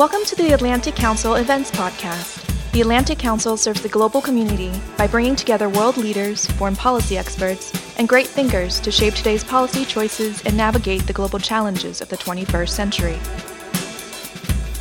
Welcome 0.00 0.24
to 0.24 0.36
the 0.36 0.54
Atlantic 0.54 0.96
Council 0.96 1.34
Events 1.34 1.70
Podcast. 1.70 2.72
The 2.72 2.80
Atlantic 2.80 3.18
Council 3.18 3.58
serves 3.58 3.82
the 3.82 3.88
global 3.90 4.22
community 4.22 4.72
by 4.96 5.06
bringing 5.06 5.36
together 5.36 5.68
world 5.68 5.98
leaders, 5.98 6.46
foreign 6.52 6.74
policy 6.74 7.18
experts, 7.18 7.70
and 7.98 8.08
great 8.08 8.26
thinkers 8.26 8.80
to 8.80 8.90
shape 8.90 9.12
today's 9.12 9.44
policy 9.44 9.84
choices 9.84 10.42
and 10.46 10.56
navigate 10.56 11.06
the 11.06 11.12
global 11.12 11.38
challenges 11.38 12.00
of 12.00 12.08
the 12.08 12.16
21st 12.16 12.70
century. 12.70 13.18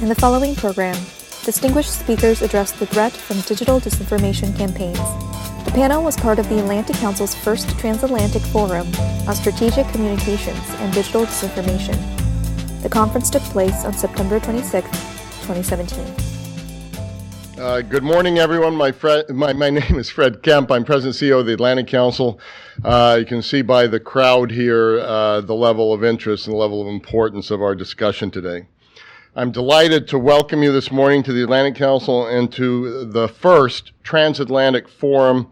In 0.02 0.08
the 0.08 0.16
following 0.16 0.56
program, 0.56 0.96
distinguished 1.44 2.00
speakers 2.00 2.42
address 2.42 2.72
the 2.72 2.86
threat 2.86 3.12
from 3.12 3.42
digital 3.42 3.82
disinformation 3.82 4.56
campaigns. 4.56 5.00
The 5.66 5.72
panel 5.76 6.02
was 6.02 6.16
part 6.16 6.40
of 6.40 6.48
the 6.48 6.60
Atlantic 6.60 6.96
Council's 6.96 7.36
first 7.36 7.78
transatlantic 7.78 8.44
forum 8.44 8.88
on 9.28 9.36
strategic 9.36 9.86
communications 9.90 10.64
and 10.76 10.94
digital 10.94 11.26
disinformation. 11.26 12.19
The 12.82 12.88
conference 12.88 13.30
took 13.30 13.42
place 13.44 13.84
on 13.84 13.92
September 13.92 14.40
26, 14.40 14.90
2017. 14.90 16.16
Uh, 17.60 17.82
good 17.82 18.04
morning, 18.04 18.38
everyone. 18.40 18.74
My, 18.74 18.94
my, 19.28 19.52
my, 19.52 19.70
name 19.70 20.00
is 20.00 20.10
Fred 20.10 20.42
Kempe. 20.42 20.72
I'm 20.72 20.86
President 20.86 21.14
CEO 21.14 21.42
of 21.42 21.46
the 21.46 21.52
Atlantic 21.52 21.88
Council. 21.88 22.40
Uh, 22.82 23.18
you 23.20 23.26
can 23.26 23.42
see 23.42 23.62
by 23.62 23.86
the 23.86 24.00
crowd 24.00 24.50
here 24.50 25.02
uh, 25.02 25.42
the 25.42 25.54
level 25.54 25.92
of 25.92 26.06
interest 26.06 26.48
and 26.48 26.54
the 26.54 26.58
level 26.58 26.82
of 26.82 26.88
importance 26.88 27.52
of 27.52 27.62
our 27.62 27.76
discussion 27.76 28.32
today. 28.32 28.66
I'm 29.36 29.52
delighted 29.52 30.08
to 30.08 30.18
welcome 30.18 30.64
you 30.64 30.72
this 30.72 30.90
morning 30.90 31.22
to 31.24 31.34
the 31.34 31.44
Atlantic 31.44 31.76
Council 31.76 32.28
and 32.28 32.50
to 32.54 33.04
the 33.04 33.28
first 33.28 33.92
transatlantic 34.04 34.88
forum 34.88 35.52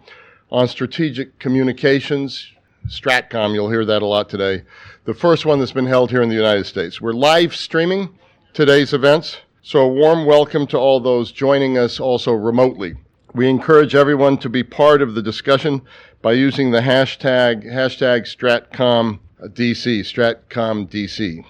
on 0.50 0.70
strategic 0.70 1.40
communications, 1.40 2.54
STRATCOM. 2.88 3.54
You'll 3.54 3.70
hear 3.70 3.84
that 3.84 4.02
a 4.02 4.06
lot 4.06 4.30
today. 4.30 4.64
The 5.08 5.14
first 5.14 5.46
one 5.46 5.60
that's 5.60 5.72
been 5.72 5.86
held 5.86 6.12
here 6.12 6.22
in 6.22 6.28
the 6.28 6.36
United 6.36 6.66
States. 6.66 7.00
We're 7.00 7.14
live 7.14 7.56
streaming 7.56 8.10
today's 8.52 8.92
events, 8.92 9.38
so 9.62 9.80
a 9.80 9.88
warm 9.88 10.26
welcome 10.26 10.68
to 10.68 10.78
all 10.78 11.00
those 11.00 11.32
joining 11.32 11.78
us 11.78 11.98
also 11.98 12.34
remotely. 12.34 12.96
We 13.34 13.48
encourage 13.48 13.96
everyone 13.96 14.38
to 14.40 14.50
be 14.50 14.64
part 14.64 15.02
of 15.02 15.16
the 15.16 15.22
discussion 15.22 15.82
by 16.22 16.34
using 16.34 16.72
the 16.72 16.82
hashtag, 16.82 17.64
hashtag 17.66 18.28
StratComDC, 18.28 19.20
StratComDC. 20.50 21.46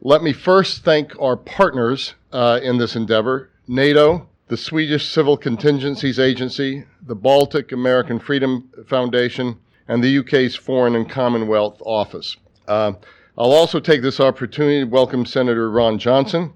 Let 0.00 0.24
me 0.24 0.32
first 0.32 0.82
thank 0.82 1.16
our 1.20 1.36
partners 1.36 2.14
uh, 2.32 2.58
in 2.64 2.78
this 2.78 2.96
endeavor 2.96 3.50
NATO, 3.68 4.26
the 4.48 4.56
Swedish 4.56 5.08
Civil 5.08 5.36
Contingencies 5.36 6.18
Agency, 6.18 6.84
the 7.06 7.14
Baltic 7.14 7.70
American 7.70 8.18
Freedom 8.18 8.68
Foundation, 8.88 9.60
and 9.86 10.02
the 10.02 10.18
UK's 10.18 10.56
Foreign 10.56 10.96
and 10.96 11.08
Commonwealth 11.08 11.80
Office. 11.86 12.36
Uh, 12.68 12.92
I'll 13.38 13.52
also 13.52 13.80
take 13.80 14.02
this 14.02 14.20
opportunity 14.20 14.80
to 14.80 14.84
welcome 14.84 15.24
Senator 15.24 15.70
Ron 15.70 15.98
Johnson 15.98 16.52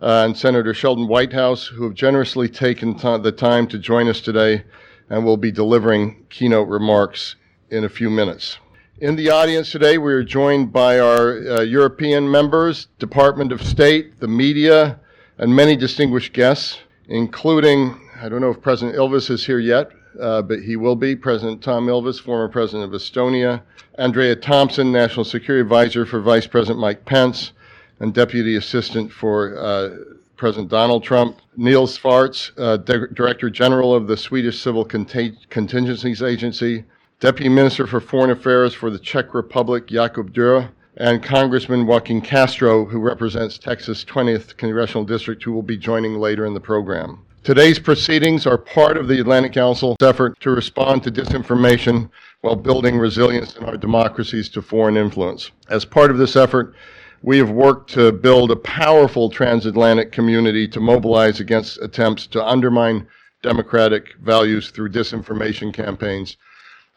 uh, 0.00 0.24
and 0.24 0.34
Senator 0.34 0.72
Sheldon 0.72 1.06
Whitehouse, 1.06 1.66
who 1.66 1.84
have 1.84 1.92
generously 1.92 2.48
taken 2.48 2.94
t- 2.94 3.18
the 3.18 3.30
time 3.30 3.66
to 3.68 3.78
join 3.78 4.08
us 4.08 4.22
today 4.22 4.64
and 5.10 5.22
will 5.22 5.36
be 5.36 5.52
delivering 5.52 6.24
keynote 6.30 6.66
remarks 6.66 7.36
in 7.68 7.84
a 7.84 7.90
few 7.90 8.08
minutes. 8.08 8.56
In 9.00 9.16
the 9.16 9.28
audience 9.28 9.70
today, 9.70 9.98
we 9.98 10.14
are 10.14 10.24
joined 10.24 10.72
by 10.72 10.98
our 10.98 11.36
uh, 11.36 11.60
European 11.60 12.30
members, 12.30 12.86
Department 12.98 13.52
of 13.52 13.62
State, 13.62 14.18
the 14.18 14.28
media, 14.28 14.98
and 15.36 15.54
many 15.54 15.76
distinguished 15.76 16.32
guests, 16.32 16.78
including, 17.08 18.00
I 18.18 18.30
don't 18.30 18.40
know 18.40 18.50
if 18.50 18.62
President 18.62 18.96
Ilves 18.96 19.28
is 19.28 19.44
here 19.44 19.58
yet, 19.58 19.90
uh, 20.20 20.42
but 20.42 20.60
he 20.60 20.76
will 20.76 20.96
be, 20.96 21.14
President. 21.14 21.62
Tom 21.62 21.86
Ilves, 21.86 22.20
former 22.20 22.48
President 22.48 22.84
of 22.84 22.98
Estonia, 22.98 23.62
Andrea 23.96 24.34
Thompson, 24.34 24.90
National 24.90 25.24
Security 25.24 25.60
Advisor 25.60 26.06
for 26.06 26.20
Vice 26.20 26.46
President 26.46 26.78
Mike 26.78 27.04
Pence, 27.04 27.52
and 28.00 28.14
Deputy 28.14 28.56
Assistant 28.56 29.12
for 29.12 29.58
uh, 29.58 29.90
President 30.36 30.70
Donald 30.70 31.04
Trump, 31.04 31.38
Nils 31.58 31.98
Svartz, 31.98 32.50
uh, 32.56 32.78
Director 32.78 33.50
General 33.50 33.94
of 33.94 34.06
the 34.06 34.16
Swedish 34.16 34.58
Civil 34.58 34.86
Contingencies 34.86 36.22
Agency, 36.22 36.84
Deputy 37.20 37.50
Minister 37.50 37.86
for 37.86 38.00
Foreign 38.00 38.30
Affairs 38.30 38.72
for 38.72 38.88
the 38.88 38.98
Czech 38.98 39.34
Republic, 39.34 39.86
Jakub 39.86 40.32
Dura, 40.32 40.72
and 40.96 41.22
Congressman 41.22 41.86
Joaquin 41.86 42.22
Castro, 42.22 42.86
who 42.86 42.98
represents 42.98 43.58
Texas 43.58 44.02
20th 44.04 44.56
Congressional 44.56 45.04
District, 45.04 45.42
who 45.42 45.52
will 45.52 45.62
be 45.62 45.76
joining 45.76 46.18
later 46.18 46.46
in 46.46 46.54
the 46.54 46.60
program. 46.60 47.18
Today's 47.42 47.78
proceedings 47.78 48.46
are 48.46 48.58
part 48.58 48.96
of 48.96 49.08
the 49.08 49.18
Atlantic 49.20 49.52
Council's 49.52 49.96
effort 50.02 50.38
to 50.40 50.50
respond 50.50 51.02
to 51.02 51.10
disinformation 51.10 52.10
while 52.42 52.56
building 52.56 52.98
resilience 52.98 53.56
in 53.56 53.64
our 53.64 53.76
democracies 53.76 54.48
to 54.50 54.62
foreign 54.62 54.96
influence. 54.96 55.50
As 55.68 55.84
part 55.84 56.10
of 56.10 56.18
this 56.18 56.36
effort, 56.36 56.74
we 57.22 57.38
have 57.38 57.50
worked 57.50 57.90
to 57.94 58.12
build 58.12 58.50
a 58.50 58.56
powerful 58.56 59.30
transatlantic 59.30 60.12
community 60.12 60.68
to 60.68 60.80
mobilize 60.80 61.40
against 61.40 61.80
attempts 61.80 62.26
to 62.28 62.46
undermine 62.46 63.06
democratic 63.42 64.14
values 64.20 64.70
through 64.70 64.90
disinformation 64.90 65.72
campaigns 65.72 66.36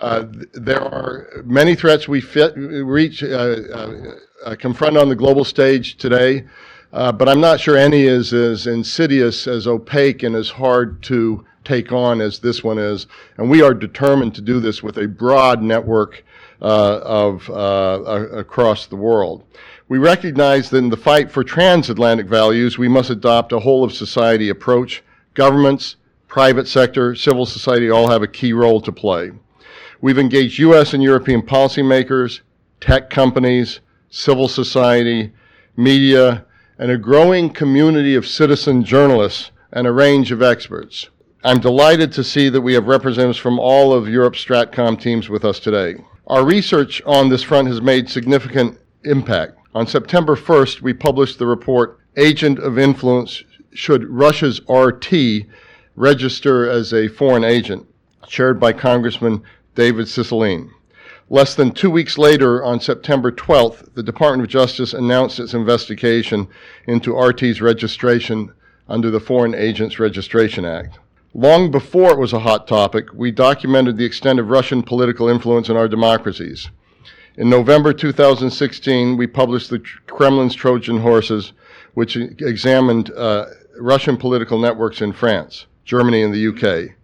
uh, 0.04 0.25
there 0.54 0.81
are 0.81 1.44
many 1.46 1.75
threats 1.75 2.10
we 2.10 2.20
fit, 2.20 2.54
reach, 2.58 3.24
uh, 3.24 3.28
uh, 3.28 4.16
uh, 4.44 4.56
confront 4.56 4.98
on 4.98 5.08
the 5.08 5.16
global 5.16 5.46
stage 5.46 5.96
today, 5.96 6.44
uh, 6.94 7.12
but 7.12 7.28
I'm 7.28 7.42
not 7.42 7.59
sure 7.59 7.76
any 7.76 8.04
is 8.04 8.34
as 8.34 8.68
insidious, 8.68 9.48
as 9.48 9.68
opaque, 9.68 10.24
and 10.24 10.36
as 10.36 10.50
hard 10.50 11.02
to 11.04 11.44
take 11.64 11.92
on 11.92 12.22
as 12.22 12.40
this 12.40 12.64
one 12.64 12.78
is. 12.78 13.08
And 13.38 13.50
we 13.50 13.62
are 13.62 13.74
determined 13.74 14.36
to 14.36 14.42
do 14.42 14.59
this 14.59 14.84
with 14.84 14.98
a 14.98 15.08
broad 15.08 15.62
network 15.62 16.24
of 16.62 17.50
across 17.50 18.86
the 18.86 18.96
world. 18.96 19.44
We 19.90 19.98
recognize 19.98 20.70
that 20.70 20.78
in 20.78 20.90
the 20.90 20.98
fight 20.98 21.31
for 21.31 21.44
transatlantic 21.44 22.28
values, 22.28 22.78
we 22.78 22.88
must 22.88 23.10
adopt 23.10 23.52
a 23.52 23.60
whole 23.60 23.84
of 23.84 23.94
society 23.94 24.50
approach. 24.50 25.04
Governments, 25.34 25.98
private 26.28 26.68
sector, 26.68 27.16
civil 27.16 27.46
society 27.46 27.90
all 27.90 28.10
have 28.10 28.24
a 28.24 28.28
key 28.28 28.54
role 28.54 28.80
to 28.81 28.92
play. 28.92 29.31
We've 30.00 30.20
engaged 30.20 30.60
U.S. 30.60 30.94
and 30.94 31.02
European 31.04 31.42
policymakers, 31.42 32.42
tech 32.81 33.10
companies, 33.10 33.80
civil 34.10 34.48
society, 34.48 35.31
media, 35.75 36.46
and 36.78 36.92
a 36.92 36.98
growing 36.98 37.50
community 37.50 38.16
of 38.16 38.28
citizen 38.28 38.84
journalists 38.84 39.52
and 39.72 39.88
a 39.88 39.92
range 39.92 40.32
of 40.32 40.42
experts. 40.42 41.10
I'm 41.44 41.60
delighted 41.60 42.12
to 42.14 42.24
see 42.24 42.50
that 42.50 42.62
we 42.62 42.74
have 42.74 42.88
representatives 42.88 43.38
from 43.38 43.60
all 43.60 43.94
of 43.94 44.08
Europe's 44.08 44.44
Stratcom 44.44 45.00
teams 45.00 45.30
with 45.30 45.44
us 45.44 45.60
today. 45.60 45.96
Our 46.28 46.46
research 46.46 47.02
on 47.06 47.30
this 47.30 47.44
front 47.44 47.68
has 47.68 47.82
made 47.82 48.10
significant 48.10 48.80
impact. 49.04 49.58
On 49.76 49.86
September 49.86 50.36
1st, 50.36 50.82
we 50.82 50.94
published 50.94 51.40
the 51.40 51.46
report 51.46 52.00
Agent 52.16 52.60
of 52.60 52.80
Influence 52.80 53.44
Should 53.74 54.06
Russia's 54.06 54.62
RT 54.70 55.48
Register 55.96 56.70
as 56.70 56.94
a 56.94 57.08
Foreign 57.08 57.44
Agent, 57.44 57.86
chaired 58.28 58.60
by 58.60 58.72
Congressman 58.72 59.44
David 59.76 60.06
Cicilline. 60.06 60.70
Less 61.30 61.56
than 61.56 61.72
two 61.72 61.90
weeks 61.90 62.18
later, 62.18 62.64
on 62.64 62.80
September 62.80 63.32
12th, 63.32 63.94
the 63.94 64.04
Department 64.04 64.44
of 64.44 64.50
Justice 64.50 64.94
announced 64.94 65.40
its 65.40 65.54
investigation 65.54 66.48
into 66.86 67.16
RT's 67.16 67.62
registration 67.62 68.52
under 68.90 69.10
the 69.10 69.20
Foreign 69.20 69.56
Agents 69.56 70.00
Registration 70.00 70.66
Act. 70.66 71.00
Long 71.34 71.72
before 71.72 72.12
it 72.12 72.20
was 72.20 72.34
a 72.34 72.40
hot 72.40 72.68
topic, 72.68 73.08
we 73.14 73.32
documented 73.32 73.98
the 73.98 74.06
extent 74.06 74.40
of 74.40 74.50
Russian 74.50 74.84
political 74.84 75.30
influence 75.30 75.70
in 75.70 75.78
our 75.78 75.88
democracies. 75.88 76.70
In 77.38 77.50
November 77.50 77.94
2016, 77.94 79.18
we 79.18 79.26
published 79.26 79.70
the 79.70 79.80
Kremlin's 80.06 80.54
Trojan 80.54 81.00
Horses, 81.00 81.54
which 81.96 82.16
examined 82.16 83.12
uh, 83.12 83.46
Russian 83.80 84.18
political 84.18 84.60
networks 84.60 85.02
in 85.02 85.14
France, 85.14 85.66
Germany, 85.86 86.22
and 86.22 86.34
the 86.34 86.48
UK. 86.50 86.96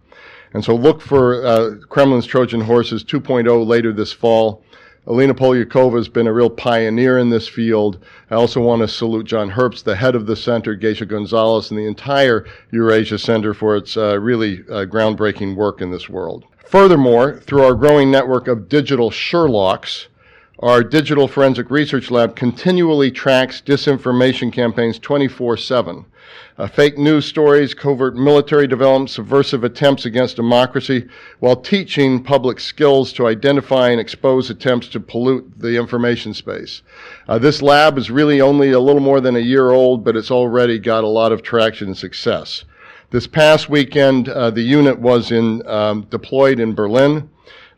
And 0.52 0.64
so 0.64 0.74
look 0.74 1.00
for 1.00 1.44
uh, 1.44 1.74
Kremlin's 1.88 2.26
Trojan 2.26 2.60
Horses 2.60 3.04
2.0 3.04 3.66
later 3.66 3.92
this 3.92 4.12
fall. 4.12 4.62
Alina 5.06 5.34
Polyakova 5.34 5.96
has 5.96 6.08
been 6.08 6.26
a 6.26 6.32
real 6.32 6.50
pioneer 6.50 7.18
in 7.18 7.30
this 7.30 7.48
field. 7.48 8.04
I 8.30 8.34
also 8.34 8.60
want 8.60 8.82
to 8.82 8.88
salute 8.88 9.26
John 9.26 9.50
Herbst, 9.50 9.84
the 9.84 9.96
head 9.96 10.14
of 10.14 10.26
the 10.26 10.36
center, 10.36 10.74
Geysha 10.74 11.06
Gonzalez, 11.06 11.70
and 11.70 11.78
the 11.78 11.86
entire 11.86 12.46
Eurasia 12.70 13.18
Center 13.18 13.54
for 13.54 13.76
its 13.76 13.96
uh, 13.96 14.20
really 14.20 14.60
uh, 14.70 14.84
groundbreaking 14.84 15.56
work 15.56 15.80
in 15.80 15.90
this 15.90 16.08
world. 16.08 16.44
Furthermore, 16.66 17.40
through 17.40 17.64
our 17.64 17.74
growing 17.74 18.10
network 18.10 18.46
of 18.46 18.68
digital 18.68 19.10
Sherlocks, 19.10 20.06
our 20.58 20.84
digital 20.84 21.26
forensic 21.26 21.70
research 21.70 22.10
lab 22.10 22.36
continually 22.36 23.10
tracks 23.10 23.62
disinformation 23.64 24.52
campaigns 24.52 24.98
24 24.98 25.56
7 25.56 26.04
uh, 26.58 26.66
fake 26.66 26.98
news 26.98 27.24
stories, 27.24 27.74
covert 27.74 28.14
military 28.16 28.66
developments, 28.66 29.14
subversive 29.14 29.64
attempts 29.64 30.04
against 30.04 30.36
democracy, 30.36 31.08
while 31.38 31.56
teaching 31.56 32.22
public 32.22 32.60
skills 32.60 33.12
to 33.14 33.26
identify 33.26 33.88
and 33.88 34.00
expose 34.00 34.50
attempts 34.50 34.88
to 34.88 35.00
pollute 35.00 35.50
the 35.58 35.76
information 35.76 36.34
space. 36.34 36.82
Uh, 37.28 37.38
this 37.38 37.62
lab 37.62 37.96
is 37.96 38.10
really 38.10 38.40
only 38.40 38.72
a 38.72 38.80
little 38.80 39.00
more 39.00 39.20
than 39.20 39.36
a 39.36 39.40
year 39.40 39.70
old, 39.70 40.04
but 40.04 40.16
it's 40.16 40.30
already 40.30 40.78
got 40.78 41.04
a 41.04 41.08
lot 41.08 41.32
of 41.32 41.42
traction 41.42 41.88
and 41.88 41.96
success. 41.96 42.64
This 43.10 43.26
past 43.26 43.68
weekend, 43.68 44.28
uh, 44.28 44.50
the 44.50 44.62
unit 44.62 45.00
was 45.00 45.32
in, 45.32 45.66
um, 45.66 46.02
deployed 46.10 46.60
in 46.60 46.74
Berlin 46.74 47.28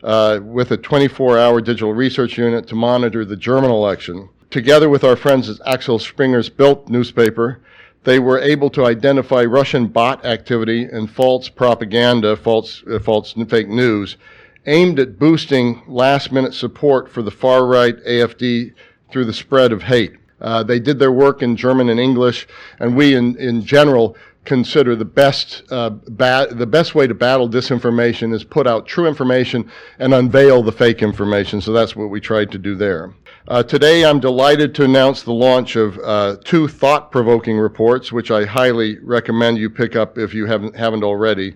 uh, 0.03 0.39
with 0.43 0.71
a 0.71 0.77
24 0.77 1.39
hour 1.39 1.61
digital 1.61 1.93
research 1.93 2.37
unit 2.37 2.67
to 2.67 2.75
monitor 2.75 3.25
the 3.25 3.35
German 3.35 3.71
election. 3.71 4.29
Together 4.49 4.89
with 4.89 5.03
our 5.03 5.15
friends 5.15 5.49
at 5.49 5.57
Axel 5.65 5.97
Springer's 5.97 6.49
Bild 6.49 6.87
newspaper, 6.89 7.59
they 8.03 8.19
were 8.19 8.39
able 8.39 8.69
to 8.71 8.85
identify 8.85 9.43
Russian 9.43 9.87
bot 9.87 10.25
activity 10.25 10.83
and 10.83 11.09
false 11.09 11.49
propaganda, 11.49 12.35
false, 12.35 12.83
uh, 12.91 12.99
false 12.99 13.33
fake 13.47 13.69
news, 13.69 14.17
aimed 14.65 14.99
at 14.99 15.19
boosting 15.19 15.81
last 15.87 16.31
minute 16.31 16.53
support 16.53 17.09
for 17.09 17.21
the 17.21 17.31
far 17.31 17.65
right 17.65 17.97
AFD 18.05 18.73
through 19.11 19.25
the 19.25 19.33
spread 19.33 19.71
of 19.71 19.83
hate. 19.83 20.13
Uh, 20.41 20.63
they 20.63 20.79
did 20.79 20.99
their 20.99 21.11
work 21.11 21.41
in 21.41 21.55
German 21.55 21.87
and 21.89 21.99
English, 21.99 22.47
and 22.79 22.95
we, 22.95 23.15
in, 23.15 23.37
in 23.37 23.63
general, 23.63 24.17
consider 24.45 24.93
the 24.93 25.05
best 25.05 25.63
uh, 25.71 25.91
the 26.05 26.67
best 26.69 26.93
way 26.95 27.07
to 27.07 27.13
battle 27.13 27.47
disinformation 27.47 28.33
is 28.33 28.43
put 28.43 28.67
out 28.67 28.85
true 28.85 29.07
information 29.07 29.71
and 29.99 30.13
unveil 30.13 30.61
the 30.61 30.71
fake 30.71 31.01
information. 31.01 31.61
So 31.61 31.71
that's 31.71 31.95
what 31.95 32.09
we 32.09 32.19
tried 32.19 32.51
to 32.51 32.57
do 32.57 32.75
there. 32.75 33.13
Uh, 33.45 33.61
today, 33.61 34.05
I'm 34.05 34.21
delighted 34.21 34.73
to 34.75 34.85
announce 34.85 35.21
the 35.21 35.33
launch 35.33 35.75
of 35.75 35.99
uh, 35.99 36.37
two 36.45 36.69
thought-provoking 36.69 37.57
reports, 37.57 38.09
which 38.09 38.31
I 38.31 38.45
highly 38.45 38.99
recommend 38.99 39.57
you 39.57 39.69
pick 39.69 39.97
up 39.97 40.17
if 40.17 40.33
you 40.33 40.45
haven't 40.45 40.77
haven't 40.77 41.03
already. 41.03 41.55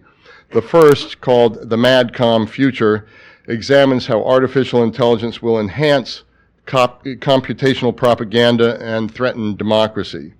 The 0.52 0.62
first, 0.62 1.22
called 1.22 1.70
"The 1.70 1.78
MadCom 1.78 2.50
Future," 2.50 3.08
examines 3.48 4.06
how 4.06 4.22
artificial 4.22 4.84
intelligence 4.84 5.42
will 5.42 5.62
enhance 5.62 6.24
cop- 6.66 7.06
computational 7.06 7.96
propaganda 7.96 8.78
and 8.82 9.10
threaten 9.10 9.56
democracy 9.56 10.34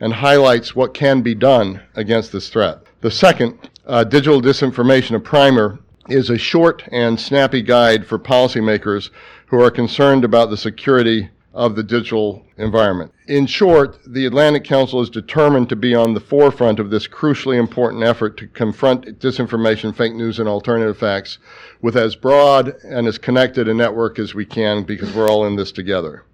and 0.00 0.14
highlights 0.14 0.74
what 0.74 0.94
can 0.94 1.20
be 1.20 1.34
done 1.34 1.82
against 1.94 2.32
this 2.32 2.48
threat. 2.48 2.78
The 3.02 3.10
second, 3.10 3.68
uh, 3.86 4.04
Digital 4.04 4.40
Disinformation, 4.40 5.14
a 5.14 5.20
primer, 5.20 5.78
is 6.08 6.30
a 6.30 6.38
short 6.38 6.84
and 6.90 7.20
snappy 7.20 7.60
guide 7.60 8.06
for 8.06 8.18
policymakers 8.18 9.10
who 9.46 9.60
are 9.60 9.70
concerned 9.70 10.24
about 10.24 10.50
the 10.50 10.56
security 10.56 11.30
of 11.54 11.74
the 11.74 11.82
digital 11.82 12.44
environment. 12.58 13.10
In 13.28 13.46
short, 13.46 13.98
the 14.06 14.26
Atlantic 14.26 14.62
Council 14.62 15.00
is 15.00 15.08
determined 15.08 15.70
to 15.70 15.76
be 15.76 15.94
on 15.94 16.12
the 16.12 16.20
forefront 16.20 16.78
of 16.78 16.90
this 16.90 17.08
crucially 17.08 17.58
important 17.58 18.02
effort 18.02 18.36
to 18.36 18.46
confront 18.48 19.18
disinformation, 19.18 19.96
fake 19.96 20.14
news, 20.14 20.38
and 20.38 20.48
alternative 20.48 20.98
facts 20.98 21.38
with 21.80 21.96
as 21.96 22.14
broad 22.14 22.74
and 22.84 23.06
as 23.06 23.16
connected 23.16 23.68
a 23.68 23.74
network 23.74 24.18
as 24.18 24.34
we 24.34 24.44
can 24.44 24.82
because 24.82 25.14
we're 25.14 25.30
all 25.30 25.46
in 25.46 25.56
this 25.56 25.72
together. 25.72 26.24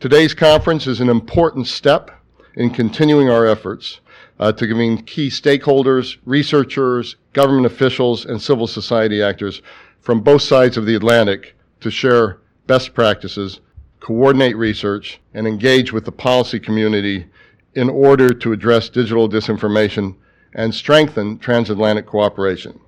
Today's 0.00 0.32
conference 0.32 0.86
is 0.86 1.00
an 1.00 1.10
important 1.10 1.66
step 1.66 2.10
in 2.54 2.70
continuing 2.70 3.28
our 3.28 3.46
efforts 3.46 4.00
uh, 4.38 4.52
to 4.52 4.66
convene 4.66 5.02
key 5.02 5.28
stakeholders, 5.28 6.16
researchers, 6.24 7.16
government 7.34 7.66
officials, 7.66 8.24
and 8.24 8.40
civil 8.40 8.66
society 8.66 9.22
actors 9.22 9.60
from 10.00 10.20
both 10.20 10.42
sides 10.42 10.76
of 10.76 10.86
the 10.86 10.94
Atlantic 10.94 11.54
to 11.80 11.90
share 11.90 12.38
best 12.66 12.94
practices, 12.94 13.60
coordinate 14.00 14.56
research, 14.56 15.20
and 15.32 15.46
engage 15.46 15.92
with 15.92 16.04
the 16.04 16.12
policy 16.12 16.60
community 16.60 17.26
in 17.74 17.88
order 17.88 18.30
to 18.30 18.52
address 18.52 18.88
digital 18.88 19.28
disinformation 19.28 20.14
and 20.54 20.74
strengthen 20.74 21.38
transatlantic 21.38 22.06
cooperation. 22.06 22.78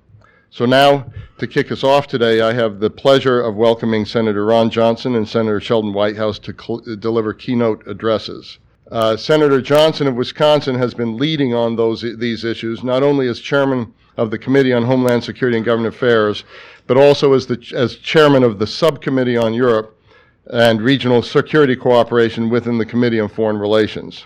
So 0.49 0.65
now, 0.65 1.11
to 1.39 1.47
kick 1.47 1.71
us 1.71 1.83
off 1.83 2.07
today, 2.07 2.41
I 2.41 2.53
have 2.53 2.79
the 2.79 2.89
pleasure 2.89 3.41
of 3.41 3.55
welcoming 3.55 4.05
Senator 4.05 4.45
Ron 4.45 4.69
Johnson 4.69 5.15
and 5.15 5.27
Senator 5.27 5.59
Sheldon 5.59 5.93
Whitehouse 5.93 6.39
to 6.39 6.55
cl- 6.57 6.81
deliver 6.99 7.33
keynote 7.33 7.85
addresses. 7.85 8.57
Uh, 8.89 9.17
Senator 9.17 9.61
Johnson 9.61 10.07
of 10.07 10.15
Wisconsin 10.15 10.75
has 10.75 10.93
been 10.93 11.17
leading 11.17 11.53
on 11.53 11.75
those 11.75 12.01
these 12.17 12.45
issues, 12.45 12.83
not 12.83 13.03
only 13.03 13.27
as 13.27 13.41
chairman 13.41 13.93
of 14.15 14.31
the 14.31 14.37
Committee 14.39 14.71
on 14.71 14.83
Homeland 14.83 15.25
Security 15.25 15.57
and 15.57 15.65
Government 15.65 15.93
Affairs, 15.93 16.45
but 16.87 16.97
also 16.97 17.33
as 17.33 17.45
the 17.45 17.73
as 17.75 17.97
chairman 17.97 18.43
of 18.43 18.59
the 18.59 18.67
Subcommittee 18.67 19.37
on 19.37 19.53
Europe 19.53 19.93
and 20.49 20.81
Regional 20.81 21.21
Security 21.21 21.75
Cooperation 21.75 22.49
within 22.49 22.77
the 22.77 22.85
Committee 22.85 23.19
on 23.19 23.27
Foreign 23.27 23.57
Relations. 23.57 24.23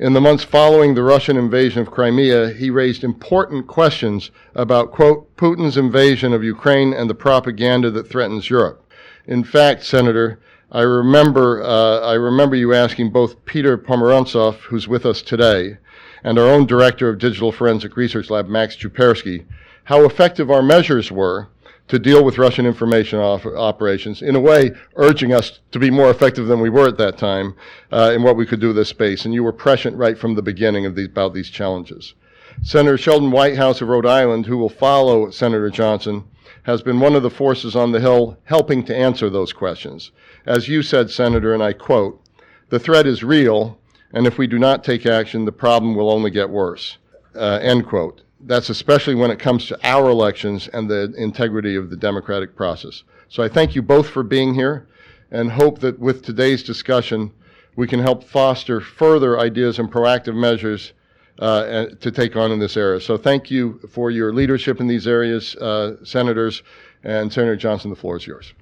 In 0.00 0.12
the 0.12 0.20
months 0.20 0.44
following 0.44 0.94
the 0.94 1.02
Russian 1.02 1.36
invasion 1.36 1.80
of 1.80 1.90
Crimea, 1.90 2.50
he 2.50 2.70
raised 2.70 3.02
important 3.02 3.66
questions 3.66 4.30
about, 4.54 4.92
quote, 4.92 5.36
Putin's 5.36 5.76
invasion 5.76 6.32
of 6.32 6.44
Ukraine 6.44 6.92
and 6.92 7.10
the 7.10 7.14
propaganda 7.14 7.90
that 7.90 8.08
threatens 8.08 8.48
Europe. 8.48 8.84
In 9.26 9.42
fact, 9.42 9.84
Senator, 9.84 10.38
I 10.70 10.82
remember, 10.82 11.62
uh, 11.64 12.00
I 12.00 12.14
remember 12.14 12.54
you 12.54 12.74
asking 12.74 13.10
both 13.10 13.44
Peter 13.44 13.76
Pomerantsev, 13.76 14.54
who's 14.56 14.86
with 14.86 15.04
us 15.04 15.20
today, 15.20 15.78
and 16.22 16.38
our 16.38 16.48
own 16.48 16.66
director 16.66 17.08
of 17.08 17.18
Digital 17.18 17.50
Forensic 17.50 17.96
Research 17.96 18.30
Lab, 18.30 18.48
Max 18.48 18.76
Chupersky, 18.76 19.46
how 19.84 20.04
effective 20.04 20.50
our 20.50 20.62
measures 20.62 21.10
were 21.10 21.48
to 21.88 21.98
deal 21.98 22.24
with 22.24 22.38
Russian 22.38 22.66
information 22.66 23.18
op- 23.18 23.46
operations, 23.46 24.22
in 24.22 24.36
a 24.36 24.40
way 24.40 24.72
urging 24.96 25.32
us 25.32 25.60
to 25.72 25.78
be 25.78 25.90
more 25.90 26.10
effective 26.10 26.46
than 26.46 26.60
we 26.60 26.70
were 26.70 26.88
at 26.88 26.98
that 26.98 27.18
time 27.18 27.54
uh, 27.90 28.12
in 28.14 28.22
what 28.22 28.36
we 28.36 28.46
could 28.46 28.60
do 28.60 28.68
with 28.68 28.76
this 28.76 28.88
space. 28.88 29.24
And 29.24 29.34
you 29.34 29.42
were 29.42 29.52
prescient 29.52 29.96
right 29.96 30.18
from 30.18 30.34
the 30.34 30.42
beginning 30.42 30.86
of 30.86 30.94
these, 30.94 31.06
about 31.06 31.34
these 31.34 31.50
challenges. 31.50 32.14
Senator 32.62 32.98
Sheldon 32.98 33.30
Whitehouse 33.30 33.80
of 33.80 33.88
Rhode 33.88 34.06
Island, 34.06 34.46
who 34.46 34.58
will 34.58 34.68
follow 34.68 35.30
Senator 35.30 35.70
Johnson, 35.70 36.24
has 36.64 36.82
been 36.82 37.00
one 37.00 37.14
of 37.14 37.22
the 37.22 37.30
forces 37.30 37.74
on 37.74 37.92
the 37.92 38.00
Hill 38.00 38.36
helping 38.44 38.84
to 38.84 38.96
answer 38.96 39.30
those 39.30 39.52
questions. 39.52 40.10
As 40.44 40.68
you 40.68 40.82
said, 40.82 41.10
Senator, 41.10 41.54
and 41.54 41.62
I 41.62 41.72
quote, 41.72 42.22
the 42.68 42.78
threat 42.78 43.06
is 43.06 43.24
real, 43.24 43.78
and 44.12 44.26
if 44.26 44.36
we 44.36 44.46
do 44.46 44.58
not 44.58 44.84
take 44.84 45.06
action, 45.06 45.44
the 45.44 45.52
problem 45.52 45.94
will 45.94 46.10
only 46.10 46.30
get 46.30 46.50
worse. 46.50 46.98
Uh, 47.34 47.58
end 47.62 47.86
quote. 47.86 48.22
That's 48.40 48.70
especially 48.70 49.14
when 49.14 49.30
it 49.30 49.38
comes 49.38 49.66
to 49.66 49.78
our 49.86 50.08
elections 50.08 50.68
and 50.68 50.88
the 50.88 51.12
integrity 51.16 51.74
of 51.74 51.90
the 51.90 51.96
democratic 51.96 52.54
process. 52.54 53.02
So 53.28 53.42
I 53.42 53.48
thank 53.48 53.74
you 53.74 53.82
both 53.82 54.08
for 54.08 54.22
being 54.22 54.54
here 54.54 54.86
and 55.30 55.50
hope 55.50 55.80
that 55.80 55.98
with 55.98 56.24
today's 56.24 56.62
discussion, 56.62 57.32
we 57.76 57.86
can 57.86 58.00
help 58.00 58.24
foster 58.24 58.80
further 58.80 59.38
ideas 59.38 59.78
and 59.78 59.90
proactive 59.90 60.34
measures 60.34 60.92
uh, 61.38 61.86
to 62.00 62.10
take 62.10 62.36
on 62.36 62.50
in 62.50 62.58
this 62.58 62.76
area. 62.76 63.00
So 63.00 63.16
thank 63.16 63.50
you 63.50 63.80
for 63.90 64.10
your 64.10 64.32
leadership 64.32 64.80
in 64.80 64.86
these 64.86 65.06
areas, 65.06 65.54
uh, 65.56 65.96
senators. 66.04 66.62
And 67.04 67.32
Senator 67.32 67.56
Johnson, 67.56 67.90
the 67.90 67.96
floor 67.96 68.16
is 68.16 68.26
yours. 68.26 68.52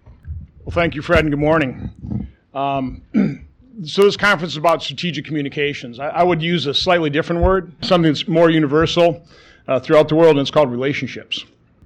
Well, 0.64 0.74
thank 0.74 0.94
you, 0.94 1.00
Fred, 1.00 1.20
and 1.20 1.30
good 1.30 1.40
morning. 1.40 2.28
Um, 2.52 3.02
so 3.84 4.02
this 4.02 4.16
conference 4.16 4.52
is 4.52 4.56
about 4.58 4.82
strategic 4.82 5.24
communications. 5.24 5.98
I, 5.98 6.08
I, 6.08 6.22
would 6.22 6.42
use 6.42 6.66
a 6.66 6.74
slightly 6.74 7.08
different 7.08 7.42
word, 7.42 7.72
something 7.82 8.12
that's 8.12 8.28
more 8.28 8.50
universal 8.50 9.26
uh, 9.68 9.80
throughout 9.80 10.08
the 10.08 10.14
world, 10.14 10.32
and 10.32 10.40
it's 10.40 10.50
called 10.50 10.70
relationships. 10.70 11.44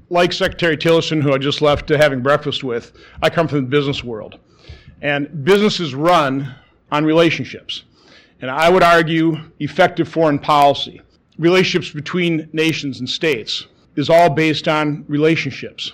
Like 0.09 0.33
Secretary 0.33 0.77
Tillerson, 0.77 1.23
who 1.23 1.33
I 1.33 1.39
just 1.39 1.63
left 1.63 1.89
having 1.89 2.21
breakfast 2.21 2.65
with, 2.65 2.93
I 3.23 3.31
come 3.31 3.47
from 3.49 3.63
the 3.63 3.71
business 3.71 4.03
world. 4.03 4.39
And 5.03 5.45
businesses 5.45 5.95
run 5.95 6.55
on 6.91 7.05
relationships 7.05 7.85
and 8.41 8.51
I 8.51 8.69
would 8.71 8.83
argue 8.83 9.37
effective 9.59 10.09
foreign 10.09 10.39
policy, 10.39 11.01
relationships 11.39 11.93
between 11.93 12.49
nations 12.53 13.01
and 13.01 13.09
states, 13.09 13.67
is 13.97 14.09
all 14.09 14.31
based 14.31 14.69
on 14.69 15.05
relationships. 15.09 15.93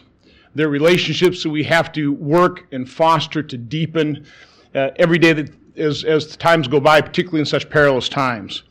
They're 0.55 0.69
relationships 0.69 1.43
that 1.43 1.51
we 1.51 1.65
have 1.65 1.93
to 1.93 2.13
work 2.13 2.67
and 2.73 2.89
foster 2.89 3.43
to 3.43 3.59
deepen 3.59 4.27
uh, 4.75 4.91
every 4.97 5.19
day 5.19 5.33
that 5.33 5.51
as, 5.77 6.05
as 6.05 6.29
the 6.29 6.37
times 6.37 6.69
go 6.69 6.81
by, 6.81 7.01
particularly 7.01 7.41
in 7.41 7.47
such 7.47 7.69
perilous 7.69 8.09
times. 8.09 8.63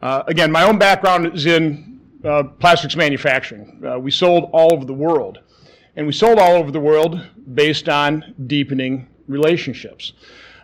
Uh, 0.00 0.22
again, 0.26 0.50
my 0.50 0.62
own 0.62 0.78
background 0.78 1.34
is 1.34 1.44
in 1.44 1.97
uh, 2.24 2.44
plastics 2.58 2.96
manufacturing. 2.96 3.82
Uh, 3.86 3.98
we 3.98 4.10
sold 4.10 4.50
all 4.52 4.72
over 4.72 4.84
the 4.84 4.94
world. 4.94 5.38
And 5.96 6.06
we 6.06 6.12
sold 6.12 6.38
all 6.38 6.52
over 6.52 6.70
the 6.70 6.80
world 6.80 7.26
based 7.54 7.88
on 7.88 8.34
deepening 8.46 9.08
relationships. 9.26 10.12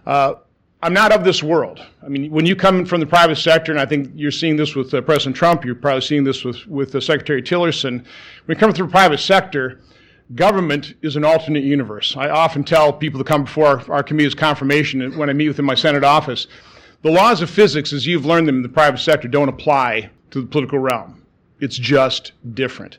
Uh, 0.07 0.35
I'm 0.83 0.93
not 0.93 1.13
of 1.13 1.25
this 1.25 1.43
world. 1.43 1.81
I 2.05 2.09
mean, 2.09 2.31
when 2.31 2.45
you 2.45 2.55
come 2.55 2.85
from 2.85 3.01
the 3.01 3.07
private 3.07 3.37
sector, 3.37 3.73
and 3.73 3.81
I 3.81 3.87
think 3.87 4.11
you're 4.15 4.31
seeing 4.31 4.57
this 4.57 4.75
with 4.75 4.93
uh, 4.93 5.01
President 5.01 5.35
Trump, 5.35 5.65
you're 5.65 5.75
probably 5.75 6.03
seeing 6.03 6.25
this 6.25 6.45
with, 6.45 6.67
with 6.67 6.95
uh, 6.95 7.01
Secretary 7.01 7.43
Tillerson. 7.43 8.05
When 8.45 8.57
you 8.57 8.57
come 8.57 8.73
through 8.73 8.87
the 8.87 8.93
private 8.93 9.19
sector, 9.19 9.81
government 10.35 10.95
is 11.03 11.17
an 11.17 11.25
alternate 11.25 11.65
universe. 11.65 12.17
I 12.17 12.29
often 12.29 12.65
tell 12.65 12.93
people 12.93 13.19
to 13.19 13.25
come 13.25 13.45
before 13.45 13.67
our, 13.67 13.93
our 13.93 14.03
committee's 14.03 14.35
confirmation 14.35 15.17
when 15.17 15.31
I 15.31 15.33
meet 15.33 15.49
within 15.49 15.65
my 15.65 15.75
Senate 15.75 16.05
office, 16.05 16.47
the 17.03 17.11
laws 17.11 17.43
of 17.43 17.51
physics, 17.51 17.93
as 17.93 18.07
you've 18.07 18.25
learned 18.25 18.47
them 18.47 18.57
in 18.57 18.63
the 18.63 18.69
private 18.69 18.99
sector, 18.99 19.27
don't 19.27 19.49
apply 19.49 20.11
to 20.31 20.41
the 20.43 20.47
political 20.47 20.79
realm. 20.79 21.24
It's 21.61 21.77
just 21.77 22.33
different. 22.55 22.99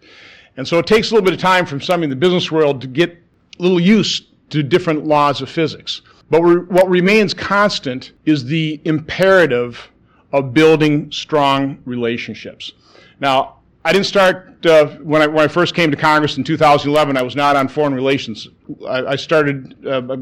And 0.58 0.68
so 0.68 0.80
it 0.80 0.88
takes 0.88 1.12
a 1.12 1.14
little 1.14 1.26
bit 1.26 1.34
of 1.34 1.40
time 1.40 1.66
from 1.66 1.82
somebody 1.82 2.06
in 2.06 2.10
the 2.10 2.16
business 2.16 2.52
world 2.52 2.82
to 2.82 2.88
get 2.88 3.12
a 3.60 3.62
little 3.62 3.80
used 3.80 4.28
to 4.52 4.64
different 4.64 5.06
laws 5.06 5.42
of 5.42 5.50
physics. 5.50 6.02
But 6.30 6.42
what 6.42 6.90
remains 6.90 7.34
constant 7.34 8.14
is 8.26 8.46
the 8.46 8.82
imperative 8.86 9.90
of 10.32 10.54
building 10.54 11.12
strong 11.12 11.78
relationships. 11.86 12.74
Now, 13.20 13.58
I 13.84 13.94
didn't 13.94 14.08
start 14.08 14.66
uh, 14.66 14.88
when, 14.98 15.22
I, 15.22 15.28
when 15.28 15.46
I 15.46 15.48
first 15.48 15.76
came 15.76 15.92
to 15.92 15.98
Congress 15.98 16.38
in 16.38 16.44
2011. 16.44 17.18
I 17.18 17.22
was 17.22 17.36
not 17.36 17.56
on 17.56 17.68
foreign 17.68 17.94
relations. 17.94 18.48
I, 18.88 19.06
I 19.06 19.16
started, 19.16 19.86
uh, 19.86 20.18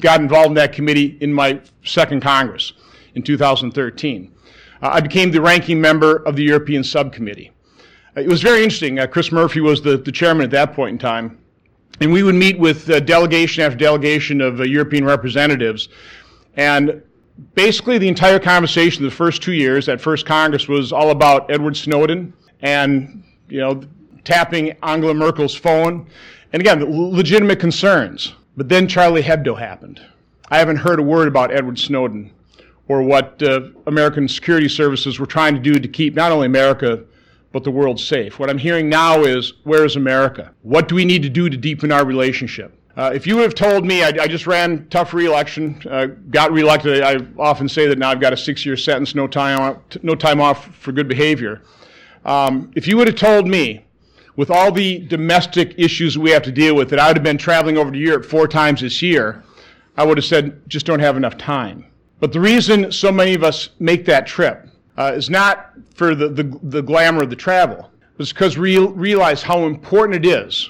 got 0.00 0.20
involved 0.20 0.48
in 0.48 0.54
that 0.54 0.72
committee 0.72 1.16
in 1.20 1.32
my 1.32 1.60
second 1.84 2.20
Congress 2.20 2.72
in 3.14 3.22
2013. 3.22 4.32
Uh, 4.82 4.88
I 4.92 5.00
became 5.00 5.30
the 5.30 5.40
ranking 5.40 5.80
member 5.80 6.16
of 6.16 6.34
the 6.34 6.42
European 6.42 6.82
Subcommittee. 6.82 7.52
It 8.20 8.28
was 8.28 8.42
very 8.42 8.62
interesting. 8.62 8.98
Uh, 8.98 9.06
Chris 9.06 9.30
Murphy 9.30 9.60
was 9.60 9.80
the, 9.82 9.96
the 9.96 10.12
chairman 10.12 10.44
at 10.44 10.50
that 10.50 10.72
point 10.74 10.92
in 10.92 10.98
time. 10.98 11.38
And 12.00 12.12
we 12.12 12.22
would 12.22 12.34
meet 12.34 12.58
with 12.58 12.88
uh, 12.90 13.00
delegation 13.00 13.62
after 13.62 13.76
delegation 13.76 14.40
of 14.40 14.60
uh, 14.60 14.64
European 14.64 15.04
representatives. 15.04 15.88
And 16.54 17.02
basically, 17.54 17.98
the 17.98 18.08
entire 18.08 18.38
conversation 18.38 19.04
the 19.04 19.10
first 19.10 19.42
two 19.42 19.52
years, 19.52 19.86
that 19.86 20.00
first 20.00 20.26
Congress, 20.26 20.68
was 20.68 20.92
all 20.92 21.10
about 21.10 21.50
Edward 21.50 21.76
Snowden 21.76 22.32
and, 22.60 23.24
you 23.48 23.60
know, 23.60 23.82
tapping 24.24 24.76
Angela 24.82 25.14
Merkel's 25.14 25.54
phone. 25.54 26.06
And 26.52 26.60
again, 26.60 26.84
legitimate 27.12 27.60
concerns. 27.60 28.34
But 28.56 28.68
then 28.68 28.88
Charlie 28.88 29.22
Hebdo 29.22 29.58
happened. 29.58 30.00
I 30.50 30.58
haven't 30.58 30.76
heard 30.76 30.98
a 30.98 31.02
word 31.02 31.28
about 31.28 31.52
Edward 31.52 31.78
Snowden 31.78 32.32
or 32.88 33.02
what 33.02 33.42
uh, 33.42 33.68
American 33.86 34.26
security 34.26 34.68
services 34.68 35.20
were 35.20 35.26
trying 35.26 35.54
to 35.54 35.60
do 35.60 35.78
to 35.78 35.88
keep 35.88 36.14
not 36.14 36.32
only 36.32 36.46
America 36.46 37.04
but 37.52 37.64
the 37.64 37.70
world 37.70 37.98
safe. 37.98 38.38
What 38.38 38.50
I'm 38.50 38.58
hearing 38.58 38.88
now 38.88 39.22
is 39.22 39.54
where 39.64 39.84
is 39.84 39.96
America? 39.96 40.52
What 40.62 40.88
do 40.88 40.94
we 40.94 41.04
need 41.04 41.22
to 41.22 41.28
do 41.28 41.48
to 41.48 41.56
deepen 41.56 41.92
our 41.92 42.04
relationship? 42.04 42.74
Uh, 42.96 43.12
if 43.14 43.26
you 43.26 43.36
would 43.36 43.44
have 43.44 43.54
told 43.54 43.86
me, 43.86 44.02
I, 44.02 44.08
I 44.08 44.26
just 44.26 44.46
ran 44.46 44.88
tough 44.90 45.14
reelection, 45.14 45.80
uh, 45.88 46.06
got 46.30 46.50
reelected. 46.50 47.00
I, 47.00 47.12
I, 47.12 47.18
often 47.38 47.68
say 47.68 47.86
that 47.86 47.96
now 47.96 48.10
I've 48.10 48.20
got 48.20 48.32
a 48.32 48.36
six-year 48.36 48.76
sentence, 48.76 49.14
no 49.14 49.28
time, 49.28 49.80
no 50.02 50.16
time 50.16 50.40
off 50.40 50.74
for 50.74 50.90
good 50.90 51.06
behavior. 51.06 51.62
Um, 52.24 52.72
if 52.74 52.88
you 52.88 52.96
would 52.96 53.06
have 53.06 53.16
told 53.16 53.46
me, 53.46 53.84
with 54.34 54.50
all 54.50 54.72
the 54.72 54.98
domestic 55.06 55.74
issues 55.78 56.18
we 56.18 56.30
have 56.30 56.42
to 56.42 56.52
deal 56.52 56.74
with, 56.74 56.90
that 56.90 56.98
I 56.98 57.08
would 57.08 57.16
have 57.16 57.24
been 57.24 57.38
traveling 57.38 57.78
over 57.78 57.90
to 57.90 57.98
Europe 57.98 58.24
four 58.24 58.48
times 58.48 58.80
this 58.80 59.00
year, 59.00 59.44
I 59.96 60.04
would 60.04 60.16
have 60.16 60.24
said, 60.24 60.60
just 60.68 60.84
don't 60.84 61.00
have 61.00 61.16
enough 61.16 61.38
time. 61.38 61.86
But 62.20 62.32
the 62.32 62.40
reason 62.40 62.90
so 62.90 63.12
many 63.12 63.34
of 63.34 63.44
us 63.44 63.70
make 63.78 64.04
that 64.06 64.26
trip 64.26 64.67
uh, 64.98 65.12
is 65.14 65.30
not 65.30 65.72
for 65.94 66.14
the, 66.14 66.28
the, 66.28 66.58
the, 66.64 66.82
glamour 66.82 67.22
of 67.22 67.30
the 67.30 67.36
travel, 67.36 67.90
it's 68.18 68.32
because 68.32 68.58
we 68.58 68.78
realize 68.78 69.42
how 69.42 69.64
important 69.64 70.26
it 70.26 70.28
is 70.28 70.68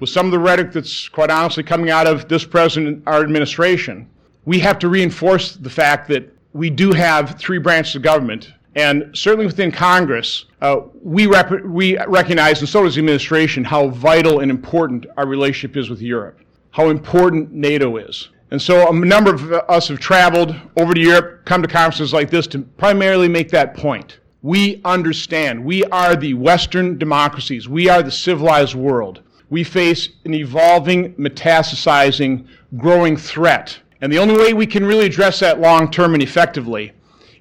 with 0.00 0.10
some 0.10 0.26
of 0.26 0.32
the 0.32 0.38
rhetoric 0.38 0.72
that's 0.72 1.08
quite 1.08 1.30
honestly 1.30 1.62
coming 1.62 1.90
out 1.90 2.06
of 2.06 2.28
this 2.28 2.44
president, 2.44 3.02
our 3.06 3.22
administration, 3.22 4.08
we 4.44 4.58
have 4.60 4.78
to 4.78 4.88
reinforce 4.88 5.56
the 5.56 5.70
fact 5.70 6.08
that 6.08 6.34
we 6.52 6.70
do 6.70 6.92
have 6.92 7.38
three 7.38 7.58
branches 7.58 7.96
of 7.96 8.02
government. 8.02 8.52
And 8.74 9.10
certainly 9.16 9.46
within 9.46 9.72
Congress, 9.72 10.44
uh, 10.60 10.80
we, 11.02 11.26
rep- 11.26 11.64
we 11.64 11.98
recognize, 12.06 12.60
and 12.60 12.68
so 12.68 12.84
does 12.84 12.94
the 12.94 13.00
administration, 13.00 13.64
how 13.64 13.88
vital 13.88 14.40
and 14.40 14.50
important 14.50 15.06
our 15.16 15.26
relationship 15.26 15.76
is 15.76 15.90
with 15.90 16.00
Europe, 16.00 16.38
how 16.70 16.90
important 16.90 17.52
NATO 17.52 17.96
is. 17.96 18.28
And 18.50 18.60
so 18.60 18.88
a 18.88 18.92
number 18.92 19.34
of 19.34 19.52
us 19.52 19.88
have 19.88 19.98
traveled 19.98 20.54
over 20.76 20.94
to 20.94 21.00
Europe, 21.00 21.44
come 21.44 21.62
to 21.62 21.68
conferences 21.68 22.12
like 22.12 22.30
this 22.30 22.46
to 22.48 22.60
primarily 22.60 23.28
make 23.28 23.50
that 23.50 23.74
point. 23.74 24.18
We 24.42 24.80
understand. 24.84 25.64
We 25.64 25.84
are 25.84 26.16
the 26.16 26.34
Western 26.34 26.96
democracies. 26.96 27.68
We 27.68 27.88
are 27.88 28.02
the 28.02 28.10
civilized 28.10 28.74
world 28.74 29.22
we 29.50 29.64
face 29.64 30.10
an 30.24 30.34
evolving, 30.34 31.14
metastasizing, 31.14 32.46
growing 32.76 33.16
threat. 33.16 33.78
And 34.00 34.12
the 34.12 34.18
only 34.18 34.36
way 34.36 34.52
we 34.52 34.66
can 34.66 34.84
really 34.84 35.06
address 35.06 35.40
that 35.40 35.60
long 35.60 35.90
term 35.90 36.14
and 36.14 36.22
effectively 36.22 36.92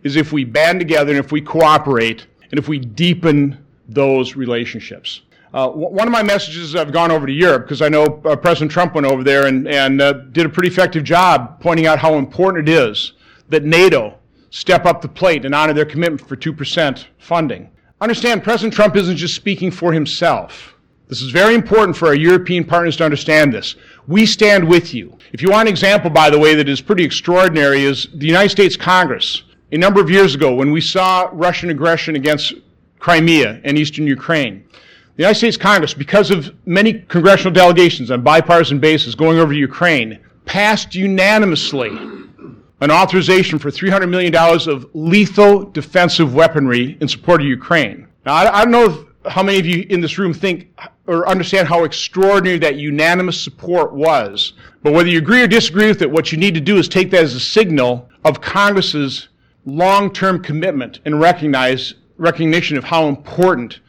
is 0.03 0.15
if 0.15 0.31
we 0.31 0.43
band 0.43 0.79
together 0.79 1.11
and 1.11 1.19
if 1.23 1.31
we 1.31 1.41
cooperate 1.41 2.25
and 2.49 2.59
if 2.59 2.67
we 2.67 2.79
deepen 2.79 3.63
those 3.89 4.35
relationships. 4.35 5.21
Uh, 5.53 5.69
one 5.69 6.07
of 6.07 6.11
my 6.11 6.23
messages 6.23 6.75
I've 6.75 6.91
gone 6.91 7.09
over 7.09 7.25
to 7.25 7.31
Europe 7.31 7.63
because 7.63 7.81
I 7.81 7.87
know 7.87 8.21
uh, 8.25 8.35
President 8.35 8.69
Trump 8.69 8.95
went 8.95 9.07
over 9.07 9.23
there 9.23 9.47
and, 9.47 9.67
and 9.67 10.01
uh, 10.01 10.13
did 10.13 10.45
a 10.45 10.49
pretty 10.49 10.67
effective 10.67 11.03
job 11.03 11.61
pointing 11.61 11.87
out 11.87 11.99
how 11.99 12.15
important 12.15 12.67
it 12.67 12.71
is 12.71 13.13
that 13.49 13.63
NATO 13.63 14.17
step 14.49 14.85
up 14.85 15.01
the 15.01 15.07
plate 15.07 15.45
and 15.45 15.55
honor 15.55 15.73
their 15.73 15.85
commitment 15.85 16.27
for 16.27 16.35
2% 16.35 17.05
funding. 17.17 17.69
Understand, 18.01 18.43
President 18.43 18.73
Trump 18.73 18.95
isn't 18.95 19.15
just 19.15 19.35
speaking 19.35 19.71
for 19.71 19.93
himself. 19.93 20.75
This 21.07 21.21
is 21.21 21.31
very 21.31 21.55
important 21.55 21.95
for 21.95 22.09
our 22.09 22.15
European 22.15 22.65
partners 22.65 22.97
to 22.97 23.05
understand 23.05 23.53
this. 23.53 23.75
We 24.07 24.25
stand 24.25 24.67
with 24.67 24.93
you. 24.93 25.17
If 25.31 25.41
you 25.41 25.49
want 25.49 25.69
an 25.69 25.73
example, 25.73 26.09
by 26.09 26.29
the 26.29 26.37
way, 26.37 26.55
that 26.55 26.67
is 26.67 26.81
pretty 26.81 27.05
extraordinary, 27.05 27.83
is 27.83 28.09
the 28.13 28.27
United 28.27 28.49
States 28.49 28.75
Congress. 28.75 29.43
A 29.71 29.77
number 29.77 30.01
of 30.01 30.09
years 30.09 30.35
ago, 30.35 30.53
when 30.53 30.71
we 30.71 30.81
saw 30.81 31.29
Russian 31.31 31.69
aggression 31.69 32.17
against 32.17 32.55
Crimea 32.99 33.61
and 33.63 33.77
eastern 33.77 34.05
Ukraine, 34.05 34.67
the 35.17 35.23
United 35.23 35.39
States 35.39 35.57
Congress, 35.57 35.95
because 35.95 36.29
of 36.29 36.53
many 36.67 36.93
congressional 36.93 37.51
delegations 37.51 38.11
on 38.11 38.21
bipartisan 38.21 38.77
basis 38.77 39.15
going 39.15 39.39
over 39.39 39.51
to 39.51 39.57
Ukraine, 39.57 40.19
passed 40.45 40.93
unanimously 40.93 41.89
an 42.81 42.91
authorization 42.91 43.57
for 43.57 43.71
$300 43.71 44.07
million 44.09 44.35
of 44.35 44.87
lethal 44.93 45.63
defensive 45.71 46.35
weaponry 46.35 46.97
in 47.01 47.07
support 47.07 47.41
of 47.41 47.47
Ukraine. 47.47 48.07
Now, 48.27 48.35
I, 48.35 48.59
I 48.59 48.63
don't 48.63 48.71
know 48.71 49.07
how 49.27 49.41
many 49.41 49.57
of 49.57 49.65
you 49.65 49.87
in 49.89 50.01
this 50.01 50.19
room 50.19 50.35
think 50.35 50.71
or 51.07 51.27
understand 51.27 51.67
how 51.67 51.83
extraordinary 51.83 52.59
that 52.59 52.75
unanimous 52.75 53.43
support 53.43 53.93
was. 53.93 54.53
But 54.83 54.93
whether 54.93 55.09
you 55.09 55.17
agree 55.17 55.41
or 55.41 55.47
disagree 55.47 55.87
with 55.87 56.03
it, 56.03 56.11
what 56.11 56.31
you 56.31 56.37
need 56.37 56.53
to 56.53 56.61
do 56.61 56.77
is 56.77 56.87
take 56.87 57.09
that 57.09 57.23
as 57.23 57.33
a 57.33 57.39
signal 57.39 58.07
of 58.23 58.39
Congress's 58.39 59.29
long-term 59.65 60.43
commitment 60.43 60.99
and 61.05 61.19
recognize 61.19 61.95
recognition 62.17 62.77
of 62.77 62.83
how 62.83 63.07
important 63.07 63.79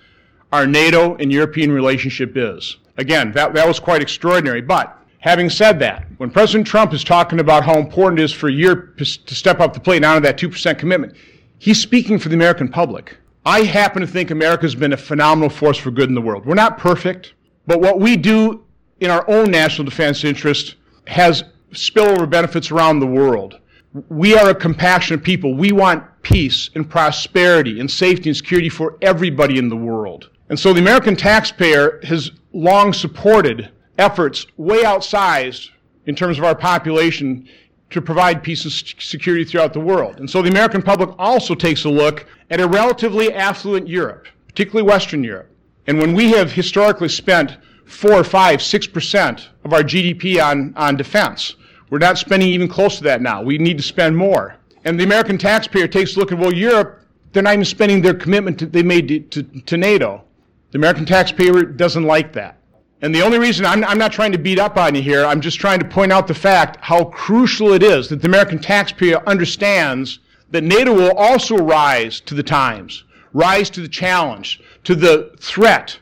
our 0.52 0.66
NATO 0.66 1.16
and 1.16 1.32
European 1.32 1.70
relationship 1.70 2.32
is. 2.36 2.78
Again, 2.96 3.32
that, 3.32 3.54
that 3.54 3.66
was 3.66 3.78
quite 3.78 4.02
extraordinary. 4.02 4.60
But 4.60 4.96
having 5.20 5.50
said 5.50 5.78
that, 5.80 6.06
when 6.16 6.30
President 6.30 6.66
Trump 6.66 6.92
is 6.92 7.04
talking 7.04 7.40
about 7.40 7.64
how 7.64 7.78
important 7.78 8.20
it 8.20 8.24
is 8.24 8.32
for 8.32 8.48
Europe 8.48 8.96
to 8.98 9.04
step 9.04 9.60
up 9.60 9.72
the 9.72 9.80
plate 9.80 9.96
and 9.96 10.04
honor 10.04 10.20
that 10.20 10.38
2% 10.38 10.78
commitment, 10.78 11.14
he's 11.58 11.80
speaking 11.80 12.18
for 12.18 12.28
the 12.28 12.34
American 12.34 12.68
public. 12.68 13.16
I 13.44 13.62
happen 13.62 14.00
to 14.00 14.06
think 14.06 14.30
America's 14.30 14.74
been 14.74 14.92
a 14.92 14.96
phenomenal 14.96 15.48
force 15.48 15.78
for 15.78 15.90
good 15.90 16.08
in 16.08 16.14
the 16.14 16.20
world. 16.20 16.44
We're 16.44 16.54
not 16.54 16.76
perfect, 16.76 17.34
but 17.66 17.80
what 17.80 18.00
we 18.00 18.16
do 18.16 18.64
in 19.00 19.10
our 19.10 19.28
own 19.30 19.50
national 19.50 19.84
defense 19.84 20.24
interest 20.24 20.74
has 21.06 21.44
spillover 21.72 22.28
benefits 22.28 22.70
around 22.70 23.00
the 23.00 23.06
world. 23.06 23.60
We 24.08 24.34
are 24.34 24.50
a 24.50 24.54
compassionate 24.54 25.22
people. 25.22 25.54
We 25.54 25.72
want 25.72 26.04
peace 26.22 26.68
and 26.74 26.88
prosperity 26.88 27.80
and 27.80 27.90
safety 27.90 28.28
and 28.28 28.36
security 28.36 28.68
for 28.68 28.98
everybody 29.00 29.58
in 29.58 29.68
the 29.68 29.76
world. 29.76 30.30
And 30.48 30.58
so 30.58 30.72
the 30.72 30.80
American 30.80 31.14
taxpayer 31.14 32.00
has 32.04 32.30
long 32.52 32.92
supported 32.92 33.70
efforts 33.98 34.46
way 34.56 34.82
outsized 34.82 35.70
in 36.06 36.14
terms 36.14 36.38
of 36.38 36.44
our 36.44 36.54
population 36.54 37.46
to 37.90 38.00
provide 38.00 38.42
peace 38.42 38.64
and 38.64 38.72
security 38.72 39.44
throughout 39.44 39.72
the 39.72 39.80
world. 39.80 40.18
And 40.18 40.28
so 40.28 40.42
the 40.42 40.50
American 40.50 40.82
public 40.82 41.10
also 41.18 41.54
takes 41.54 41.84
a 41.84 41.90
look 41.90 42.26
at 42.50 42.60
a 42.60 42.68
relatively 42.68 43.32
affluent 43.32 43.88
Europe, 43.88 44.26
particularly 44.46 44.86
Western 44.88 45.24
Europe. 45.24 45.50
And 45.86 45.98
when 45.98 46.14
we 46.14 46.30
have 46.32 46.52
historically 46.52 47.08
spent 47.08 47.56
four, 47.86 48.22
five, 48.24 48.60
six 48.60 48.86
percent 48.86 49.48
of 49.64 49.72
our 49.72 49.82
GDP 49.82 50.42
on, 50.42 50.74
on 50.76 50.96
defense, 50.96 51.56
we're 51.90 51.98
not 51.98 52.18
spending 52.18 52.48
even 52.50 52.68
close 52.68 52.98
to 52.98 53.04
that 53.04 53.22
now. 53.22 53.42
We 53.42 53.56
need 53.56 53.78
to 53.78 53.82
spend 53.82 54.16
more. 54.16 54.56
And 54.84 55.00
the 55.00 55.04
American 55.04 55.38
taxpayer 55.38 55.88
takes 55.88 56.16
a 56.16 56.18
look 56.18 56.30
at, 56.30 56.38
well, 56.38 56.52
Europe, 56.52 57.02
they're 57.32 57.42
not 57.42 57.54
even 57.54 57.64
spending 57.64 58.02
their 58.02 58.14
commitment 58.14 58.58
to, 58.58 58.66
they 58.66 58.82
made 58.82 59.08
to, 59.08 59.42
to, 59.42 59.60
to 59.62 59.76
NATO. 59.76 60.24
The 60.70 60.78
American 60.78 61.06
taxpayer 61.06 61.64
doesn't 61.64 62.04
like 62.04 62.32
that. 62.34 62.58
And 63.00 63.14
the 63.14 63.22
only 63.22 63.38
reason 63.38 63.64
I'm, 63.64 63.84
I'm, 63.84 63.96
not 63.96 64.12
trying 64.12 64.32
to 64.32 64.38
beat 64.38 64.58
up 64.58 64.76
on 64.76 64.94
you 64.94 65.00
here, 65.00 65.24
I'm 65.24 65.40
just 65.40 65.60
trying 65.60 65.78
to 65.78 65.84
point 65.84 66.12
out 66.12 66.26
the 66.26 66.34
fact 66.34 66.78
how 66.80 67.04
crucial 67.04 67.72
it 67.72 67.82
is 67.82 68.08
that 68.08 68.20
the 68.20 68.28
American 68.28 68.58
taxpayer 68.58 69.26
understands 69.26 70.18
that 70.50 70.64
NATO 70.64 70.92
will 70.92 71.16
also 71.16 71.56
rise 71.56 72.20
to 72.22 72.34
the 72.34 72.42
times, 72.42 73.04
rise 73.32 73.70
to 73.70 73.80
the 73.80 73.88
challenge, 73.88 74.60
to 74.84 74.94
the 74.94 75.32
threat 75.38 75.98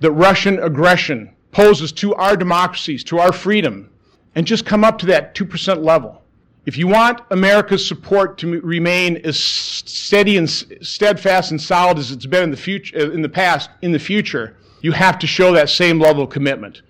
that 0.00 0.10
Russian 0.12 0.58
aggression 0.58 1.30
poses 1.52 1.92
to 1.92 2.14
our 2.14 2.36
democracies, 2.36 3.04
to 3.04 3.20
our 3.20 3.32
freedom, 3.32 3.88
and 4.34 4.46
just 4.46 4.66
come 4.66 4.84
up 4.84 4.98
to 4.98 5.06
that 5.06 5.34
2% 5.34 5.84
level. 5.84 6.23
If 6.66 6.78
you 6.78 6.86
want 6.86 7.20
America's 7.30 7.86
support 7.86 8.38
to 8.38 8.60
remain 8.60 9.18
as 9.18 9.38
steady 9.38 10.38
and 10.38 10.48
steadfast 10.48 11.50
and 11.50 11.60
solid 11.60 11.98
as 11.98 12.10
it's 12.10 12.24
been 12.24 12.44
in 12.44 12.50
the 12.50 12.56
future, 12.56 12.96
uh, 12.98 13.10
in 13.10 13.20
the 13.20 13.28
past, 13.28 13.68
in 13.82 13.92
the 13.92 13.98
future, 13.98 14.56
you 14.80 14.92
have 14.92 15.18
to 15.18 15.26
show 15.26 15.52
that 15.52 15.68
same 15.68 15.98
level 15.98 16.24
of 16.24 16.30
commitment 16.30 16.80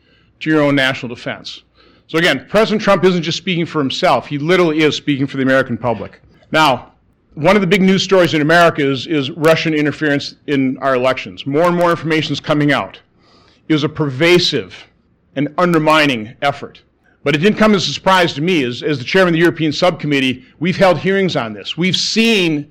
to 0.40 0.50
your 0.50 0.62
own 0.62 0.76
national 0.76 1.12
defense. 1.12 1.64
So 2.06 2.18
again, 2.18 2.46
President 2.48 2.82
Trump 2.82 3.04
isn't 3.04 3.22
just 3.22 3.38
speaking 3.38 3.66
for 3.66 3.80
himself. 3.80 4.28
He 4.28 4.38
literally 4.38 4.80
is 4.82 4.94
speaking 4.94 5.26
for 5.26 5.38
the 5.38 5.42
American 5.42 5.76
public. 5.76 6.20
Now, 6.52 6.92
one 7.34 7.56
of 7.56 7.60
the 7.60 7.66
big 7.66 7.82
news 7.82 8.04
stories 8.04 8.32
in 8.34 8.42
America 8.42 8.88
is, 8.88 9.08
is 9.08 9.32
Russian 9.32 9.74
interference 9.74 10.36
in 10.46 10.78
our 10.78 10.94
elections. 10.94 11.46
More 11.46 11.64
and 11.64 11.76
more 11.76 11.90
information 11.90 12.32
is 12.32 12.38
coming 12.38 12.70
out. 12.70 13.00
It 13.68 13.72
was 13.72 13.82
a 13.82 13.88
pervasive 13.88 14.86
and 15.34 15.52
undermining 15.58 16.34
effort. 16.42 16.82
But 17.24 17.34
it 17.34 17.38
didn't 17.38 17.58
come 17.58 17.74
as 17.74 17.88
a 17.88 17.92
surprise 17.92 18.34
to 18.34 18.42
me. 18.42 18.62
As, 18.62 18.82
as 18.82 18.98
the 18.98 19.04
chairman 19.04 19.28
of 19.28 19.32
the 19.32 19.40
European 19.40 19.72
subcommittee, 19.72 20.44
we've 20.60 20.76
held 20.76 20.98
hearings 20.98 21.34
on 21.34 21.52
this. 21.54 21.76
We've 21.76 21.96
seen 21.96 22.70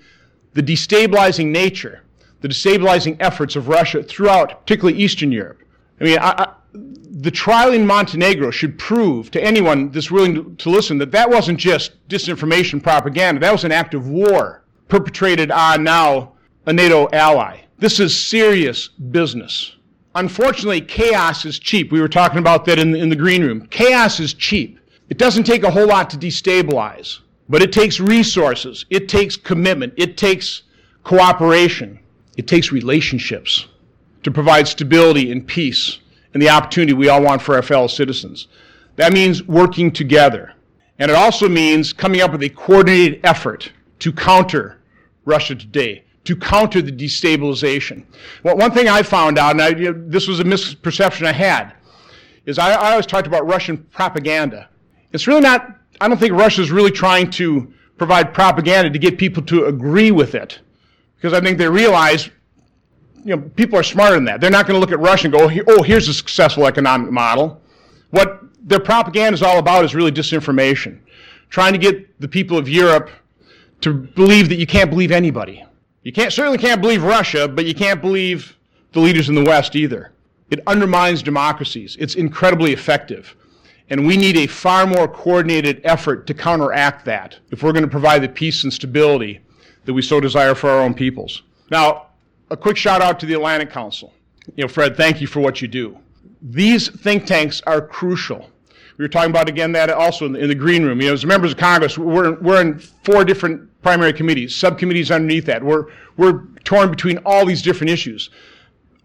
the 0.53 0.63
destabilizing 0.63 1.48
nature 1.48 2.03
the 2.43 2.50
destabilizing 2.50 3.15
efforts 3.22 3.55
of 3.55 3.69
Russia 3.69 4.03
throughout, 4.03 4.65
particularly 4.65 5.00
Eastern 5.00 5.31
Europe. 5.31 5.63
I 6.00 6.03
mean, 6.03 6.19
I, 6.19 6.31
I, 6.38 6.53
the 6.74 7.31
trial 7.31 7.72
in 7.72 7.88
Montenegro 7.88 8.51
should 8.51 8.77
prove 8.77 9.31
to 9.31 9.41
anyone 9.41 9.89
that's 9.91 10.12
willing 10.12 10.36
to, 10.36 10.53
to 10.55 10.69
listen 10.69 10.98
that 10.98 11.12
that 11.12 11.29
wasn't 11.29 11.57
just 11.57 12.05
disinformation 12.10 12.83
propaganda. 12.83 13.39
That 13.39 13.53
was 13.53 13.63
an 13.63 13.72
act 13.72 13.93
of 13.93 14.10
war 14.10 14.65
perpetrated 14.89 15.51
on 15.51 15.86
now 15.86 16.33
a 16.65 16.74
NATO 16.74 17.07
ally. 17.13 17.62
This 17.77 18.01
is 18.01 18.13
serious 18.13 18.89
business. 18.89 19.77
Unfortunately, 20.15 20.82
chaos 20.82 21.46
is 21.46 21.58
cheap. 21.58 21.91
We 21.91 22.01
were 22.01 22.08
talking 22.08 22.38
about 22.38 22.65
that 22.65 22.77
in 22.77 22.91
the, 22.91 23.00
in 23.00 23.10
the 23.10 23.15
green 23.15 23.43
room. 23.43 23.65
Chaos 23.67 24.20
is 24.20 24.34
cheap. 24.34 24.79
It 25.10 25.17
doesn't 25.17 25.43
take 25.43 25.63
a 25.63 25.72
whole 25.72 25.88
lot 25.88 26.10
to 26.12 26.17
destabilize. 26.17 27.20
But 27.50 27.62
it 27.62 27.72
takes 27.72 28.00
resources, 28.00 28.86
it 28.89 29.10
takes 29.10 29.36
commitment, 29.36 29.93
it 29.98 30.17
takes 30.17 30.63
cooperation, 31.03 32.00
it 32.38 32.48
takes 32.48 32.72
relationships 32.72 33.67
to 34.24 34.32
provide 34.32 34.67
stability 34.67 35.32
and 35.32 35.46
peace 35.46 36.00
and 36.34 36.41
the 36.41 36.50
opportunity 36.50 36.93
we 36.93 37.10
all 37.10 37.22
want 37.22 37.41
for 37.41 37.55
our 37.55 37.62
fellow 37.62 37.88
citizens. 37.88 38.48
That 38.96 39.13
means 39.13 39.43
working 39.43 39.91
together. 39.91 40.53
And 41.00 41.12
it 41.12 41.15
also 41.15 41.50
means 41.50 41.91
coming 41.91 42.22
up 42.22 42.32
with 42.32 42.43
a 42.43 42.50
coordinated 42.50 43.20
effort 43.25 43.72
to 44.00 44.13
counter 44.13 44.79
Russia 45.25 45.55
today, 45.55 46.02
to 46.25 46.36
counter 46.36 46.82
the 46.82 46.92
destabilization. 46.92 48.06
Well, 48.44 48.56
one 48.58 48.72
thing 48.72 48.88
I 48.88 49.03
found 49.03 49.38
out, 49.38 49.51
and 49.51 49.62
I, 49.62 49.70
you 49.70 49.94
know, 49.94 50.03
this 50.08 50.27
was 50.27 50.39
a 50.39 50.44
misperception 50.44 51.25
I 51.25 51.34
had, 51.34 51.74
is 52.46 52.58
I, 52.58 52.72
I 52.72 52.92
always 52.92 53.06
talked 53.06 53.27
about 53.27 53.46
Russian 53.46 53.77
propaganda. 53.77 54.70
It's 55.12 55.27
really 55.27 55.42
not, 55.42 55.77
I 56.00 56.08
don't 56.08 56.18
think 56.18 56.34
Russia 56.34 56.62
is 56.62 56.72
really 56.72 56.92
trying 56.92 57.30
to 57.32 57.74
provide 57.98 58.34
propaganda 58.34 58.89
to 58.89 59.00
get 59.00 59.18
people 59.18 59.44
to 59.44 59.65
agree 59.65 60.12
with 60.12 60.36
it. 60.36 60.60
Because 61.15 61.34
I 61.34 61.42
think 61.42 61.58
they 61.58 61.70
realize 61.70 62.30
you 63.24 63.36
know, 63.36 63.42
people 63.56 63.80
are 63.80 63.84
smarter 63.84 64.15
than 64.15 64.25
that. 64.25 64.42
They're 64.42 64.51
not 64.51 64.68
going 64.68 64.75
to 64.75 64.80
look 64.80 64.92
at 64.92 65.00
Russia 65.00 65.27
and 65.27 65.34
go, 65.34 65.50
oh, 65.50 65.63
oh, 65.68 65.84
here's 65.84 66.08
a 66.08 66.13
successful 66.13 66.68
economic 66.68 67.12
model. 67.12 67.62
What 68.10 68.42
their 68.62 68.80
propaganda 68.80 69.34
is 69.34 69.42
all 69.42 69.60
about 69.60 69.86
is 69.86 69.96
really 69.96 70.12
disinformation, 70.12 71.00
trying 71.50 71.74
to 71.74 71.80
get 71.80 72.20
the 72.20 72.27
people 72.27 72.58
of 72.58 72.68
Europe 72.68 73.10
to 73.82 73.94
believe 73.94 74.50
that 74.50 74.56
you 74.56 74.68
can't 74.68 74.89
believe 74.89 75.12
anybody. 75.12 75.63
You 76.03 76.12
can't, 76.12 76.33
certainly 76.33 76.57
can't 76.57 76.81
believe 76.81 77.03
Russia, 77.03 77.48
but 77.48 77.65
you 77.65 77.74
can't 77.74 78.01
believe 78.01 78.57
the 78.91 79.00
leaders 79.00 79.29
in 79.29 79.36
the 79.36 79.43
West 79.43 79.75
either. 79.75 80.12
It 80.50 80.60
undermines 80.67 81.24
democracies. 81.24 81.95
It's 82.00 82.15
incredibly 82.15 82.74
effective. 82.74 83.36
And 83.89 84.05
we 84.05 84.17
need 84.17 84.38
a 84.38 84.48
far 84.48 84.86
more 84.86 85.07
coordinated 85.07 85.81
effort 85.83 86.27
to 86.27 86.33
counteract 86.33 87.05
that 87.05 87.39
if 87.51 87.63
we're 87.63 87.72
going 87.72 87.83
to 87.83 87.89
provide 87.89 88.22
the 88.22 88.29
peace 88.29 88.63
and 88.63 88.72
stability 88.72 89.39
that 89.86 89.93
we 89.93 90.01
so 90.01 90.19
desire 90.19 90.55
for 90.55 90.69
our 90.69 90.81
own 90.81 90.93
peoples. 90.93 91.43
Now, 91.72 92.07
a 92.50 92.57
quick 92.57 92.77
shout 92.77 93.01
out 93.01 93.19
to 93.22 93.25
the 93.25 93.33
Atlantic 93.33 93.69
Council. 93.69 94.13
You 94.55 94.63
know, 94.63 94.67
Fred, 94.67 94.95
thank 94.95 95.22
you 95.22 95.27
for 95.27 95.39
what 95.39 95.62
you 95.62 95.67
do. 95.67 95.98
These 96.41 96.89
think 96.89 97.25
tanks 97.25 97.62
are 97.65 97.81
crucial. 97.81 98.50
We 98.98 99.04
were 99.04 99.10
talking 99.10 99.32
about 99.32 99.50
again 99.50 99.72
that 99.72 99.90
also 99.90 100.26
in 100.26 100.34
the, 100.34 100.40
in 100.40 100.48
the 100.48 100.56
green 100.56 100.84
room. 100.84 101.02
You 101.02 101.08
know, 101.08 101.14
as 101.14 101.26
members 101.26 101.52
of 101.52 101.58
Congress, 101.58 101.98
we're, 101.98 102.40
we're 102.40 102.62
in 102.62 102.80
four 102.80 103.24
different 103.24 103.70
primary 103.82 104.14
committees, 104.14 104.56
subcommittees 104.56 105.12
underneath 105.12 105.46
that. 105.46 105.64
We're, 105.64 105.88
we're 106.18 106.46
torn 106.64 106.90
between 106.90 107.18
all 107.26 107.46
these 107.46 107.62
different 107.62 107.92
issues. 107.92 108.30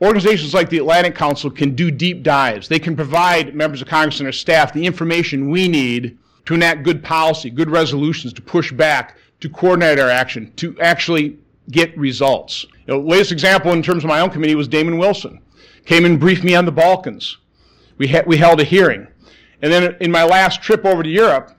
Organizations 0.00 0.54
like 0.54 0.70
the 0.70 0.78
Atlantic 0.78 1.16
Council 1.16 1.50
can 1.50 1.74
do 1.74 1.90
deep 1.90 2.22
dives. 2.22 2.68
They 2.68 2.78
can 2.78 2.94
provide 2.94 3.54
members 3.54 3.82
of 3.82 3.88
Congress 3.88 4.20
and 4.20 4.26
their 4.26 4.32
staff 4.32 4.72
the 4.72 4.86
information 4.86 5.50
we 5.50 5.66
need 5.66 6.16
to 6.44 6.54
enact 6.54 6.84
good 6.84 7.02
policy, 7.02 7.50
good 7.50 7.68
resolutions, 7.68 8.32
to 8.34 8.42
push 8.42 8.70
back, 8.72 9.16
to 9.40 9.48
coordinate 9.48 9.98
our 9.98 10.08
action, 10.08 10.52
to 10.56 10.78
actually 10.80 11.36
get 11.70 11.96
results. 11.98 12.64
The 12.86 12.96
latest 12.96 13.32
example 13.32 13.72
in 13.72 13.82
terms 13.82 14.04
of 14.04 14.08
my 14.08 14.20
own 14.20 14.30
committee 14.30 14.54
was 14.54 14.68
Damon 14.68 14.98
Wilson. 14.98 15.40
Came 15.84 16.04
and 16.04 16.20
briefed 16.20 16.44
me 16.44 16.54
on 16.54 16.64
the 16.64 16.72
Balkans. 16.72 17.36
We, 17.98 18.08
ha- 18.08 18.22
we 18.26 18.36
held 18.36 18.60
a 18.60 18.64
hearing. 18.64 19.08
And 19.62 19.72
then 19.72 19.96
in 20.00 20.10
my 20.10 20.24
last 20.24 20.62
trip 20.62 20.84
over 20.84 21.02
to 21.02 21.08
Europe, 21.08 21.52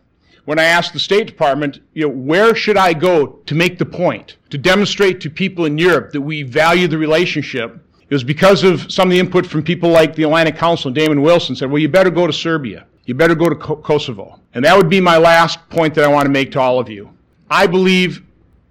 when 0.46 0.58
I 0.58 0.64
asked 0.64 0.94
the 0.94 1.00
State 1.00 1.28
Department, 1.28 1.80
you 1.94 2.04
know, 2.08 2.14
where 2.14 2.56
should 2.56 2.78
I 2.78 2.94
go 2.94 3.40
to 3.46 3.56
make 3.56 3.78
the 3.78 3.86
point, 3.86 4.38
to 4.50 4.58
demonstrate 4.58 5.22
to 5.22 5.30
people 5.30 5.66
in 5.66 5.78
Europe 5.78 6.12
that 6.12 6.22
we 6.22 6.44
value 6.44 6.88
the 6.88 6.98
relationship, 6.98 7.78
it 8.10 8.16
was 8.16 8.24
because 8.24 8.64
of 8.64 8.92
some 8.92 9.10
of 9.10 9.12
the 9.12 9.20
input 9.20 9.46
from 9.46 9.62
people 9.62 9.90
like 9.90 10.16
the 10.16 10.24
Atlantic 10.24 10.56
Council 10.58 10.88
and 10.88 10.96
Damon 10.96 11.22
Wilson 11.22 11.56
said, 11.56 11.70
well, 11.70 11.80
you 11.80 11.88
better 11.88 12.10
go 12.10 12.26
to 12.26 12.34
Serbia. 12.34 12.88
You 13.06 13.14
better 13.14 13.36
go 13.36 13.50
to 13.50 13.56
Kosovo. 13.56 14.40
And 14.54 14.66
that 14.66 14.76
would 14.76 14.90
be 14.90 15.00
my 15.00 15.18
last 15.18 15.68
point 15.70 15.94
that 15.96 16.04
I 16.04 16.08
want 16.08 16.26
to 16.26 16.32
make 16.32 16.52
to 16.54 16.60
all 16.60 16.80
of 16.80 16.90
you. 16.90 17.12
I 17.52 17.68
believe 17.68 18.24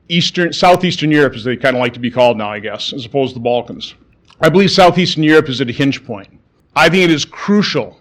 Eastern, 0.09 0.53
Southeastern 0.53 1.11
Europe, 1.11 1.35
as 1.35 1.45
they 1.45 1.57
kind 1.57 1.77
of 1.77 1.81
like 1.81 1.95
to 1.95 2.01
be 2.01 2.11
called 2.11 2.39
now, 2.39 2.51
I 2.51 2.59
guess, 2.59 2.93
as 2.93 3.05
opposed 3.05 3.35
to 3.35 3.39
the 3.39 3.45
Balkans. 3.45 3.95
I 4.41 4.49
believe 4.49 4.71
Southeastern 4.71 5.23
Europe 5.23 5.49
is 5.49 5.61
at 5.61 5.69
a 5.69 5.73
hinge 5.73 6.05
point. 6.05 6.29
I 6.75 6.89
think 6.89 7.05
it 7.05 7.11
is 7.11 7.25
crucial 7.25 7.98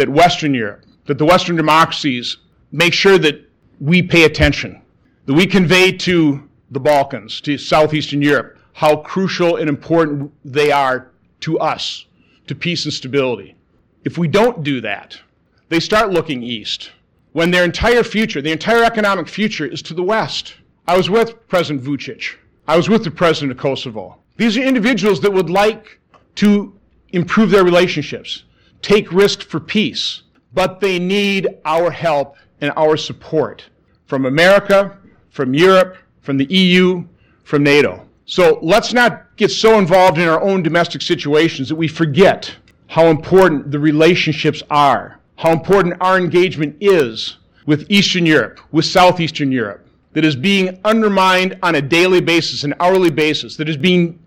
that 0.00 0.08
Western 0.08 0.54
Europe, 0.54 0.86
that 1.04 1.18
the 1.18 1.26
Western 1.26 1.56
democracies 1.56 2.38
make 2.72 2.94
sure 2.94 3.18
that 3.18 3.46
we 3.80 4.02
pay 4.02 4.24
attention, 4.24 4.80
that 5.26 5.34
we 5.34 5.46
convey 5.46 5.92
to 5.92 6.48
the 6.70 6.80
Balkans, 6.80 7.38
to 7.42 7.58
Southeastern 7.58 8.22
Europe, 8.22 8.58
how 8.72 8.96
crucial 8.96 9.56
and 9.56 9.68
important 9.68 10.32
they 10.42 10.72
are 10.72 11.10
to 11.40 11.58
us, 11.58 12.06
to 12.46 12.54
peace 12.54 12.86
and 12.86 12.94
stability. 12.94 13.56
If 14.02 14.16
we 14.16 14.26
don't 14.26 14.64
do 14.64 14.80
that, 14.80 15.20
they 15.68 15.80
start 15.80 16.12
looking 16.12 16.42
east 16.42 16.92
when 17.32 17.50
their 17.50 17.64
entire 17.64 18.02
future, 18.02 18.40
the 18.40 18.52
entire 18.52 18.82
economic 18.82 19.28
future, 19.28 19.66
is 19.66 19.82
to 19.82 19.92
the 19.92 20.02
west. 20.02 20.54
I 20.88 20.96
was 20.96 21.10
with 21.10 21.46
President 21.46 21.84
Vucic. 21.84 22.36
I 22.66 22.78
was 22.78 22.88
with 22.88 23.04
the 23.04 23.10
president 23.10 23.52
of 23.52 23.58
Kosovo. 23.58 24.16
These 24.38 24.56
are 24.56 24.62
individuals 24.62 25.20
that 25.20 25.32
would 25.32 25.50
like 25.50 26.00
to 26.36 26.72
improve 27.12 27.50
their 27.50 27.64
relationships, 27.64 28.44
take 28.82 29.12
risks 29.12 29.44
for 29.44 29.60
peace, 29.60 30.22
but 30.52 30.80
they 30.80 30.98
need 30.98 31.48
our 31.64 31.90
help 31.90 32.36
and 32.60 32.72
our 32.76 32.96
support 32.96 33.64
from 34.06 34.26
America, 34.26 34.98
from 35.30 35.54
Europe, 35.54 35.96
from 36.20 36.36
the 36.36 36.46
EU, 36.46 37.04
from 37.44 37.62
NATO. 37.62 38.06
So 38.26 38.58
let's 38.62 38.92
not 38.92 39.36
get 39.36 39.50
so 39.50 39.78
involved 39.78 40.18
in 40.18 40.28
our 40.28 40.40
own 40.40 40.62
domestic 40.62 41.02
situations 41.02 41.68
that 41.68 41.76
we 41.76 41.88
forget 41.88 42.54
how 42.86 43.06
important 43.06 43.70
the 43.70 43.78
relationships 43.78 44.62
are, 44.70 45.20
how 45.36 45.52
important 45.52 45.96
our 46.00 46.18
engagement 46.18 46.76
is 46.80 47.38
with 47.66 47.86
Eastern 47.90 48.26
Europe, 48.26 48.60
with 48.72 48.84
Southeastern 48.84 49.52
Europe, 49.52 49.86
that 50.12 50.24
is 50.24 50.36
being 50.36 50.78
undermined 50.84 51.58
on 51.62 51.76
a 51.76 51.82
daily 51.82 52.20
basis, 52.20 52.64
an 52.64 52.74
hourly 52.80 53.10
basis, 53.10 53.56
that 53.56 53.68
is 53.68 53.76
being 53.76 54.18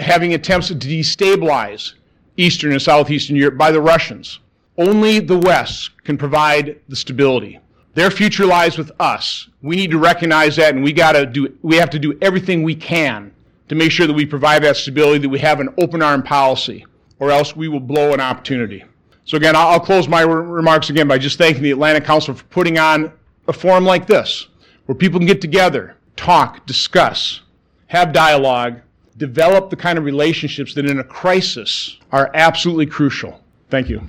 having 0.00 0.34
attempts 0.34 0.68
to 0.68 0.74
destabilize 0.74 1.94
Eastern 2.38 2.72
and 2.72 2.80
Southeastern 2.80 3.36
Europe 3.36 3.58
by 3.58 3.70
the 3.70 3.80
Russians. 3.80 4.38
Only 4.78 5.18
the 5.18 5.36
West 5.36 5.90
can 6.04 6.16
provide 6.16 6.78
the 6.88 6.96
stability. 6.96 7.58
Their 7.94 8.10
future 8.12 8.46
lies 8.46 8.78
with 8.78 8.92
us. 9.00 9.48
We 9.60 9.74
need 9.74 9.90
to 9.90 9.98
recognize 9.98 10.54
that 10.56 10.74
and 10.74 10.84
we 10.84 10.92
gotta 10.92 11.26
do 11.26 11.52
we 11.62 11.76
have 11.76 11.90
to 11.90 11.98
do 11.98 12.16
everything 12.22 12.62
we 12.62 12.76
can 12.76 13.32
to 13.68 13.74
make 13.74 13.90
sure 13.90 14.06
that 14.06 14.14
we 14.14 14.24
provide 14.24 14.62
that 14.62 14.76
stability, 14.76 15.18
that 15.18 15.28
we 15.28 15.40
have 15.40 15.58
an 15.58 15.68
open 15.78 16.00
arm 16.00 16.22
policy, 16.22 16.86
or 17.18 17.32
else 17.32 17.56
we 17.56 17.66
will 17.66 17.80
blow 17.80 18.14
an 18.14 18.20
opportunity. 18.20 18.84
So 19.24 19.36
again, 19.36 19.56
I'll 19.56 19.80
close 19.80 20.08
my 20.08 20.22
remarks 20.22 20.90
again 20.90 21.08
by 21.08 21.18
just 21.18 21.38
thanking 21.38 21.62
the 21.62 21.72
Atlantic 21.72 22.04
Council 22.04 22.34
for 22.34 22.44
putting 22.44 22.78
on 22.78 23.12
a 23.48 23.52
forum 23.52 23.84
like 23.84 24.06
this 24.06 24.46
where 24.86 24.94
people 24.94 25.18
can 25.18 25.26
get 25.26 25.40
together, 25.40 25.96
talk, 26.16 26.64
discuss, 26.66 27.40
have 27.88 28.12
dialogue, 28.12 28.80
develop 29.18 29.68
the 29.68 29.76
kind 29.76 29.98
of 29.98 30.04
relationships 30.04 30.74
that 30.74 30.86
in 30.86 31.00
a 31.00 31.04
crisis 31.04 31.98
are 32.12 32.30
absolutely 32.34 32.86
crucial. 32.86 33.40
Thank 33.68 33.88
you. 33.88 34.00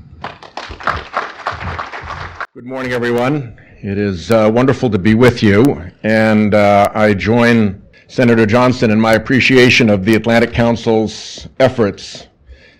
Good 2.53 2.65
morning, 2.65 2.93
everyone. 2.93 3.59
It 3.81 3.97
is 3.97 4.31
uh, 4.31 4.51
wonderful 4.53 4.89
to 4.91 4.99
be 4.99 5.15
with 5.15 5.41
you, 5.41 5.91
and 6.03 6.53
uh, 6.53 6.91
I 6.93 7.13
join 7.13 7.81
Senator 8.07 8.45
Johnson 8.45 8.91
in 8.91 8.99
my 8.99 9.13
appreciation 9.13 9.89
of 9.89 10.05
the 10.05 10.15
Atlantic 10.15 10.53
Council's 10.53 11.47
efforts 11.59 12.27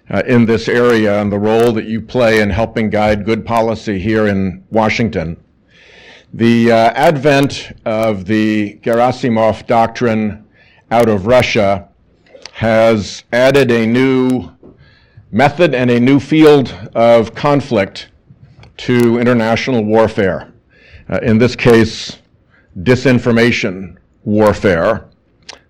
uh, 0.09 0.21
in 0.27 0.45
this 0.45 0.67
area 0.67 1.21
and 1.21 1.31
the 1.31 1.39
role 1.39 1.71
that 1.73 1.85
you 1.85 2.01
play 2.01 2.41
in 2.41 2.49
helping 2.49 2.89
guide 2.89 3.25
good 3.25 3.45
policy 3.45 3.99
here 3.99 4.27
in 4.27 4.63
Washington. 4.69 5.41
The 6.33 6.71
uh, 6.71 6.75
advent 6.91 7.71
of 7.85 8.25
the 8.25 8.79
Gerasimov 8.83 9.65
doctrine 9.65 10.45
out 10.91 11.09
of 11.09 11.25
Russia 11.25 11.88
has 12.59 13.23
added 13.31 13.71
a 13.71 13.85
new 13.87 14.51
method 15.31 15.73
and 15.73 15.89
a 15.89 15.97
new 15.97 16.19
field 16.19 16.73
of 16.93 17.33
conflict 17.33 18.09
to 18.75 19.17
international 19.17 19.81
warfare. 19.85 20.51
Uh, 21.09 21.19
in 21.21 21.37
this 21.37 21.55
case, 21.55 22.17
disinformation 22.79 23.95
warfare. 24.25 25.07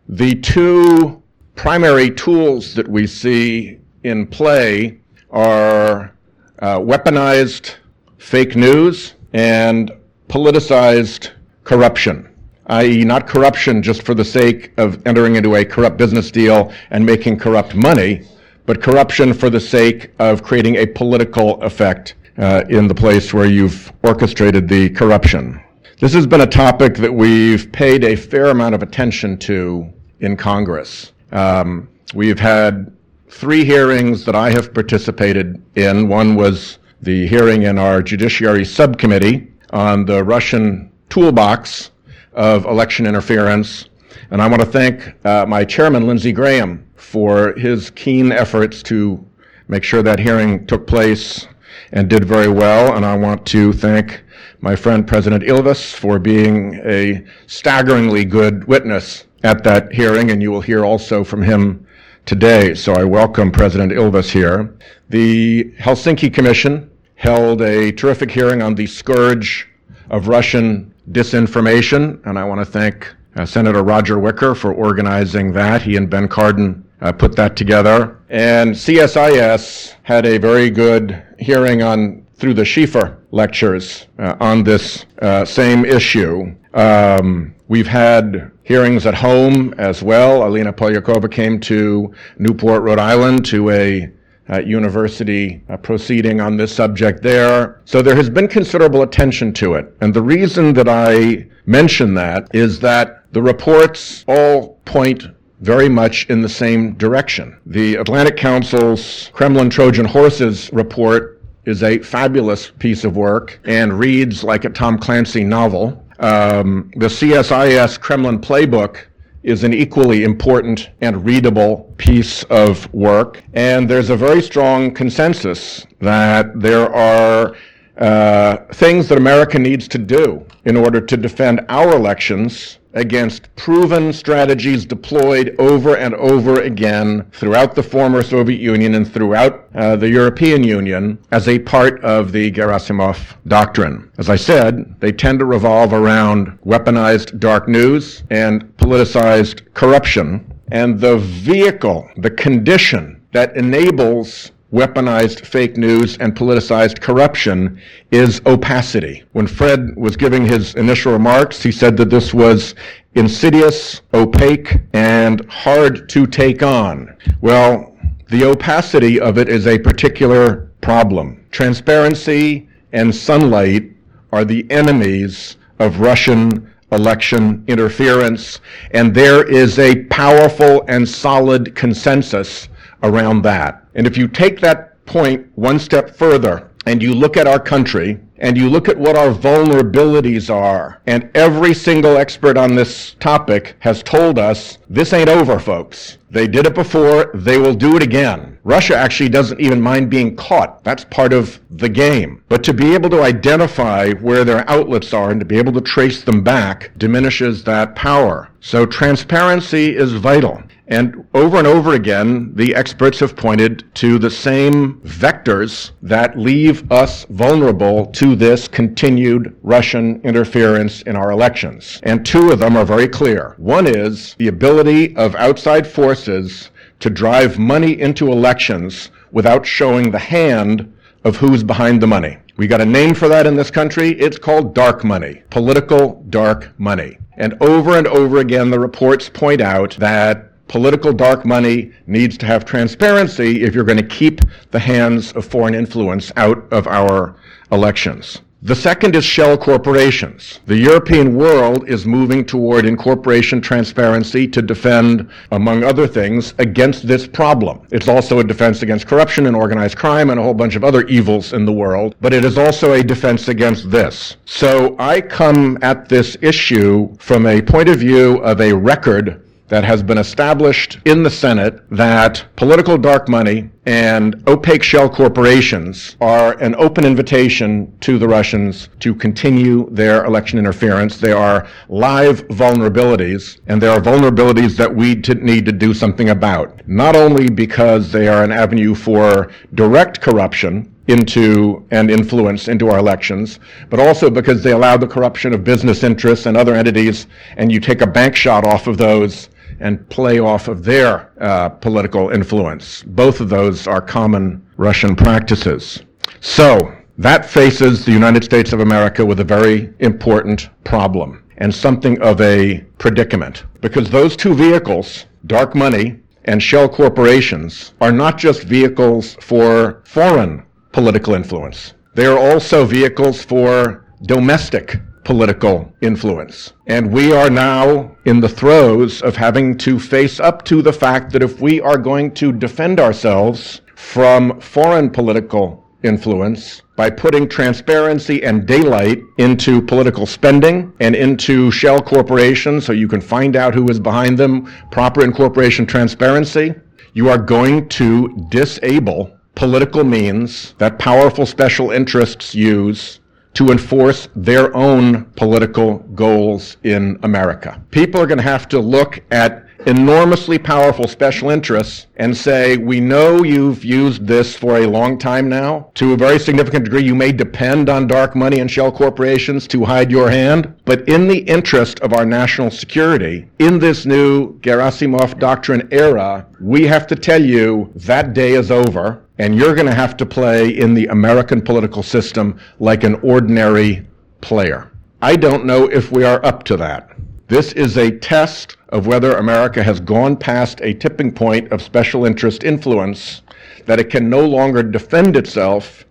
The 0.08 0.34
two 0.34 1.22
primary 1.56 2.10
tools 2.10 2.74
that 2.74 2.88
we 2.88 3.06
see 3.06 3.78
in 4.04 4.26
play 4.26 5.00
are 5.30 6.16
uh, 6.58 6.80
weaponized 6.80 7.76
fake 8.18 8.56
news 8.56 9.14
and 9.34 9.92
politicized 10.28 11.34
corruption, 11.66 12.29
i.e., 12.70 13.04
not 13.04 13.28
corruption 13.28 13.82
just 13.82 14.04
for 14.04 14.14
the 14.14 14.24
sake 14.24 14.72
of 14.78 15.06
entering 15.06 15.36
into 15.36 15.56
a 15.56 15.66
corrupt 15.66 15.98
business 15.98 16.32
deal 16.32 16.72
and 16.92 17.06
making 17.06 17.38
corrupt 17.38 17.76
money, 17.76 18.22
but 18.66 18.82
corruption 18.82 19.34
for 19.34 19.50
the 19.50 19.60
sake 19.60 20.12
of 20.20 20.44
creating 20.44 20.76
a 20.76 20.86
political 20.86 21.62
effect 21.64 22.16
uh, 22.38 22.64
in 22.70 22.88
the 22.88 22.96
place 22.96 23.34
where 23.34 23.48
you've 23.48 23.92
orchestrated 24.04 24.68
the 24.68 24.90
corruption. 24.92 25.62
This 26.00 26.14
has 26.14 26.26
been 26.26 26.42
a 26.42 26.48
topic 26.48 26.96
that 26.96 27.14
we've 27.14 27.70
paid 27.72 28.06
a 28.06 28.16
fair 28.16 28.46
amount 28.52 28.76
of 28.76 28.84
attention 28.84 29.38
to 29.40 29.92
in 30.22 30.38
Congress. 30.38 31.12
Um, 31.32 31.90
we've 32.14 32.40
had 32.40 32.96
three 33.30 33.66
hearings 33.66 34.24
that 34.26 34.36
I 34.36 34.52
have 34.52 34.74
participated 34.74 35.62
in. 35.76 36.08
One 36.08 36.36
was 36.36 36.78
the 37.02 37.28
hearing 37.28 37.64
in 37.64 37.78
our 37.78 38.02
Judiciary 38.02 38.66
Subcommittee 38.66 39.52
on 39.72 40.06
the 40.06 40.24
Russian 40.24 40.92
toolbox 41.10 41.92
of 42.40 42.64
election 42.66 43.06
interference. 43.06 43.90
And 44.32 44.42
I 44.42 44.48
want 44.48 44.62
to 44.62 44.66
thank 44.66 45.14
uh, 45.26 45.46
my 45.46 45.66
chairman, 45.66 46.08
Lindsey 46.08 46.32
Graham, 46.32 46.90
for 46.96 47.54
his 47.58 47.90
keen 47.92 48.32
efforts 48.32 48.82
to 48.84 49.24
make 49.68 49.84
sure 49.84 50.02
that 50.02 50.20
hearing 50.20 50.66
took 50.66 50.88
place 50.88 51.48
and 51.92 52.10
did 52.10 52.24
very 52.24 52.48
well. 52.48 52.96
And 52.96 53.06
I 53.06 53.18
want 53.18 53.46
to 53.48 53.74
thank 53.74 54.24
my 54.62 54.74
friend 54.74 55.06
President 55.06 55.44
Ilves 55.44 55.94
for 55.94 56.18
being 56.18 56.76
a 56.86 57.26
staggeringly 57.48 58.24
good 58.24 58.66
witness 58.70 59.26
at 59.44 59.66
that 59.66 59.92
hearing, 59.92 60.32
and 60.32 60.42
you 60.42 60.50
will 60.50 60.62
hear 60.62 60.86
also 60.86 61.26
from 61.26 61.42
him 61.42 61.86
today. 62.26 62.74
So 62.74 62.94
I 62.94 63.04
welcome 63.04 63.52
President 63.52 63.92
Ilves 63.92 64.32
here. 64.32 64.78
The 65.10 65.74
Helsinki 65.78 66.34
Commission 66.34 66.90
held 67.16 67.62
a 67.62 67.92
terrific 67.92 68.32
hearing 68.32 68.62
on 68.62 68.76
the 68.76 68.88
scourge 68.88 69.68
of 70.10 70.30
Russian 70.30 70.94
disinformation, 71.12 72.26
and 72.26 72.38
I 72.38 72.44
want 72.44 72.62
to 72.62 72.66
thank 72.66 73.14
uh, 73.36 73.46
Senator 73.46 73.84
Roger 73.84 74.20
Wicker 74.20 74.56
for 74.56 74.74
organizing 74.74 75.54
that. 75.54 75.82
He 75.82 75.96
and 75.96 76.10
Ben 76.10 76.28
Cardin 76.28 76.84
uh, 77.02 77.12
put 77.12 77.36
that 77.36 77.56
together. 77.56 78.20
And 78.30 78.72
CSIS 78.72 79.96
had 80.04 80.26
a 80.26 80.38
very 80.38 80.70
good 80.70 81.24
hearing 81.40 81.82
on 81.82 82.26
through 82.36 82.54
the 82.54 82.64
Schieffer 82.64 83.18
lectures 83.32 84.08
uh, 84.18 84.36
on 84.40 84.64
this 84.64 85.06
uh, 85.22 85.46
same 85.46 85.86
issue. 85.86 86.56
Um, 86.74 87.54
we've 87.68 87.88
had 87.88 88.52
hearings 88.64 89.06
at 89.06 89.16
home 89.16 89.74
as 89.78 90.02
well. 90.04 90.48
Alina 90.48 90.72
Polyakova 90.72 91.30
came 91.32 91.60
to 91.62 92.14
Newport, 92.38 92.84
Rhode 92.84 93.00
Island 93.00 93.46
to 93.48 93.70
a 93.72 94.12
uh, 94.50 94.60
university 94.60 95.62
uh, 95.70 95.78
proceeding 95.78 96.42
on 96.42 96.58
this 96.58 96.76
subject 96.76 97.22
there. 97.22 97.82
So 97.86 98.02
there 98.02 98.16
has 98.16 98.30
been 98.30 98.48
considerable 98.48 99.04
attention 99.04 99.54
to 99.54 99.76
it. 99.76 99.96
And 100.02 100.14
the 100.14 100.22
reason 100.22 100.74
that 100.74 100.90
I 100.90 101.48
mention 101.66 102.14
that 102.16 102.48
is 102.54 102.80
that 102.80 103.26
the 103.32 103.42
reports 103.42 104.26
all 104.28 104.80
point 104.86 105.28
very 105.62 105.90
much 105.90 106.26
in 106.30 106.42
the 106.42 106.50
same 106.50 106.94
direction. 106.94 107.58
The 107.66 107.96
Atlantic 107.96 108.38
Council's 108.38 109.30
Kremlin 109.34 109.70
Trojan 109.70 110.06
Horses 110.06 110.72
report 110.72 111.42
is 111.66 111.84
a 111.84 112.00
fabulous 112.00 112.72
piece 112.80 113.04
of 113.04 113.16
work 113.16 113.60
and 113.66 114.00
reads 114.00 114.44
like 114.44 114.66
a 114.66 114.70
Tom 114.70 114.98
Clancy 114.98 115.44
novel. 115.44 116.04
Um, 116.20 116.92
the 116.96 117.08
CSIS 117.08 118.00
Kremlin 118.00 118.40
Playbook 118.40 119.06
is 119.44 119.64
an 119.64 119.74
equally 119.74 120.24
important 120.24 120.90
and 121.02 121.26
readable 121.26 121.94
piece 121.98 122.44
of 122.46 122.92
work. 122.94 123.44
And 123.54 123.90
there's 123.90 124.10
a 124.10 124.18
very 124.18 124.42
strong 124.42 124.94
consensus 124.94 125.86
that 126.00 126.60
there 126.60 126.94
are 126.94 127.56
uh, 127.98 128.58
things 128.74 129.08
that 129.10 129.18
America 129.18 129.60
needs 129.60 129.88
to 129.90 129.98
do 129.98 130.46
in 130.66 130.76
order 130.78 131.02
to 131.02 131.18
defend 131.18 131.62
our 131.70 131.96
elections 131.96 132.79
against 132.94 133.54
proven 133.56 134.12
strategies 134.12 134.86
deployed 134.86 135.56
over 135.60 135.98
and 135.98 136.16
over 136.16 136.62
again 136.62 137.30
throughout 137.32 137.76
the 137.76 137.84
former 137.84 138.24
Soviet 138.24 138.60
Union 138.60 138.96
and 138.96 139.12
throughout 139.12 139.68
uh, 139.76 139.96
the 139.96 140.10
European 140.10 140.64
Union 140.64 141.20
as 141.32 141.48
a 141.48 141.60
part 141.60 142.04
of 142.04 142.32
the 142.32 142.52
Gerasimov 142.52 143.36
doctrine. 143.48 144.12
As 144.18 144.30
I 144.30 144.36
said, 144.36 144.96
they 145.00 145.12
tend 145.12 145.40
to 145.40 145.46
revolve 145.46 145.94
around 145.94 146.58
weaponized 146.66 147.40
dark 147.40 147.68
news 147.68 148.24
and 148.30 148.64
politicized 148.78 149.74
corruption. 149.74 150.54
And 150.72 151.00
the 151.00 151.18
vehicle, 151.18 152.10
the 152.18 152.30
condition 152.32 153.22
that 153.32 153.56
enables 153.56 154.52
weaponized 154.72 155.46
fake 155.46 155.78
news 155.78 156.18
and 156.18 156.36
politicized 156.36 157.02
corruption 157.02 157.82
is 158.12 158.42
opacity. 158.46 159.24
When 159.32 159.48
Fred 159.48 159.96
was 159.96 160.16
giving 160.16 160.46
his 160.46 160.76
initial 160.76 161.12
remarks, 161.12 161.64
he 161.64 161.72
said 161.72 161.98
that 161.98 162.10
this 162.10 162.34
was 162.34 162.76
insidious, 163.16 164.02
opaque, 164.14 164.78
and 164.94 165.44
hard 165.50 166.08
to 166.10 166.28
take 166.28 166.62
on. 166.62 167.16
Well, 167.42 167.98
the 168.30 168.46
opacity 168.46 169.20
of 169.20 169.38
it 169.40 169.50
is 169.50 169.66
a 169.66 169.80
particular 169.80 170.72
problem. 170.82 171.44
Transparency 171.52 172.70
and 172.94 173.14
sunlight 173.14 173.92
are 174.32 174.46
the 174.46 174.70
enemies 174.70 175.58
of 175.80 176.00
Russian 176.00 176.72
election 176.92 177.64
interference, 177.68 178.60
and 178.92 179.14
there 179.14 179.48
is 179.48 179.80
a 179.80 180.04
powerful 180.06 180.84
and 180.88 181.08
solid 181.08 181.76
consensus 181.76 182.68
around 183.04 183.42
that. 183.44 183.86
And 183.96 184.06
if 184.06 184.18
you 184.18 184.28
take 184.28 184.60
that 184.62 185.04
point 185.06 185.48
one 185.56 185.80
step 185.80 186.16
further 186.16 186.70
and 186.86 187.02
you 187.02 187.14
look 187.14 187.38
at 187.38 187.48
our 187.48 187.60
country 187.60 188.20
and 188.38 188.58
you 188.58 188.70
look 188.70 188.88
at 188.88 188.98
what 188.98 189.18
our 189.18 189.34
vulnerabilities 189.34 190.54
are, 190.54 191.02
and 191.06 191.30
every 191.36 191.74
single 191.74 192.16
expert 192.16 192.58
on 192.58 192.74
this 192.74 193.16
topic 193.20 193.76
has 193.80 194.02
told 194.02 194.40
us 194.40 194.78
this 194.90 195.12
ain't 195.12 195.30
over, 195.30 195.60
folks. 195.60 196.18
They 196.32 196.48
did 196.48 196.66
it 196.66 196.76
before, 196.76 197.32
they 197.34 197.58
will 197.58 197.74
do 197.74 197.98
it 197.98 198.04
again. 198.04 198.58
Russia 198.64 198.96
actually 198.96 199.30
doesn't 199.30 199.60
even 199.60 199.82
mind 199.82 200.10
being 200.10 200.36
caught. 200.36 200.84
That's 200.84 201.04
part 201.06 201.34
of 201.34 201.60
the 201.72 201.90
game. 201.90 202.44
But 202.50 202.64
to 202.66 202.74
be 202.74 202.94
able 202.94 203.10
to 203.10 203.24
identify 203.24 204.12
where 204.14 204.46
their 204.46 204.70
outlets 204.70 205.14
are 205.14 205.32
and 205.32 205.40
to 205.40 205.46
be 205.46 205.58
able 205.58 205.74
to 205.74 205.82
trace 205.82 206.24
them 206.24 206.44
back 206.44 206.92
diminishes 206.98 207.64
that 207.64 207.96
power. 207.96 208.50
So 208.62 208.86
transparency 208.86 209.96
is 209.96 210.14
vital. 210.14 210.62
And 210.90 211.24
over 211.36 211.58
and 211.58 211.68
over 211.68 211.94
again, 211.94 212.52
the 212.56 212.74
experts 212.74 213.20
have 213.20 213.36
pointed 213.36 213.84
to 213.96 214.18
the 214.18 214.32
same 214.32 215.00
vectors 215.02 215.92
that 216.02 216.38
leave 216.38 216.92
us 216.92 217.26
vulnerable 217.30 218.08
to 218.08 218.36
this 218.36 218.68
continued 218.68 219.56
Russian 219.62 220.20
interference 220.24 221.04
in 221.04 221.16
our 221.16 221.30
elections. 221.32 222.00
And 222.04 222.26
two 222.26 222.50
of 222.50 222.58
them 222.58 222.76
are 222.76 222.86
very 222.86 223.08
clear. 223.08 223.54
One 223.58 223.86
is 223.86 224.36
the 224.40 224.48
ability 224.48 225.16
of 225.16 225.36
outside 225.36 225.86
forces 225.86 226.72
to 227.02 227.12
drive 227.12 227.60
money 227.60 228.00
into 228.02 228.32
elections 228.32 229.12
without 229.32 229.68
showing 229.68 230.10
the 230.10 230.20
hand 230.20 230.92
of 231.24 231.36
who's 231.36 231.64
behind 231.64 232.02
the 232.02 232.08
money. 232.08 232.38
We 232.58 232.68
got 232.68 232.82
a 232.82 232.86
name 232.86 233.14
for 233.14 233.28
that 233.28 233.46
in 233.46 233.56
this 233.56 233.72
country. 233.72 234.10
It's 234.20 234.40
called 234.40 234.74
dark 234.74 235.04
money, 235.04 235.44
political 235.50 236.26
dark 236.30 236.78
money. 236.80 237.20
And 237.38 237.56
over 237.62 237.98
and 237.98 238.08
over 238.08 238.40
again, 238.40 238.70
the 238.70 238.80
reports 238.80 239.30
point 239.30 239.62
out 239.62 239.96
that 239.98 240.49
political 240.70 241.12
dark 241.12 241.46
money 241.46 241.92
needs 242.08 242.38
to 242.38 242.46
have 242.46 242.64
transparency 242.64 243.64
if 243.64 243.76
you're 243.76 243.84
going 243.84 243.98
to 243.98 244.16
keep 244.16 244.40
the 244.72 244.80
hands 244.80 245.34
of 245.34 245.44
foreign 245.44 245.76
influence 245.76 246.32
out 246.38 246.72
of 246.72 246.88
our 246.88 247.36
elections. 247.72 248.42
The 248.62 248.76
second 248.76 249.16
is 249.16 249.24
shell 249.24 249.58
corporations. 249.58 250.60
The 250.66 250.78
European 250.78 251.36
world 251.36 251.88
is 251.88 252.06
moving 252.06 252.46
toward 252.46 252.86
incorporation 252.86 253.62
transparency 253.62 254.50
to 254.50 254.62
defend, 254.62 255.30
among 255.52 255.86
other 255.86 256.06
things, 256.06 256.54
against 256.60 257.08
this 257.08 257.26
problem. 257.26 257.88
It's 257.90 258.10
also 258.10 258.40
a 258.40 258.44
defense 258.44 258.82
against 258.82 259.08
corruption 259.08 259.48
and 259.48 259.56
organized 259.56 259.98
crime 259.98 260.30
and 260.30 260.38
a 260.38 260.44
whole 260.44 260.54
bunch 260.54 260.76
of 260.76 260.84
other 260.84 261.08
evils 261.08 261.54
in 261.54 261.64
the 261.64 261.72
world, 261.72 262.16
but 262.20 262.34
it 262.34 262.44
is 262.44 262.58
also 262.58 262.94
a 262.94 263.02
defense 263.02 263.48
against 263.48 263.90
this. 263.90 264.36
So 264.44 264.98
I 265.00 265.22
come 265.22 265.80
at 265.82 266.10
this 266.10 266.36
issue 266.42 267.16
from 267.18 267.46
a 267.46 267.62
point 267.62 267.88
of 267.88 268.00
view 268.00 268.40
of 268.40 268.60
a 268.60 268.74
record 268.74 269.49
that 269.70 269.84
has 269.84 270.04
been 270.04 270.18
established 270.18 271.00
in 271.06 271.24
the 271.24 271.30
Senate 271.30 271.82
that 271.92 272.44
political 272.56 272.98
dark 272.98 273.30
money 273.30 273.70
and 273.86 274.44
opaque 274.48 274.84
shell 274.84 275.10
corporations 275.10 276.16
are 276.20 276.60
an 276.60 276.76
open 276.76 277.06
invitation 277.06 277.92
to 278.02 278.18
the 278.20 278.28
Russians 278.28 278.90
to 279.00 279.16
continue 279.16 279.90
their 279.92 280.26
election 280.26 280.60
interference. 280.60 281.18
They 281.18 281.32
are 281.32 281.68
live 281.88 282.48
vulnerabilities, 282.50 283.60
and 283.68 283.82
they 283.82 283.88
are 283.88 284.00
vulnerabilities 284.00 284.76
that 284.78 284.94
we 284.94 285.16
need 285.42 285.66
to 285.66 285.72
do 285.72 285.94
something 285.94 286.30
about. 286.30 286.88
Not 286.88 287.16
only 287.16 287.50
because 287.50 288.12
they 288.12 288.28
are 288.28 288.44
an 288.44 288.52
avenue 288.52 288.96
for 288.96 289.52
direct 289.74 290.20
corruption, 290.20 290.94
into 291.08 291.84
and 291.90 292.12
influence 292.12 292.68
into 292.68 292.88
our 292.88 293.00
elections, 293.00 293.60
but 293.90 294.00
also 294.00 294.30
because 294.30 294.62
they 294.62 294.74
allow 294.74 294.96
the 294.96 295.08
corruption 295.08 295.54
of 295.56 295.64
business 295.64 296.04
interests 296.04 296.46
and 296.46 296.56
other 296.56 296.76
entities, 296.76 297.26
and 297.58 297.72
you 297.72 297.80
take 297.80 298.02
a 298.02 298.08
bank 298.08 298.36
shot 298.36 298.64
off 298.64 298.86
of 298.86 298.98
those 298.98 299.50
and 299.80 300.08
play 300.10 300.40
off 300.40 300.68
of 300.68 300.84
their 300.84 301.32
uh, 301.42 301.70
political 301.70 302.30
influence. 302.30 303.04
Both 303.04 303.40
of 303.40 303.50
those 303.50 303.88
are 303.88 304.02
common 304.02 304.66
Russian 304.78 305.16
practices. 305.16 306.04
So, 306.42 306.96
that 307.18 307.46
faces 307.46 308.06
the 308.06 308.14
United 308.14 308.46
States 308.46 308.72
of 308.72 308.80
America 308.80 309.26
with 309.26 309.42
a 309.42 309.44
very 309.44 309.94
important 310.00 310.70
problem 310.86 311.44
and 311.58 311.74
something 311.74 312.22
of 312.22 312.40
a 312.40 312.80
predicament. 312.98 313.66
Because 313.82 314.10
those 314.10 314.38
two 314.38 314.54
vehicles, 314.54 315.26
dark 315.46 315.76
money 315.76 316.20
and 316.46 316.64
shell 316.64 316.88
corporations, 316.88 317.94
are 318.00 318.14
not 318.14 318.38
just 318.38 318.64
vehicles 318.64 319.36
for 319.42 320.02
foreign 320.06 320.64
political 320.94 321.34
influence. 321.34 321.94
They 322.16 322.26
are 322.26 322.40
also 322.40 322.86
vehicles 322.86 323.44
for 323.44 324.06
domestic 324.24 325.00
political 325.30 325.94
influence. 326.02 326.74
And 326.88 327.14
we 327.14 327.32
are 327.34 327.52
now 327.52 328.18
in 328.26 328.40
the 328.40 328.50
throes 328.50 329.22
of 329.22 329.36
having 329.36 329.78
to 329.78 330.00
face 330.00 330.40
up 330.40 330.66
to 330.66 330.82
the 330.82 330.92
fact 330.92 331.32
that 331.32 331.44
if 331.44 331.62
we 331.62 331.80
are 331.82 332.00
going 332.00 332.34
to 332.42 332.52
defend 332.52 333.00
ourselves 333.00 333.82
from 333.94 334.60
foreign 334.60 335.08
political 335.12 335.86
influence 336.02 336.82
by 336.96 337.12
putting 337.12 337.48
transparency 337.48 338.42
and 338.42 338.66
daylight 338.66 339.22
into 339.38 339.84
political 339.84 340.26
spending 340.26 340.92
and 341.00 341.16
into 341.16 341.70
shell 341.70 342.02
corporations 342.02 342.84
so 342.84 342.92
you 342.92 343.08
can 343.08 343.22
find 343.22 343.56
out 343.56 343.76
who 343.76 343.88
is 343.88 344.00
behind 344.00 344.36
them, 344.36 344.66
proper 344.90 345.24
incorporation 345.24 345.86
transparency, 345.86 346.74
you 347.14 347.30
are 347.30 347.38
going 347.38 347.88
to 347.88 348.36
disable 348.50 349.32
political 349.54 350.04
means 350.04 350.74
that 350.80 350.98
powerful 350.98 351.46
special 351.46 351.92
interests 351.92 352.56
use 352.56 353.20
to 353.60 353.72
enforce 353.74 354.30
their 354.38 354.74
own 354.74 355.26
political 355.36 355.98
goals 356.16 356.78
in 356.86 357.20
America. 357.24 357.84
People 357.92 358.22
are 358.22 358.26
going 358.26 358.38
to 358.38 358.42
have 358.42 358.70
to 358.70 358.80
look 358.80 359.22
at 359.32 359.66
enormously 359.90 360.60
powerful 360.60 361.08
special 361.08 361.50
interests 361.50 362.06
and 362.18 362.38
say, 362.38 362.78
we 362.78 363.00
know 363.00 363.44
you've 363.44 363.84
used 363.84 364.28
this 364.28 364.56
for 364.56 364.78
a 364.78 364.86
long 364.86 365.18
time 365.18 365.50
now. 365.50 365.90
To 365.96 366.14
a 366.14 366.18
very 366.18 366.38
significant 366.38 366.86
degree, 366.86 367.04
you 367.04 367.16
may 367.16 367.32
depend 367.32 367.90
on 367.90 368.06
dark 368.06 368.36
money 368.36 368.60
and 368.60 368.70
shell 368.70 368.92
corporations 368.92 369.68
to 369.70 369.84
hide 369.84 370.12
your 370.12 370.30
hand. 370.30 370.76
But 370.86 371.10
in 371.10 371.28
the 371.28 371.40
interest 371.40 372.00
of 372.02 372.14
our 372.14 372.24
national 372.24 372.70
security, 372.70 373.50
in 373.58 373.80
this 373.80 374.06
new 374.06 374.60
Gerasimov 374.60 375.40
doctrine 375.40 375.88
era, 375.92 376.46
we 376.62 376.86
have 376.86 377.08
to 377.08 377.16
tell 377.16 377.44
you 377.44 377.92
that 377.96 378.36
day 378.36 378.54
is 378.54 378.70
over 378.70 379.24
and 379.40 379.56
you're 379.56 379.74
going 379.74 379.88
to 379.88 379.94
have 379.96 380.16
to 380.18 380.26
play 380.26 380.70
in 380.70 380.94
the 380.94 381.08
American 381.08 381.64
political 381.64 382.04
system 382.04 382.60
like 382.80 383.04
an 383.04 383.16
ordinary 383.24 384.06
player. 384.42 384.92
I 385.22 385.36
don't 385.36 385.66
know 385.66 385.86
if 385.86 386.12
we 386.12 386.24
are 386.26 386.46
up 386.46 386.64
to 386.66 386.78
that. 386.78 387.10
This 387.48 387.74
is 387.74 387.98
a 387.98 388.12
test 388.20 388.78
of 388.90 389.08
whether 389.08 389.38
America 389.38 389.84
has 389.84 390.00
gone 390.00 390.36
past 390.36 390.82
a 390.82 390.94
tipping 390.94 391.32
point 391.32 391.72
of 391.72 391.82
special 391.82 392.26
interest 392.26 392.64
influence, 392.64 393.42
that 393.86 394.00
it 394.00 394.10
can 394.10 394.30
no 394.30 394.46
longer 394.46 394.84
defend 394.84 395.36
itself 395.36 396.06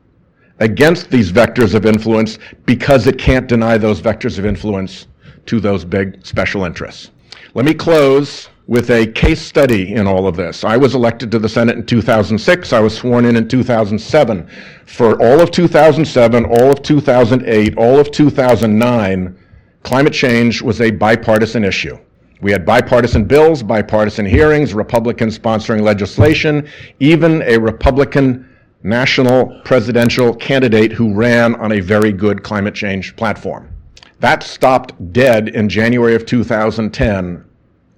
against 0.61 1.11
these 1.11 1.31
vectors 1.31 1.75
of 1.75 1.87
influence 1.87 2.38
because 2.67 3.07
it 3.07 3.19
can't 3.19 3.49
deny 3.49 3.79
those 3.79 4.01
vectors 4.01 4.38
of 4.38 4.47
influence 4.47 5.07
to 5.47 5.61
those 5.61 5.85
big 5.85 6.25
special 6.25 6.64
interests. 6.64 7.11
Let 7.55 7.64
me 7.64 7.75
close 7.75 8.49
with 8.67 8.91
a 8.91 9.07
case 9.07 9.41
study 9.41 9.95
in 9.95 10.07
all 10.07 10.27
of 10.27 10.37
this. 10.37 10.62
I 10.62 10.77
was 10.77 10.95
elected 10.95 11.31
to 11.31 11.38
the 11.38 11.49
Senate 11.49 11.77
in 11.77 11.87
2006. 11.87 12.73
I 12.73 12.81
was 12.81 12.95
sworn 12.95 13.25
in 13.25 13.37
in 13.37 13.49
2007. 13.49 14.49
For 14.85 15.21
all 15.23 15.41
of 15.41 15.51
2007, 15.51 16.45
all 16.45 16.71
of 16.71 16.83
2008, 16.83 17.79
all 17.79 17.99
of 17.99 18.11
2009, 18.11 19.38
climate 19.83 20.12
change 20.12 20.61
was 20.61 20.83
a 20.83 20.91
bipartisan 20.91 21.64
issue. 21.64 21.97
We 22.40 22.53
had 22.53 22.64
bipartisan 22.64 23.24
bills, 23.24 23.62
bipartisan 23.62 24.24
hearings, 24.24 24.72
Republicans 24.72 25.38
sponsoring 25.38 25.83
legislation, 25.83 26.68
even 27.01 27.42
a 27.42 27.59
Republican 27.59 28.48
national 28.83 29.61
presidential 29.64 30.35
candidate 30.35 30.92
who 30.92 31.12
ran 31.12 31.57
on 31.57 31.72
a 31.72 31.81
very 31.81 32.12
good 32.12 32.44
climate 32.44 32.74
change 32.74 33.16
platform. 33.16 33.68
That 34.20 34.42
stopped 34.42 35.12
dead 35.12 35.48
in 35.48 35.68
January 35.68 36.14
of 36.14 36.27
2010 36.27 37.44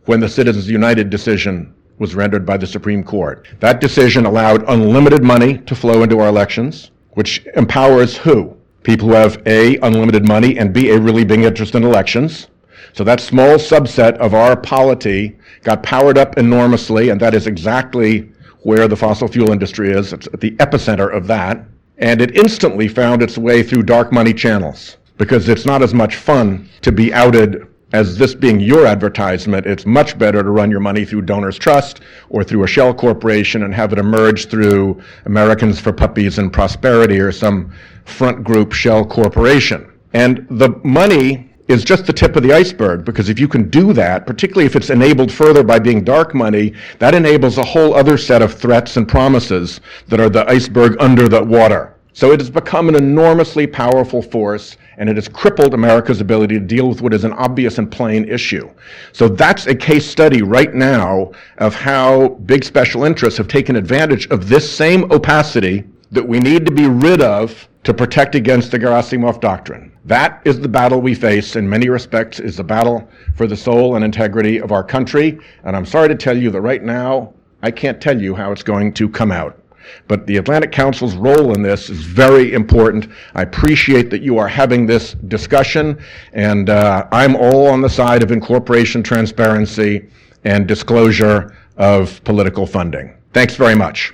when 0.07 0.20
the 0.20 0.29
Citizens 0.29 0.68
United 0.68 1.11
decision 1.11 1.74
was 1.98 2.14
rendered 2.14 2.46
by 2.46 2.57
the 2.57 2.66
Supreme 2.66 3.05
Court. 3.05 3.46
That 3.61 3.81
decision 3.81 4.24
allowed 4.24 4.64
unlimited 4.68 5.22
money 5.22 5.59
to 5.59 5.74
flow 5.74 6.03
into 6.03 6.18
our 6.18 6.29
elections, 6.29 6.90
which 7.11 7.46
empowers 7.57 8.16
who? 8.16 8.57
People 8.83 9.09
who 9.09 9.14
have 9.14 9.42
A, 9.46 9.76
unlimited 9.79 10.26
money, 10.26 10.59
and 10.59 10.72
B, 10.72 10.90
a 10.90 10.98
really 10.98 11.24
big 11.24 11.40
interest 11.40 11.74
in 11.74 11.85
elections. 11.85 12.48
So 12.92 13.05
that 13.05 13.20
small 13.20 13.57
subset 13.57 14.16
of 14.16 14.35
our 14.35 14.57
polity 14.57 15.38
got 15.62 15.83
powered 15.83 16.18
up 16.18 16.38
enormously, 16.38 17.11
and 17.11 17.20
that 17.20 17.35
is 17.35 17.46
exactly 17.46 18.31
where 18.62 18.88
the 18.88 18.96
fossil 18.96 19.29
fuel 19.29 19.53
industry 19.53 19.90
is. 19.90 20.12
It's 20.12 20.26
at 20.33 20.40
the 20.40 20.53
epicenter 20.53 21.14
of 21.14 21.26
that. 21.29 21.64
And 21.98 22.20
it 22.22 22.37
instantly 22.37 22.88
found 22.88 23.22
its 23.22 23.37
way 23.37 23.62
through 23.62 23.83
dark 23.83 24.12
money 24.12 24.33
channels 24.33 24.96
because 25.18 25.48
it's 25.48 25.66
not 25.66 25.83
as 25.83 25.92
much 25.92 26.16
fun 26.16 26.68
to 26.81 26.90
be 26.90 27.12
outed 27.12 27.66
as 27.92 28.16
this 28.16 28.35
being 28.35 28.61
your 28.61 28.87
advertisement. 28.87 29.66
It's 29.66 29.85
much 29.85 30.16
better 30.16 30.42
to 30.42 30.50
run 30.50 30.70
your 30.70 30.81
money 30.81 31.05
through 31.05 31.22
Donors 31.22 31.59
Trust 31.59 32.00
or 32.29 32.44
through 32.44 32.64
a 32.64 32.66
shell 32.66 32.94
corporation 32.94 33.64
and 33.64 33.74
have 33.74 33.92
it 33.92 33.98
emerge 33.98 34.46
through 34.46 35.03
Americans 35.26 35.81
for 35.81 35.92
Puppies 35.92 36.38
and 36.38 36.53
Prosperity 36.53 37.18
or 37.18 37.33
some 37.33 37.72
front 38.05 38.44
group 38.44 38.72
shell 38.72 39.05
corporation. 39.05 39.90
And 40.12 40.46
the 40.50 40.81
money 40.85 41.50
is 41.71 41.85
just 41.85 42.05
the 42.05 42.13
tip 42.13 42.35
of 42.37 42.43
the 42.43 42.53
iceberg 42.53 43.05
because 43.05 43.29
if 43.29 43.39
you 43.39 43.47
can 43.47 43.71
do 43.71 43.93
that, 43.93 44.27
particularly 44.27 44.67
if 44.67 44.75
it's 44.75 44.91
enabled 44.91 45.31
further 45.31 45.63
by 45.63 45.79
being 45.79 46.03
dark 46.03 46.35
money, 46.35 46.75
that 46.99 47.15
enables 47.15 47.59
a 47.59 47.65
whole 47.65 47.95
other 47.95 48.19
set 48.19 48.43
of 48.43 48.53
threats 48.53 48.97
and 48.97 49.09
promises 49.09 49.81
that 50.09 50.21
are 50.21 50.29
the 50.29 50.49
iceberg 50.49 50.97
under 51.01 51.29
the 51.29 51.43
water. 51.43 51.95
So 52.13 52.33
it 52.33 52.41
has 52.41 52.51
become 52.51 52.89
an 52.89 52.97
enormously 52.97 53.69
powerful 53.69 54.21
force 54.21 54.77
and 54.99 55.09
it 55.09 55.17
has 55.17 55.29
crippled 55.29 55.73
America's 55.73 56.21
ability 56.21 56.59
to 56.59 56.65
deal 56.65 56.89
with 56.89 57.01
what 57.01 57.15
is 57.15 57.25
an 57.25 57.33
obvious 57.35 57.79
and 57.79 57.91
plain 57.91 58.29
issue. 58.29 58.69
So 59.13 59.29
that's 59.29 59.67
a 59.67 59.75
case 59.75 60.05
study 60.05 60.43
right 60.43 60.75
now 60.75 61.31
of 61.59 61.75
how 61.75 62.31
big 62.47 62.65
special 62.65 63.05
interests 63.05 63.39
have 63.39 63.49
taken 63.49 63.77
advantage 63.77 64.27
of 64.29 64.49
this 64.49 64.71
same 64.71 65.11
opacity 65.13 65.85
that 66.11 66.27
we 66.27 66.41
need 66.41 66.67
to 66.67 66.73
be 66.73 66.89
rid 66.89 67.23
of 67.23 67.69
to 67.85 67.95
protect 67.95 68.35
against 68.35 68.73
the 68.73 68.79
Gerasimov 68.79 69.41
doctrine. 69.41 69.89
That 70.05 70.41
is 70.45 70.59
the 70.59 70.69
battle 70.69 71.01
we 71.01 71.15
face 71.15 71.57
in 71.57 71.69
many 71.69 71.89
respects 71.89 72.41
is 72.41 72.57
the 72.57 72.65
battle 72.65 73.09
for 73.35 73.47
the 73.47 73.57
soul 73.57 73.97
and 73.97 74.05
integrity 74.05 74.59
of 74.59 74.73
our 74.73 74.83
country. 74.83 75.39
And 75.65 75.77
I'm 75.77 75.87
sorry 75.87 76.09
to 76.09 76.15
tell 76.15 76.37
you 76.37 76.51
that 76.51 76.61
right 76.61 76.83
now, 76.83 77.35
I 77.63 77.71
can't 77.71 78.01
tell 78.01 78.21
you 78.21 78.35
how 78.35 78.51
it's 78.53 78.63
going 78.63 78.95
to 78.95 79.09
come 79.09 79.31
out. 79.31 79.61
But 80.09 80.27
the 80.27 80.37
Atlantic 80.37 80.73
Council's 80.73 81.17
role 81.17 81.55
in 81.55 81.63
this 81.63 81.91
is 81.91 82.01
very 82.01 82.53
important. 82.53 83.09
I 83.35 83.43
appreciate 83.43 84.09
that 84.11 84.23
you 84.23 84.39
are 84.39 84.49
having 84.49 84.87
this 84.87 85.15
discussion, 85.29 86.03
and 86.33 86.71
uh, 86.71 87.07
I'm 87.13 87.37
all 87.37 87.67
on 87.67 87.81
the 87.81 87.91
side 87.91 88.23
of 88.23 88.31
incorporation 88.31 89.03
transparency 89.03 90.09
and 90.45 90.67
disclosure 90.67 91.57
of 91.77 92.23
political 92.25 92.67
funding. 92.67 93.17
Thanks 93.33 93.57
very 93.57 93.75
much. 93.75 94.13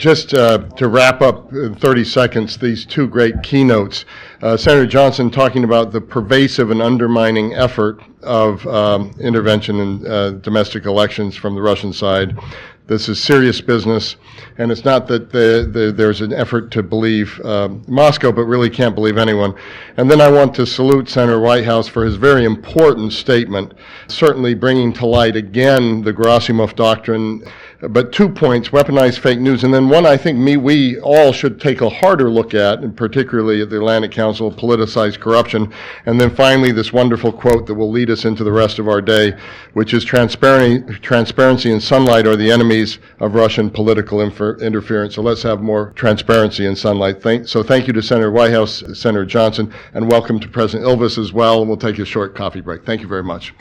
Just 0.00 0.32
uh, 0.32 0.58
to 0.76 0.86
wrap 0.86 1.22
up 1.22 1.52
in 1.52 1.74
30 1.74 2.04
seconds, 2.04 2.56
these 2.56 2.86
two 2.86 3.08
great 3.08 3.42
keynotes. 3.42 4.04
Uh, 4.40 4.56
Senator 4.56 4.86
Johnson 4.86 5.28
talking 5.28 5.64
about 5.64 5.90
the 5.90 6.00
pervasive 6.00 6.70
and 6.70 6.80
undermining 6.80 7.52
effort 7.54 8.00
of 8.22 8.64
um, 8.68 9.12
intervention 9.18 9.80
in 9.80 10.06
uh, 10.06 10.30
domestic 10.40 10.84
elections 10.84 11.34
from 11.34 11.56
the 11.56 11.60
Russian 11.60 11.92
side. 11.92 12.38
This 12.86 13.08
is 13.08 13.20
serious 13.20 13.60
business, 13.60 14.14
and 14.56 14.70
it's 14.70 14.84
not 14.84 15.08
that 15.08 15.32
the, 15.32 15.68
the, 15.70 15.90
there's 15.90 16.20
an 16.20 16.32
effort 16.32 16.70
to 16.70 16.82
believe 16.84 17.38
um, 17.44 17.84
Moscow, 17.88 18.30
but 18.30 18.44
really 18.44 18.70
can't 18.70 18.94
believe 18.94 19.18
anyone. 19.18 19.52
And 19.96 20.08
then 20.08 20.20
I 20.20 20.30
want 20.30 20.54
to 20.54 20.64
salute 20.64 21.08
Senator 21.08 21.40
Whitehouse 21.40 21.88
for 21.88 22.04
his 22.04 22.14
very 22.14 22.44
important 22.44 23.12
statement, 23.12 23.74
certainly 24.06 24.54
bringing 24.54 24.92
to 24.92 25.06
light 25.06 25.34
again 25.34 26.02
the 26.02 26.14
Gerasimov 26.14 26.76
doctrine 26.76 27.42
but 27.80 28.12
two 28.12 28.28
points, 28.28 28.70
weaponized 28.70 29.20
fake 29.20 29.38
news, 29.38 29.62
and 29.62 29.72
then 29.72 29.88
one 29.88 30.04
I 30.04 30.16
think 30.16 30.36
me, 30.36 30.56
we 30.56 30.98
all 30.98 31.32
should 31.32 31.60
take 31.60 31.80
a 31.80 31.88
harder 31.88 32.28
look 32.28 32.52
at, 32.52 32.80
and 32.80 32.96
particularly 32.96 33.62
at 33.62 33.70
the 33.70 33.76
Atlantic 33.76 34.10
Council, 34.10 34.50
politicized 34.50 35.20
corruption. 35.20 35.72
And 36.06 36.20
then 36.20 36.34
finally, 36.34 36.72
this 36.72 36.92
wonderful 36.92 37.30
quote 37.30 37.66
that 37.66 37.74
will 37.74 37.90
lead 37.90 38.10
us 38.10 38.24
into 38.24 38.42
the 38.42 38.50
rest 38.50 38.80
of 38.80 38.88
our 38.88 39.00
day, 39.00 39.38
which 39.74 39.94
is 39.94 40.04
transparency, 40.04 40.92
transparency 41.00 41.70
and 41.70 41.80
sunlight 41.80 42.26
are 42.26 42.34
the 42.34 42.50
enemies 42.50 42.98
of 43.20 43.34
Russian 43.34 43.70
political 43.70 44.22
infer- 44.22 44.56
interference. 44.56 45.14
So 45.14 45.22
let's 45.22 45.42
have 45.42 45.62
more 45.62 45.92
transparency 45.92 46.66
and 46.66 46.76
sunlight. 46.76 47.22
Thank, 47.22 47.46
so 47.46 47.62
thank 47.62 47.86
you 47.86 47.92
to 47.92 48.02
Senator 48.02 48.32
Whitehouse, 48.32 48.82
Senator 48.98 49.24
Johnson, 49.24 49.72
and 49.94 50.10
welcome 50.10 50.40
to 50.40 50.48
President 50.48 50.88
Ilves 50.88 51.16
as 51.16 51.32
well. 51.32 51.60
And 51.60 51.68
we'll 51.68 51.78
take 51.78 52.00
a 52.00 52.04
short 52.04 52.34
coffee 52.34 52.60
break. 52.60 52.84
Thank 52.84 53.02
you 53.02 53.08
very 53.08 53.22
much. 53.22 53.54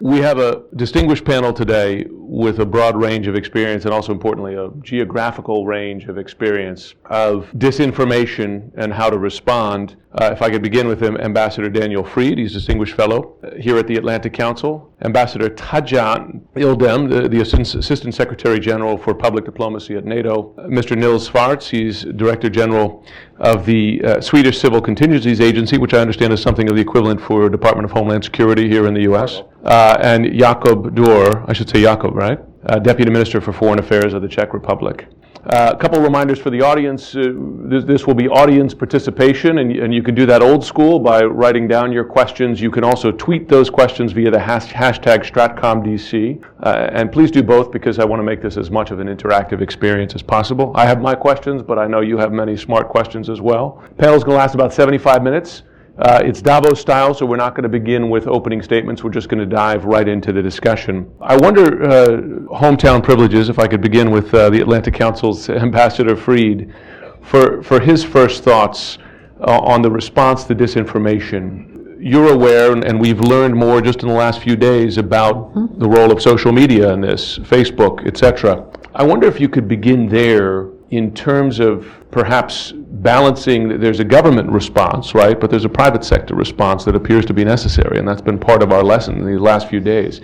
We 0.00 0.18
have 0.18 0.38
a 0.38 0.64
distinguished 0.74 1.24
panel 1.24 1.52
today 1.52 2.06
with 2.32 2.60
a 2.60 2.64
broad 2.64 2.96
range 2.96 3.26
of 3.26 3.34
experience 3.36 3.84
and 3.84 3.92
also 3.92 4.10
importantly 4.10 4.54
a 4.54 4.70
geographical 4.80 5.66
range 5.66 6.06
of 6.06 6.16
experience 6.16 6.94
of 7.10 7.46
disinformation 7.58 8.70
and 8.74 8.90
how 8.90 9.10
to 9.10 9.18
respond. 9.18 9.96
Uh, 10.14 10.30
if 10.32 10.40
I 10.40 10.48
could 10.48 10.62
begin 10.62 10.88
with 10.88 11.02
him, 11.02 11.18
Ambassador 11.18 11.68
Daniel 11.68 12.02
Fried, 12.02 12.38
he's 12.38 12.52
a 12.52 12.54
distinguished 12.54 12.94
fellow 12.94 13.36
uh, 13.44 13.50
here 13.56 13.76
at 13.76 13.86
the 13.86 13.96
Atlantic 13.96 14.32
Council. 14.32 14.90
Ambassador 15.04 15.50
Tacan 15.50 16.40
Ildem, 16.54 17.10
the, 17.10 17.28
the 17.28 17.42
Assistant 17.42 18.14
Secretary 18.14 18.58
General 18.58 18.96
for 18.96 19.14
Public 19.14 19.44
Diplomacy 19.44 19.96
at 19.96 20.06
NATO. 20.06 20.54
Uh, 20.56 20.68
Mr. 20.68 20.96
Nils 20.96 21.28
Svartz, 21.28 21.68
he's 21.68 22.02
Director 22.02 22.48
General 22.48 23.04
of 23.40 23.66
the 23.66 24.00
uh, 24.04 24.20
Swedish 24.20 24.58
Civil 24.58 24.80
Contingencies 24.80 25.40
Agency, 25.40 25.76
which 25.76 25.92
I 25.92 25.98
understand 25.98 26.32
is 26.32 26.40
something 26.40 26.70
of 26.70 26.76
the 26.76 26.82
equivalent 26.82 27.20
for 27.20 27.48
Department 27.50 27.84
of 27.84 27.90
Homeland 27.90 28.24
Security 28.24 28.68
here 28.68 28.86
in 28.86 28.94
the 28.94 29.02
U.S. 29.02 29.42
Uh, 29.64 29.96
and 30.00 30.38
Jakob 30.38 30.94
Dürr, 30.94 31.44
I 31.48 31.52
should 31.52 31.68
say 31.68 31.82
Jakob? 31.82 32.14
Uh, 32.22 32.78
Deputy 32.78 33.10
Minister 33.10 33.40
for 33.40 33.52
Foreign 33.52 33.80
Affairs 33.80 34.14
of 34.14 34.22
the 34.22 34.28
Czech 34.28 34.54
Republic. 34.54 35.08
Uh, 35.44 35.72
a 35.74 35.76
couple 35.76 35.98
of 35.98 36.04
reminders 36.04 36.38
for 36.38 36.50
the 36.50 36.60
audience. 36.60 37.16
Uh, 37.16 37.32
this, 37.64 37.82
this, 37.82 38.06
will 38.06 38.14
be 38.14 38.28
audience 38.28 38.74
participation, 38.74 39.58
and, 39.58 39.72
and, 39.72 39.92
you 39.92 40.00
can 40.00 40.14
do 40.14 40.24
that 40.24 40.40
old 40.40 40.64
school 40.64 41.00
by 41.00 41.20
writing 41.24 41.66
down 41.66 41.90
your 41.90 42.04
questions. 42.04 42.60
You 42.60 42.70
can 42.70 42.84
also 42.84 43.10
tweet 43.10 43.48
those 43.48 43.68
questions 43.68 44.12
via 44.12 44.30
the 44.30 44.38
hash, 44.38 44.72
hashtag 44.72 45.28
StratComDC. 45.28 46.40
Uh, 46.62 46.90
and 46.92 47.10
please 47.10 47.32
do 47.32 47.42
both 47.42 47.72
because 47.72 47.98
I 47.98 48.04
want 48.04 48.20
to 48.20 48.24
make 48.24 48.40
this 48.40 48.56
as 48.56 48.70
much 48.70 48.92
of 48.92 49.00
an 49.00 49.08
interactive 49.08 49.60
experience 49.60 50.14
as 50.14 50.22
possible. 50.22 50.70
I 50.76 50.86
have 50.86 51.00
my 51.00 51.16
questions, 51.16 51.60
but 51.60 51.76
I 51.76 51.88
know 51.88 52.02
you 52.02 52.18
have 52.18 52.30
many 52.30 52.56
smart 52.56 52.88
questions 52.88 53.28
as 53.28 53.40
well. 53.40 53.82
Panel 53.98 54.14
is 54.14 54.22
going 54.22 54.36
to 54.36 54.38
last 54.38 54.54
about 54.54 54.72
75 54.72 55.24
minutes. 55.24 55.64
Uh, 55.98 56.22
it's 56.24 56.40
Davos 56.40 56.80
style, 56.80 57.12
so 57.12 57.26
we're 57.26 57.36
not 57.36 57.54
going 57.54 57.64
to 57.64 57.68
begin 57.68 58.08
with 58.08 58.26
opening 58.26 58.62
statements. 58.62 59.04
We're 59.04 59.10
just 59.10 59.28
going 59.28 59.40
to 59.40 59.46
dive 59.46 59.84
right 59.84 60.08
into 60.08 60.32
the 60.32 60.40
discussion. 60.40 61.12
I 61.20 61.36
wonder, 61.36 61.82
uh, 61.82 62.06
hometown 62.56 63.02
privileges, 63.02 63.50
if 63.50 63.58
I 63.58 63.66
could 63.66 63.82
begin 63.82 64.10
with 64.10 64.32
uh, 64.32 64.48
the 64.48 64.60
Atlanta 64.62 64.90
Council's 64.90 65.50
Ambassador 65.50 66.16
Fried, 66.16 66.72
for, 67.20 67.62
for 67.62 67.78
his 67.78 68.02
first 68.02 68.42
thoughts 68.42 68.96
uh, 69.40 69.58
on 69.58 69.82
the 69.82 69.90
response 69.90 70.44
to 70.44 70.54
disinformation. 70.54 71.96
You're 72.00 72.32
aware, 72.32 72.72
and 72.72 72.98
we've 72.98 73.20
learned 73.20 73.54
more 73.54 73.82
just 73.82 74.02
in 74.02 74.08
the 74.08 74.14
last 74.14 74.40
few 74.40 74.56
days 74.56 74.96
about 74.96 75.54
mm-hmm. 75.54 75.78
the 75.78 75.88
role 75.88 76.10
of 76.10 76.22
social 76.22 76.52
media 76.52 76.92
in 76.94 77.02
this, 77.02 77.38
Facebook, 77.38 78.06
etc. 78.06 78.66
I 78.94 79.04
wonder 79.04 79.26
if 79.28 79.38
you 79.38 79.48
could 79.48 79.68
begin 79.68 80.08
there 80.08 80.71
in 80.92 81.14
terms 81.14 81.58
of 81.58 81.86
perhaps 82.10 82.72
balancing, 82.72 83.80
there's 83.80 83.98
a 83.98 84.04
government 84.04 84.50
response, 84.50 85.14
right, 85.14 85.40
but 85.40 85.48
there's 85.48 85.64
a 85.64 85.68
private 85.68 86.04
sector 86.04 86.34
response 86.34 86.84
that 86.84 86.94
appears 86.94 87.24
to 87.24 87.32
be 87.32 87.44
necessary, 87.44 87.98
and 87.98 88.06
that's 88.06 88.20
been 88.20 88.38
part 88.38 88.62
of 88.62 88.72
our 88.72 88.84
lesson 88.84 89.16
in 89.18 89.26
these 89.26 89.40
last 89.40 89.70
few 89.70 89.80
days. 89.80 90.20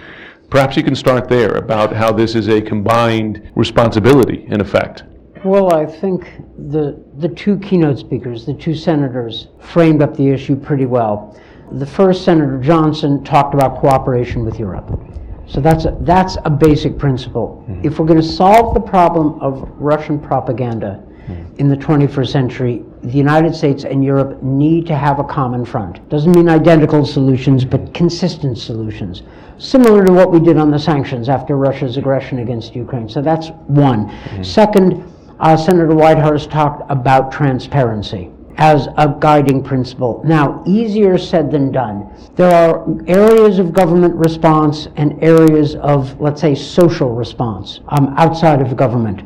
Perhaps 0.50 0.76
you 0.76 0.82
can 0.82 0.94
start 0.94 1.26
there 1.26 1.54
about 1.54 1.94
how 1.94 2.12
this 2.12 2.34
is 2.34 2.48
a 2.48 2.60
combined 2.60 3.50
responsibility, 3.54 4.44
in 4.48 4.60
effect. 4.60 5.04
Well, 5.42 5.72
I 5.72 5.86
think 5.86 6.30
the, 6.70 7.02
the 7.16 7.30
two 7.30 7.58
keynote 7.60 7.98
speakers, 7.98 8.44
the 8.44 8.52
two 8.52 8.74
senators, 8.74 9.48
framed 9.60 10.02
up 10.02 10.14
the 10.18 10.28
issue 10.28 10.54
pretty 10.54 10.84
well. 10.84 11.40
The 11.72 11.86
first, 11.86 12.26
Senator 12.26 12.58
Johnson, 12.58 13.24
talked 13.24 13.54
about 13.54 13.80
cooperation 13.80 14.44
with 14.44 14.58
Europe. 14.58 15.00
So 15.48 15.60
that's 15.60 15.86
a, 15.86 15.96
that's 16.00 16.36
a 16.44 16.50
basic 16.50 16.98
principle. 16.98 17.64
Mm-hmm. 17.68 17.86
If 17.86 17.98
we're 17.98 18.06
going 18.06 18.20
to 18.20 18.26
solve 18.26 18.74
the 18.74 18.80
problem 18.80 19.40
of 19.40 19.68
Russian 19.80 20.20
propaganda 20.20 21.02
mm-hmm. 21.26 21.56
in 21.56 21.68
the 21.68 21.76
21st 21.76 22.28
century, 22.28 22.84
the 23.02 23.16
United 23.16 23.54
States 23.54 23.84
and 23.84 24.04
Europe 24.04 24.42
need 24.42 24.86
to 24.86 24.96
have 24.96 25.18
a 25.18 25.24
common 25.24 25.64
front. 25.64 26.06
Doesn't 26.10 26.32
mean 26.32 26.48
identical 26.50 27.06
solutions, 27.06 27.64
but 27.64 27.94
consistent 27.94 28.58
solutions. 28.58 29.22
Similar 29.56 30.04
to 30.04 30.12
what 30.12 30.30
we 30.30 30.38
did 30.38 30.58
on 30.58 30.70
the 30.70 30.78
sanctions 30.78 31.28
after 31.28 31.56
Russia's 31.56 31.96
aggression 31.96 32.40
against 32.40 32.76
Ukraine. 32.76 33.08
So 33.08 33.22
that's 33.22 33.48
one. 33.66 34.08
Mm-hmm. 34.08 34.42
Second, 34.42 35.12
uh, 35.40 35.56
Senator 35.56 35.94
Whitehouse 35.94 36.46
talked 36.46 36.82
about 36.90 37.32
transparency 37.32 38.30
as 38.58 38.88
a 38.96 39.16
guiding 39.20 39.62
principle. 39.62 40.20
Now, 40.24 40.64
easier 40.66 41.16
said 41.16 41.50
than 41.50 41.70
done. 41.70 42.12
There 42.34 42.52
are 42.52 42.84
areas 43.06 43.60
of 43.60 43.72
government 43.72 44.14
response 44.16 44.88
and 44.96 45.22
areas 45.22 45.76
of, 45.76 46.20
let's 46.20 46.40
say, 46.40 46.56
social 46.56 47.14
response 47.14 47.80
um, 47.88 48.14
outside 48.18 48.60
of 48.60 48.76
government. 48.76 49.22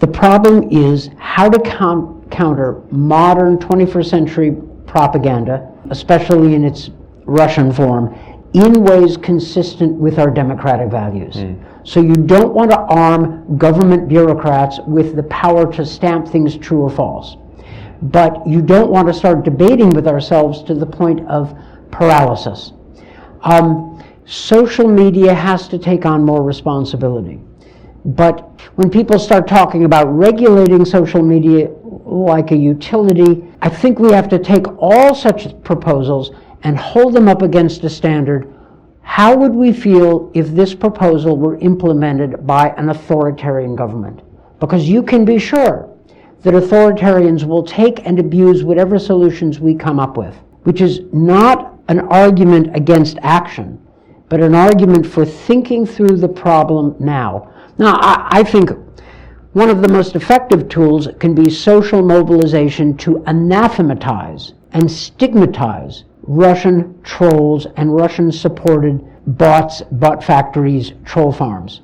The 0.00 0.06
problem 0.06 0.70
is 0.70 1.08
how 1.18 1.48
to 1.48 1.58
count, 1.58 2.30
counter 2.30 2.82
modern 2.90 3.56
21st 3.56 4.10
century 4.10 4.56
propaganda, 4.86 5.72
especially 5.88 6.54
in 6.54 6.62
its 6.62 6.90
Russian 7.24 7.72
form, 7.72 8.14
in 8.52 8.84
ways 8.84 9.16
consistent 9.16 9.94
with 9.94 10.18
our 10.18 10.30
democratic 10.30 10.90
values. 10.90 11.36
Mm. 11.36 11.64
So 11.88 12.00
you 12.00 12.14
don't 12.14 12.52
want 12.52 12.70
to 12.72 12.78
arm 12.78 13.56
government 13.56 14.08
bureaucrats 14.08 14.80
with 14.86 15.16
the 15.16 15.22
power 15.24 15.70
to 15.72 15.86
stamp 15.86 16.28
things 16.28 16.56
true 16.58 16.80
or 16.80 16.90
false 16.90 17.36
but 18.02 18.46
you 18.46 18.62
don't 18.62 18.90
want 18.90 19.08
to 19.08 19.14
start 19.14 19.44
debating 19.44 19.90
with 19.90 20.06
ourselves 20.06 20.62
to 20.64 20.74
the 20.74 20.86
point 20.86 21.26
of 21.28 21.56
paralysis. 21.90 22.72
Um, 23.42 24.02
social 24.26 24.88
media 24.88 25.32
has 25.32 25.68
to 25.68 25.78
take 25.78 26.04
on 26.04 26.24
more 26.24 26.42
responsibility. 26.42 27.40
But 28.04 28.60
when 28.76 28.90
people 28.90 29.18
start 29.18 29.48
talking 29.48 29.84
about 29.84 30.06
regulating 30.06 30.84
social 30.84 31.22
media 31.22 31.70
like 31.82 32.52
a 32.52 32.56
utility, 32.56 33.44
I 33.62 33.68
think 33.68 33.98
we 33.98 34.12
have 34.12 34.28
to 34.28 34.38
take 34.38 34.66
all 34.78 35.14
such 35.14 35.60
proposals 35.62 36.30
and 36.62 36.76
hold 36.76 37.14
them 37.14 37.28
up 37.28 37.42
against 37.42 37.82
a 37.84 37.90
standard. 37.90 38.52
How 39.02 39.36
would 39.36 39.54
we 39.54 39.72
feel 39.72 40.30
if 40.34 40.48
this 40.48 40.74
proposal 40.74 41.36
were 41.36 41.58
implemented 41.58 42.46
by 42.46 42.70
an 42.70 42.90
authoritarian 42.90 43.74
government? 43.74 44.20
Because 44.60 44.88
you 44.88 45.02
can 45.02 45.24
be 45.24 45.38
sure 45.38 45.95
that 46.42 46.54
authoritarians 46.54 47.44
will 47.44 47.62
take 47.62 48.06
and 48.06 48.18
abuse 48.18 48.64
whatever 48.64 48.98
solutions 48.98 49.60
we 49.60 49.74
come 49.74 49.98
up 49.98 50.16
with, 50.16 50.34
which 50.62 50.80
is 50.80 51.00
not 51.12 51.78
an 51.88 52.00
argument 52.00 52.74
against 52.76 53.18
action, 53.22 53.80
but 54.28 54.40
an 54.40 54.54
argument 54.54 55.06
for 55.06 55.24
thinking 55.24 55.86
through 55.86 56.16
the 56.16 56.28
problem 56.28 56.94
now. 56.98 57.52
Now, 57.78 57.98
I, 58.00 58.28
I 58.30 58.42
think 58.44 58.70
one 59.52 59.70
of 59.70 59.82
the 59.82 59.88
most 59.88 60.14
effective 60.16 60.68
tools 60.68 61.08
can 61.18 61.34
be 61.34 61.48
social 61.50 62.02
mobilization 62.02 62.96
to 62.98 63.24
anathematize 63.26 64.52
and 64.72 64.90
stigmatize 64.90 66.04
Russian 66.22 67.00
trolls 67.02 67.66
and 67.76 67.94
Russian 67.94 68.30
supported 68.32 69.00
bots, 69.26 69.82
bot 69.92 70.22
factories, 70.22 70.92
troll 71.04 71.32
farms. 71.32 71.82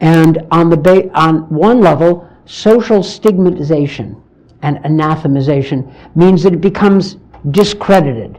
And 0.00 0.46
on, 0.50 0.70
the 0.70 0.76
ba- 0.76 1.10
on 1.18 1.48
one 1.48 1.80
level, 1.80 2.28
social 2.46 3.02
stigmatization 3.02 4.20
and 4.62 4.78
anathemization 4.78 5.92
means 6.16 6.42
that 6.42 6.52
it 6.52 6.60
becomes 6.60 7.16
discredited. 7.50 8.38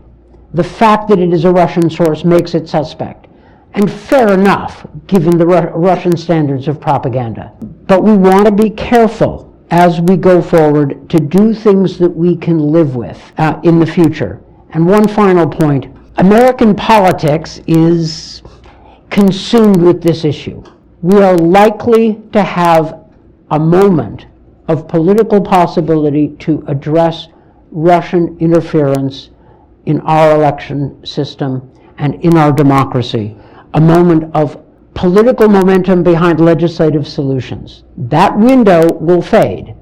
The 0.54 0.64
fact 0.64 1.10
that 1.10 1.20
it 1.20 1.34
is 1.34 1.46
a 1.46 1.52
Russian 1.52 1.90
source 1.90 2.24
makes 2.24 2.54
it 2.56 2.70
suspect. 2.70 3.28
And 3.74 3.92
fair 3.92 4.34
enough, 4.34 4.86
given 5.08 5.38
the 5.38 5.48
Ru- 5.48 5.72
Russian 5.76 6.16
standards 6.16 6.68
of 6.68 6.80
propaganda. 6.80 7.52
But 7.88 8.04
we 8.04 8.16
want 8.16 8.46
to 8.46 8.52
be 8.52 8.70
careful 8.70 9.54
as 9.72 10.00
we 10.02 10.16
go 10.16 10.42
forward 10.42 11.10
to 11.10 11.20
do 11.20 11.54
things 11.54 11.98
that 11.98 12.10
we 12.10 12.36
can 12.38 12.60
live 12.60 12.96
with 12.96 13.20
uh, 13.40 13.60
in 13.64 13.80
the 13.80 13.86
future. 13.86 14.42
And 14.74 14.86
one 14.86 15.08
final 15.08 15.48
point 15.48 15.88
American 16.18 16.76
politics 16.76 17.60
is 17.66 18.44
consumed 19.10 19.82
with 19.82 20.04
this 20.04 20.26
issue. 20.26 20.64
We 21.02 21.20
are 21.22 21.36
likely 21.36 22.22
to 22.32 22.44
have 22.44 23.03
a 23.54 23.60
moment 23.60 24.26
of 24.68 24.88
political 24.88 25.40
possibility 25.40 26.30
to 26.40 26.64
address 26.68 27.28
Russian 27.70 28.36
interference 28.40 29.30
in 29.86 30.00
our 30.02 30.36
election 30.36 31.06
system 31.06 31.72
and 32.00 32.16
in 32.24 32.36
our 32.36 32.52
democracy, 32.52 33.38
a 33.76 33.80
moment 33.80 34.34
of 34.34 34.60
political 34.96 35.48
momentum 35.48 36.02
behind 36.02 36.40
legislative 36.40 37.08
solutions. 37.08 37.84
That 37.96 38.36
window 38.36 38.92
will 38.94 39.22
fade. 39.22 39.76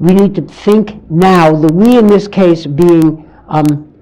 We 0.00 0.12
need 0.12 0.34
to 0.34 0.42
think 0.42 1.08
now, 1.08 1.54
the 1.54 1.72
we 1.72 1.98
in 1.98 2.08
this 2.08 2.26
case 2.26 2.66
being 2.66 3.30
um, 3.46 3.94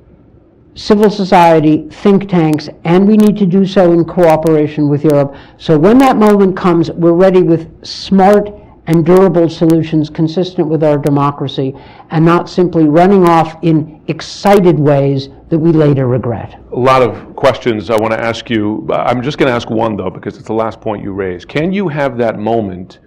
civil 0.74 1.10
society, 1.10 1.88
think 1.90 2.30
tanks, 2.30 2.70
and 2.84 3.06
we 3.06 3.18
need 3.18 3.36
to 3.36 3.44
do 3.46 3.66
so 3.66 3.92
in 3.92 4.06
cooperation 4.06 4.88
with 4.88 5.04
Europe. 5.04 5.34
So 5.58 5.78
when 5.78 5.98
that 5.98 6.16
moment 6.16 6.56
comes, 6.56 6.90
we're 6.90 7.12
ready 7.12 7.42
with 7.42 7.68
smart 7.86 8.48
and 8.86 9.04
durable 9.04 9.48
solutions 9.48 10.10
consistent 10.10 10.68
with 10.68 10.84
our 10.84 10.98
democracy 10.98 11.74
and 12.10 12.24
not 12.24 12.48
simply 12.50 12.84
running 12.84 13.26
off 13.26 13.56
in 13.62 14.02
excited 14.08 14.78
ways 14.78 15.30
that 15.48 15.58
we 15.58 15.72
later 15.72 16.06
regret. 16.06 16.60
A 16.72 16.78
lot 16.78 17.02
of 17.02 17.34
questions 17.34 17.88
I 17.88 17.96
want 17.96 18.12
to 18.12 18.20
ask 18.20 18.50
you. 18.50 18.86
I'm 18.92 19.22
just 19.22 19.38
going 19.38 19.48
to 19.48 19.54
ask 19.54 19.70
one, 19.70 19.96
though, 19.96 20.10
because 20.10 20.36
it's 20.36 20.46
the 20.46 20.54
last 20.54 20.80
point 20.80 21.02
you 21.02 21.12
raised. 21.12 21.48
Can 21.48 21.72
you 21.72 21.88
have 21.88 22.18
that 22.18 22.38
moment 22.38 22.98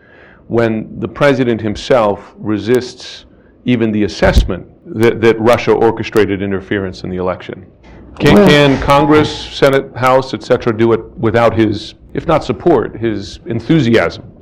when 0.47 0.99
the 0.99 1.07
president 1.07 1.61
himself 1.61 2.33
resists 2.37 3.25
even 3.65 3.91
the 3.91 4.03
assessment 4.03 4.67
that, 4.99 5.21
that 5.21 5.39
Russia 5.39 5.73
orchestrated 5.73 6.41
interference 6.41 7.03
in 7.03 7.09
the 7.09 7.17
election? 7.17 7.71
Can, 8.19 8.33
well, 8.33 8.49
can 8.49 8.81
Congress, 8.81 9.29
Senate, 9.53 9.95
House, 9.95 10.33
etc., 10.33 10.75
do 10.75 10.93
it 10.93 11.05
without 11.17 11.55
his, 11.55 11.93
if 12.15 12.25
not 12.25 12.43
support, 12.43 12.95
his 12.95 13.39
enthusiasm? 13.45 14.36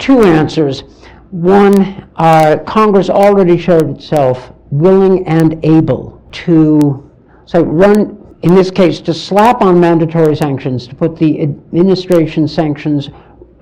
Two 0.00 0.22
answers. 0.22 0.82
One, 1.30 2.10
uh, 2.16 2.58
Congress 2.66 3.08
already 3.08 3.56
showed 3.56 3.88
itself 3.96 4.52
willing 4.70 5.26
and 5.28 5.64
able 5.64 6.20
to 6.32 7.08
say 7.46 7.62
run, 7.62 8.36
in 8.42 8.54
this 8.54 8.70
case, 8.70 9.00
to 9.02 9.14
slap 9.14 9.62
on 9.62 9.78
mandatory 9.78 10.34
sanctions, 10.34 10.88
to 10.88 10.94
put 10.94 11.16
the 11.16 11.42
administration 11.42 12.48
sanctions 12.48 13.10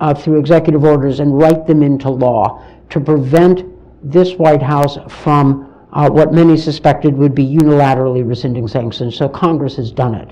uh, 0.00 0.14
through 0.14 0.38
executive 0.38 0.84
orders 0.84 1.20
and 1.20 1.36
write 1.36 1.66
them 1.66 1.82
into 1.82 2.08
law 2.08 2.64
to 2.90 3.00
prevent 3.00 3.64
this 4.02 4.34
White 4.34 4.62
House 4.62 4.96
from 5.08 5.74
uh, 5.92 6.08
what 6.08 6.32
many 6.32 6.56
suspected 6.56 7.14
would 7.16 7.34
be 7.34 7.44
unilaterally 7.44 8.26
rescinding 8.26 8.68
sanctions. 8.68 9.16
So 9.16 9.28
Congress 9.28 9.76
has 9.76 9.90
done 9.90 10.14
it. 10.14 10.30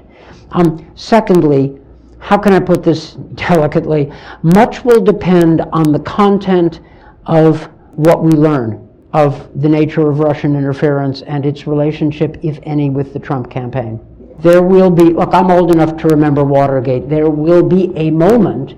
Um, 0.52 0.90
secondly, 0.94 1.78
how 2.26 2.36
can 2.36 2.52
I 2.52 2.58
put 2.58 2.82
this 2.82 3.12
delicately? 3.34 4.12
Much 4.42 4.84
will 4.84 5.00
depend 5.00 5.60
on 5.72 5.92
the 5.92 6.00
content 6.00 6.80
of 7.26 7.68
what 7.94 8.24
we 8.24 8.32
learn 8.32 8.82
of 9.12 9.48
the 9.62 9.68
nature 9.68 10.10
of 10.10 10.18
Russian 10.18 10.56
interference 10.56 11.22
and 11.22 11.46
its 11.46 11.68
relationship, 11.68 12.36
if 12.42 12.58
any, 12.64 12.90
with 12.90 13.12
the 13.12 13.20
Trump 13.20 13.48
campaign. 13.48 14.00
There 14.40 14.60
will 14.60 14.90
be, 14.90 15.04
look, 15.04 15.32
I'm 15.32 15.52
old 15.52 15.70
enough 15.70 15.96
to 15.98 16.08
remember 16.08 16.42
Watergate. 16.42 17.08
There 17.08 17.30
will 17.30 17.62
be 17.62 17.96
a 17.96 18.10
moment 18.10 18.74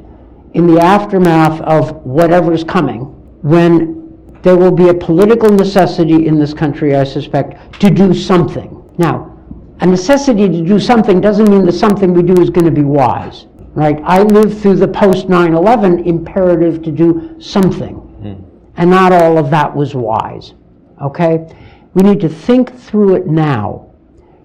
in 0.52 0.66
the 0.66 0.78
aftermath 0.78 1.58
of 1.62 2.04
whatever's 2.04 2.64
coming 2.64 3.00
when 3.42 4.38
there 4.42 4.56
will 4.56 4.70
be 4.70 4.90
a 4.90 4.94
political 4.94 5.50
necessity 5.50 6.26
in 6.26 6.38
this 6.38 6.52
country, 6.52 6.94
I 6.94 7.04
suspect, 7.04 7.80
to 7.80 7.88
do 7.88 8.12
something. 8.12 8.92
Now, 8.98 9.27
a 9.80 9.86
necessity 9.86 10.48
to 10.48 10.64
do 10.64 10.80
something 10.80 11.20
doesn't 11.20 11.50
mean 11.50 11.64
that 11.66 11.72
something 11.72 12.12
we 12.12 12.22
do 12.22 12.40
is 12.40 12.50
going 12.50 12.64
to 12.64 12.70
be 12.70 12.82
wise, 12.82 13.46
right? 13.74 14.00
I 14.04 14.22
lived 14.22 14.58
through 14.58 14.76
the 14.76 14.88
post 14.88 15.28
9 15.28 15.54
11 15.54 16.04
imperative 16.04 16.82
to 16.82 16.90
do 16.90 17.36
something, 17.40 17.96
mm. 18.22 18.44
and 18.76 18.90
not 18.90 19.12
all 19.12 19.38
of 19.38 19.50
that 19.50 19.74
was 19.74 19.94
wise, 19.94 20.54
okay? 21.00 21.46
We 21.94 22.02
need 22.02 22.20
to 22.20 22.28
think 22.28 22.76
through 22.76 23.14
it 23.16 23.26
now 23.26 23.88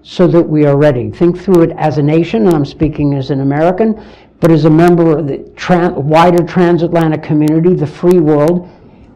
so 0.03 0.27
that 0.27 0.41
we 0.41 0.65
are 0.65 0.77
ready. 0.77 1.09
Think 1.09 1.39
through 1.39 1.63
it 1.63 1.71
as 1.77 1.97
a 1.97 2.03
nation, 2.03 2.45
and 2.45 2.55
I'm 2.55 2.65
speaking 2.65 3.15
as 3.15 3.31
an 3.31 3.41
American, 3.41 4.05
but 4.39 4.51
as 4.51 4.65
a 4.65 4.69
member 4.69 5.17
of 5.17 5.27
the 5.27 5.37
trans- 5.55 5.95
wider 5.95 6.43
transatlantic 6.43 7.23
community, 7.23 7.73
the 7.73 7.87
free 7.87 8.19
world. 8.19 8.69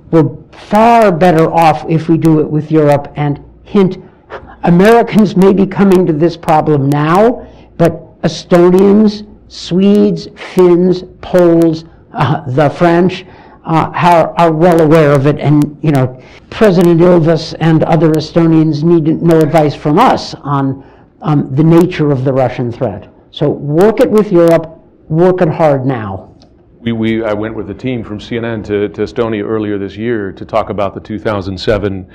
We're 0.09 0.29
far 0.51 1.11
better 1.11 1.51
off 1.51 1.85
if 1.89 2.07
we 2.07 2.17
do 2.17 2.39
it 2.39 2.49
with 2.49 2.71
Europe 2.71 3.11
and 3.17 3.43
hint 3.63 3.97
Americans 4.63 5.35
may 5.35 5.53
be 5.53 5.65
coming 5.65 6.05
to 6.05 6.13
this 6.13 6.35
problem 6.35 6.89
now, 6.89 7.47
but 7.77 8.21
Estonians, 8.21 9.25
Swedes, 9.47 10.27
Finns, 10.35 11.03
Poles, 11.21 11.85
uh, 12.13 12.41
the 12.49 12.69
French 12.69 13.25
uh, 13.65 13.91
are, 13.93 14.33
are, 14.39 14.51
well 14.51 14.81
aware 14.81 15.11
of 15.11 15.27
it. 15.27 15.39
And, 15.39 15.77
you 15.81 15.91
know, 15.91 16.21
President 16.49 16.99
Ilves 17.01 17.53
and 17.59 17.83
other 17.83 18.13
Estonians 18.13 18.83
need 18.83 19.21
no 19.21 19.39
advice 19.39 19.75
from 19.75 19.99
us 19.99 20.33
on 20.35 20.85
um, 21.21 21.53
the 21.53 21.63
nature 21.63 22.11
of 22.11 22.23
the 22.23 22.33
Russian 22.33 22.71
threat. 22.71 23.09
So 23.31 23.49
work 23.49 23.99
it 23.99 24.09
with 24.09 24.31
Europe, 24.31 24.79
work 25.09 25.41
it 25.41 25.49
hard 25.49 25.85
now. 25.85 26.35
We, 26.79 26.91
we, 26.93 27.23
I 27.23 27.33
went 27.33 27.55
with 27.55 27.69
a 27.69 27.73
team 27.73 28.03
from 28.03 28.19
CNN 28.19 28.63
to, 28.65 28.87
to 28.89 29.01
Estonia 29.01 29.43
earlier 29.43 29.77
this 29.77 29.97
year 29.97 30.31
to 30.31 30.45
talk 30.45 30.69
about 30.69 30.93
the 30.93 31.01
2007 31.01 32.09
uh, 32.09 32.13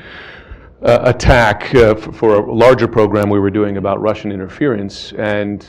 attack 0.83 1.75
uh, 1.75 1.95
for 1.95 2.37
a 2.37 2.53
larger 2.53 2.89
program 2.89 3.31
we 3.31 3.39
were 3.39 3.51
doing 3.51 3.77
about 3.77 4.01
Russian 4.01 4.33
interference, 4.33 5.13
and 5.13 5.67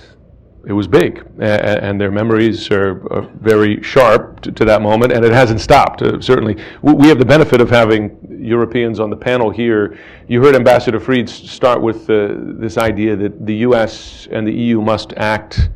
it 0.65 0.73
was 0.73 0.87
big. 0.87 1.25
and 1.39 1.99
their 1.99 2.11
memories 2.11 2.71
are, 2.71 3.29
very 3.41 3.83
sharp 3.83 4.41
to, 4.41 4.65
that 4.65 4.81
moment, 4.81 5.11
and 5.11 5.25
it 5.25 5.33
hasn't 5.33 5.59
stopped. 5.59 6.01
Uh, 6.01 6.21
certainly, 6.21 6.55
we 6.81 7.07
have 7.07 7.19
the 7.19 7.25
benefit 7.25 7.59
of 7.59 7.69
having 7.69 8.17
Europeans 8.39 8.99
on 8.99 9.09
the 9.09 9.15
panel 9.15 9.49
here. 9.49 9.97
You 10.27 10.41
heard 10.41 10.55
Ambassador 10.55 10.99
Fried 10.99 11.29
start 11.29 11.81
with 11.81 12.09
uh, 12.09 12.35
this 12.37 12.77
idea 12.77 13.15
that 13.17 13.45
the 13.45 13.55
U.S. 13.67 14.27
and 14.31 14.47
the 14.47 14.53
EU 14.53 14.81
must 14.81 15.13
act. 15.17 15.69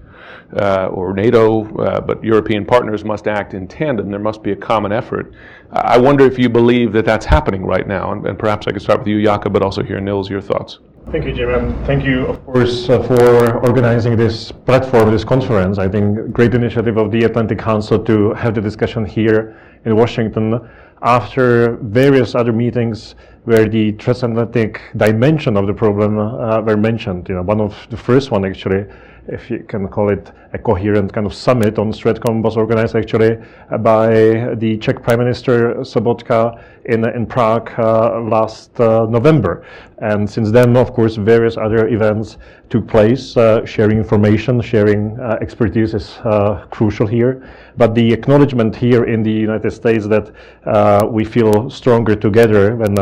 Uh, 0.56 0.88
or 0.94 1.14
NATO, 1.14 1.66
uh, 1.76 2.00
but 2.00 2.24
European 2.24 2.66
partners 2.66 3.04
must 3.04 3.28
act 3.28 3.54
in 3.54 3.68
tandem. 3.68 4.10
There 4.10 4.18
must 4.18 4.42
be 4.44 4.54
a 4.54 4.56
common 4.56 4.94
effort. 4.94 5.34
I 5.72 5.98
wonder 5.98 6.26
if 6.26 6.40
you 6.40 6.48
believe 6.48 6.94
that 6.94 7.04
that's 7.04 7.26
happening 7.26 7.66
right 7.66 7.86
now, 7.86 8.14
and, 8.14 8.26
and 8.26 8.40
perhaps 8.40 8.66
I 8.66 8.72
could 8.72 8.82
start 8.82 9.00
with 9.00 9.10
you, 9.10 9.22
Jakob, 9.22 9.52
but 9.52 9.62
also 9.62 9.84
hear 9.84 10.00
Nils, 10.00 10.30
your 10.30 10.40
thoughts. 10.40 10.80
Thank 11.12 11.26
you, 11.26 11.34
Jim, 11.34 11.50
and 11.54 11.86
thank 11.86 12.06
you, 12.06 12.28
of 12.28 12.46
course, 12.46 12.90
uh, 12.90 13.04
for 13.04 13.60
organizing 13.60 14.16
this 14.16 14.52
platform, 14.52 15.12
this 15.12 15.26
conference. 15.26 15.80
I 15.80 15.90
think 15.90 16.32
great 16.32 16.54
initiative 16.54 16.96
of 16.96 17.12
the 17.12 17.26
Atlantic 17.26 17.60
Council 17.60 18.02
to 18.06 18.34
have 18.34 18.56
the 18.56 18.62
discussion 18.62 19.06
here 19.06 19.58
in 19.84 19.98
Washington 19.98 20.66
after 21.02 21.78
various 21.78 22.36
other 22.36 22.52
meetings 22.52 23.16
where 23.46 23.70
the 23.70 23.94
transatlantic 23.94 24.82
dimension 24.98 25.56
of 25.56 25.68
the 25.68 25.74
problem 25.74 26.18
uh, 26.18 26.62
were 26.62 26.76
mentioned. 26.76 27.30
You 27.30 27.36
know, 27.36 27.44
one 27.44 27.62
of 27.62 27.76
the 27.90 27.98
first 27.98 28.32
one 28.32 28.44
actually 28.44 28.86
if 29.28 29.50
you 29.50 29.60
can 29.68 29.88
call 29.88 30.10
it 30.10 30.32
a 30.54 30.58
coherent 30.58 31.12
kind 31.14 31.28
of 31.28 31.34
summit 31.34 31.78
on 31.78 31.92
Stratcom 31.92 32.42
was 32.42 32.56
organized 32.58 32.96
actually 32.96 33.38
by 33.80 34.56
the 34.56 34.78
Czech 34.80 35.04
Prime 35.04 35.20
Minister 35.20 35.76
Sobotka 35.82 36.62
in, 36.86 37.08
in 37.10 37.26
Prague 37.26 37.70
uh, 37.78 38.22
last 38.22 38.80
uh, 38.80 39.06
November. 39.06 39.66
And 40.00 40.30
since 40.30 40.52
then, 40.52 40.78
of 40.78 40.94
course, 40.94 41.16
various 41.16 41.58
other 41.58 41.88
events 41.88 42.38
took 42.70 42.88
place. 42.88 43.36
Uh, 43.36 43.66
sharing 43.66 43.98
information, 43.98 44.62
sharing 44.62 45.20
uh, 45.20 45.38
expertise 45.42 45.94
is 45.94 46.18
uh, 46.24 46.66
crucial 46.70 47.08
here. 47.08 47.48
But 47.78 47.94
the 47.94 48.14
acknowledgement 48.14 48.76
here 48.76 49.04
in 49.06 49.24
the 49.24 49.32
United 49.32 49.72
States 49.72 50.08
that 50.08 50.32
uh, 50.66 51.06
we 51.08 51.26
feel 51.26 51.70
stronger 51.70 52.16
together 52.16 52.76
when 52.76 52.96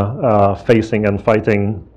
facing 0.65 1.05
and 1.05 1.23
fighting 1.23 1.87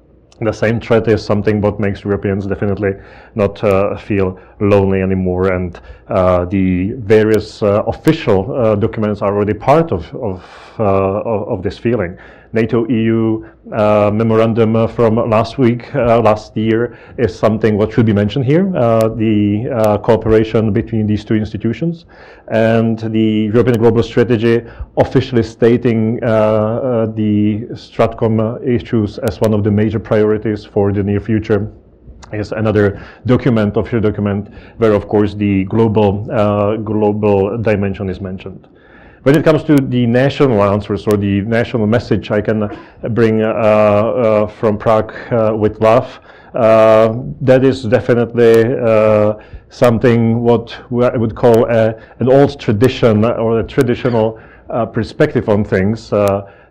the 0.47 0.53
same 0.53 0.80
threat 0.80 1.09
is 1.09 1.24
something 1.24 1.61
what 1.61 1.80
makes 1.80 2.05
Europeans 2.05 2.47
definitely 2.47 2.93
not 3.34 3.62
uh, 3.64 3.97
feel 3.97 4.39
lonely 4.61 5.03
anymore. 5.03 5.53
And 5.53 5.78
uh, 6.09 6.45
the 6.45 6.93
various 6.93 7.62
uh, 7.62 7.82
official 7.86 8.55
uh, 8.55 8.74
documents 8.76 9.20
are 9.22 9.34
already 9.34 9.55
part 9.55 9.93
of 9.93 10.14
of, 10.14 10.45
uh, 10.78 10.82
of, 10.84 11.49
of 11.49 11.62
this 11.62 11.78
feeling. 11.78 12.16
NATO 12.53 12.88
EU 12.88 13.46
uh, 13.72 14.11
memorandum 14.12 14.74
uh, 14.76 14.86
from 14.86 15.16
last 15.28 15.59
week, 15.59 15.94
uh, 15.94 16.20
last 16.20 16.57
year, 16.57 16.99
is 17.18 17.38
something 17.38 17.76
what 17.76 17.92
should 17.92 18.07
be 18.07 18.12
mentioned 18.12 18.44
here. 18.44 18.74
Uh, 18.76 19.09
the 19.09 19.68
uh, 19.68 19.99
cooperation 19.99 20.72
between 20.72 21.07
these 21.07 21.24
two 21.24 21.34
institutions 21.34 22.07
and 22.49 22.99
the 23.12 23.51
European 23.53 23.78
Global 23.78 24.03
Strategy 24.03 24.62
officially 24.96 25.42
stating 25.42 26.22
uh, 26.24 27.07
the 27.14 27.66
Stratcom 27.72 28.66
issues 28.66 29.18
as 29.18 29.40
one 29.40 29.53
of 29.53 29.62
the 29.64 29.70
major 29.70 29.99
priorities 29.99 30.64
for 30.64 30.92
the 30.92 31.03
near 31.03 31.20
future 31.20 31.70
is 32.32 32.53
another 32.53 33.03
document, 33.26 33.76
official 33.76 34.01
document, 34.01 34.53
where 34.76 34.92
of 34.92 35.09
course 35.09 35.34
the 35.34 35.64
global 35.64 36.24
global 36.84 37.57
dimension 37.57 38.11
is 38.11 38.20
mentioned. 38.20 38.68
When 39.24 39.36
it 39.36 39.44
comes 39.44 39.64
to 39.64 39.74
the 39.74 40.06
national 40.06 40.62
answers 40.62 41.06
or 41.06 41.16
the 41.16 41.40
national 41.40 41.86
message 41.88 42.30
I 42.30 42.40
can 42.40 42.70
bring 43.10 43.42
uh, 43.42 43.46
uh, 43.46 44.46
from 44.46 44.78
Prague 44.78 45.12
uh, 45.32 45.56
with 45.56 45.80
love, 45.80 46.20
that 46.52 47.64
is 47.64 47.82
definitely 47.82 48.62
something 49.70 50.40
what 50.40 50.72
I 50.90 51.16
would 51.16 51.34
call 51.34 51.66
a, 51.68 52.00
an 52.20 52.28
old 52.28 52.60
tradition 52.60 53.24
or 53.24 53.60
a 53.60 53.64
traditional 53.64 54.40
perspective 54.92 55.48
on 55.48 55.64
things. 55.64 56.12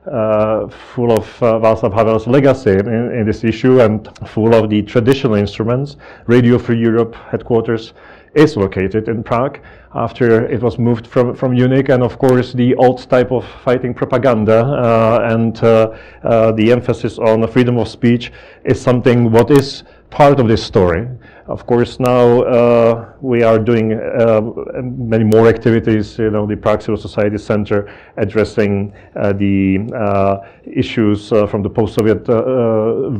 Uh, 0.08 0.70
full 0.70 1.12
of 1.12 1.44
uh, 1.44 1.60
Václav 1.60 1.94
Havel's 1.94 2.28
legacy 2.28 2.72
in, 2.72 3.12
in, 3.12 3.26
this 3.26 3.44
issue 3.44 3.82
and 3.82 4.08
full 4.26 4.56
of 4.56 4.70
the 4.70 4.82
traditional 4.84 5.34
instruments. 5.34 5.98
Radio 6.28 6.58
Free 6.58 6.80
Europe 6.80 7.14
headquarters 7.30 7.92
is 8.38 8.56
located 8.56 9.10
in 9.10 9.24
Prague 9.24 9.60
after 9.96 10.46
it 10.46 10.62
was 10.62 10.78
moved 10.78 11.08
from, 11.08 11.36
from 11.36 11.54
Munich, 11.54 11.90
and 11.90 12.04
of 12.04 12.20
course 12.20 12.54
the 12.54 12.76
old 12.76 13.10
type 13.10 13.32
of 13.32 13.44
fighting 13.64 13.94
propaganda 13.94 14.60
uh, 14.60 15.34
and 15.34 15.64
uh, 15.64 15.98
uh, 16.24 16.52
the 16.52 16.72
emphasis 16.72 17.18
on 17.18 17.42
the 17.42 17.48
freedom 17.48 17.78
of 17.78 17.88
speech 17.88 18.32
is 18.64 18.80
something 18.80 19.32
what 19.32 19.50
is 19.50 19.84
part 20.10 20.40
of 20.40 20.48
this 20.48 20.64
story. 20.64 21.08
Of 21.48 21.66
course, 21.66 21.98
now 21.98 22.42
uh, 22.42 23.14
we 23.22 23.42
are 23.42 23.58
doing 23.58 23.94
uh, 23.94 24.42
many 24.84 25.24
more 25.24 25.48
activities. 25.48 26.20
You 26.20 26.30
know, 26.30 26.46
the 26.46 26.58
Civil 26.82 26.98
Society 26.98 27.38
Center 27.38 27.90
addressing 28.18 28.94
uh, 29.16 29.32
the 29.32 29.90
uh, 29.96 30.46
issues 30.66 31.32
uh, 31.32 31.48
from 31.48 31.64
the 31.64 31.70
post-Soviet 31.70 32.28
uh, 32.30 32.36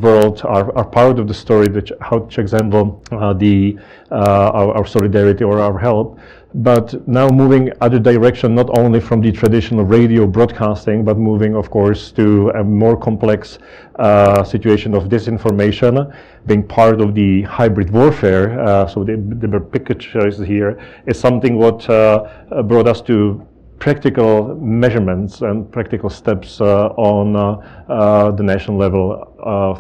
world 0.02 0.42
are, 0.44 0.76
are, 0.78 0.84
part 0.84 1.20
of 1.20 1.28
the 1.30 1.34
story. 1.34 1.68
How 2.02 2.20
to 2.20 2.42
example 2.42 3.02
the 3.12 3.80
our, 4.12 4.74
our 4.78 4.86
solidarity 4.86 5.46
or 5.46 5.62
our 5.62 5.78
help 5.80 6.20
but 6.54 7.08
now 7.08 7.30
moving 7.30 7.72
other 7.82 8.00
direction, 8.00 8.56
not 8.56 8.76
only 8.78 9.00
from 9.00 9.22
the 9.22 9.32
traditional 9.32 9.84
radio 9.84 10.26
broadcasting, 10.26 11.04
but 11.04 11.18
moving, 11.18 11.56
of 11.56 11.70
course, 11.70 12.12
to 12.14 12.50
a 12.52 12.64
more 12.64 12.98
complex 12.98 13.60
uh, 14.00 14.44
situation 14.44 14.94
of 14.96 15.04
disinformation, 15.04 16.12
being 16.48 16.66
part 16.66 17.02
of 17.02 17.14
the 17.14 17.44
hybrid 17.44 17.92
warfare. 17.92 18.60
Uh, 18.60 18.88
so 18.88 19.04
the, 19.04 19.18
the 19.18 19.60
pictures 19.60 20.38
here 20.40 20.80
is 21.06 21.20
something 21.20 21.58
what 21.58 21.88
uh, 21.90 22.64
brought 22.64 22.88
us 22.88 23.02
to 23.02 23.46
practical 23.80 24.56
measurements 24.56 25.42
and 25.42 25.72
practical 25.72 26.10
steps 26.10 26.60
uh, 26.62 26.88
on 26.98 27.36
uh, 27.36 27.52
uh, 27.90 28.32
the 28.32 28.42
national 28.42 28.76
level 28.76 29.24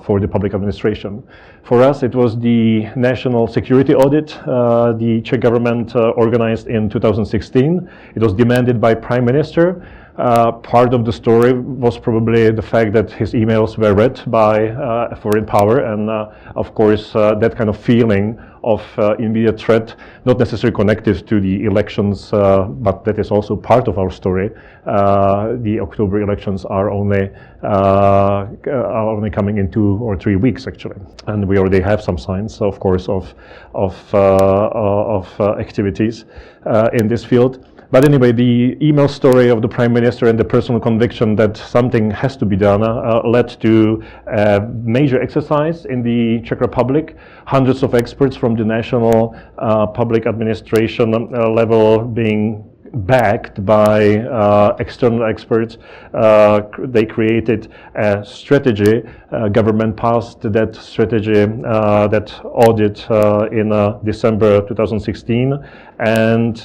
for 0.05 0.20
the 0.20 0.28
public 0.28 0.53
administration. 0.53 1.24
For 1.63 1.82
us, 1.82 2.03
it 2.03 2.13
was 2.13 2.39
the 2.39 2.86
national 2.95 3.47
security 3.47 3.95
audit 3.95 4.28
the 4.99 5.22
Czech 5.24 5.39
government 5.39 5.95
organized 5.95 6.68
in 6.68 6.89
2016. 6.89 7.89
It 8.15 8.22
was 8.22 8.34
demanded 8.34 8.80
by 8.80 8.93
Prime 8.93 9.26
Minister 9.26 9.84
Uh, 10.18 10.51
part 10.51 10.95
of 10.95 11.05
the 11.05 11.13
story 11.13 11.53
was 11.53 11.99
probably 11.99 12.49
the 12.49 12.61
fact 12.61 12.91
that 12.91 13.11
his 13.11 13.34
emails 13.34 13.78
were 13.78 13.93
read 13.93 14.20
by 14.26 14.70
uh, 14.70 15.09
a 15.11 15.15
foreign 15.15 15.45
power, 15.45 15.93
and 15.93 16.09
uh, 16.09 16.32
of 16.55 16.74
course, 16.74 17.15
uh, 17.15 17.36
that 17.36 17.55
kind 17.55 17.70
of 17.70 17.78
feeling 17.78 18.36
of 18.63 18.82
uh, 18.97 19.13
immediate 19.18 19.59
threat, 19.59 19.95
not 20.26 20.39
necessarily 20.39 20.76
connected 20.76 21.28
to 21.28 21.39
the 21.39 21.65
elections, 21.65 22.32
but 22.32 23.05
that 23.05 23.20
is 23.20 23.30
also 23.30 23.55
part 23.55 23.88
of 23.88 23.99
our 23.99 24.09
story. 24.09 24.49
the 24.86 25.80
October 25.80 26.22
elections 26.22 26.65
are 26.65 26.89
only 26.89 27.30
are 27.61 29.09
only 29.15 29.30
coming 29.30 29.59
in 29.59 29.70
two 29.70 29.99
or 30.01 30.18
three 30.18 30.36
weeks, 30.36 30.65
actually, 30.65 30.99
and 31.28 31.47
we 31.47 31.59
already 31.59 31.80
have 31.80 32.01
some 32.01 32.18
signs, 32.18 32.59
of 32.59 32.80
course, 32.80 33.07
of 33.07 33.36
of 33.76 33.95
of 34.15 35.39
activities 35.59 36.26
in 36.93 37.07
this 37.07 37.24
field. 37.24 37.63
But 37.89 38.03
anyway, 38.03 38.33
the 38.33 38.77
email 38.81 39.07
story 39.07 39.47
of 39.47 39.61
the 39.61 39.67
prime 39.69 39.93
minister 39.93 40.27
and 40.27 40.38
the 40.38 40.43
personal 40.43 40.81
conviction 40.81 41.38
that 41.38 41.55
something 41.55 42.11
has 42.11 42.35
to 42.38 42.45
be 42.45 42.57
done 42.57 42.83
uh, 42.83 43.21
led 43.23 43.47
to 43.61 44.03
a 44.27 44.59
major 44.83 45.21
exercise 45.21 45.85
in 45.85 46.03
the 46.03 46.41
Czech 46.41 46.59
Republic. 46.59 47.15
Hundreds 47.45 47.83
of 47.83 47.95
experts 47.95 48.35
from 48.35 48.55
the 48.55 48.65
national 48.65 49.39
uh, 49.57 49.88
public 49.88 50.25
administration 50.25 51.13
uh, 51.13 51.49
level 51.49 52.03
being 52.03 52.69
backed 52.93 53.63
by 53.65 54.17
uh, 54.17 54.75
external 54.79 55.23
experts. 55.23 55.77
Uh, 56.13 56.61
they 56.79 57.05
created 57.05 57.71
a 57.95 58.23
strategy. 58.25 59.03
Uh, 59.31 59.47
government 59.49 59.95
passed 59.95 60.41
that 60.41 60.75
strategy, 60.75 61.43
uh, 61.65 62.07
that 62.07 62.33
audit 62.43 63.09
uh, 63.09 63.47
in 63.51 63.69
December 64.03 64.65
2016. 64.67 65.53
And 65.99 66.55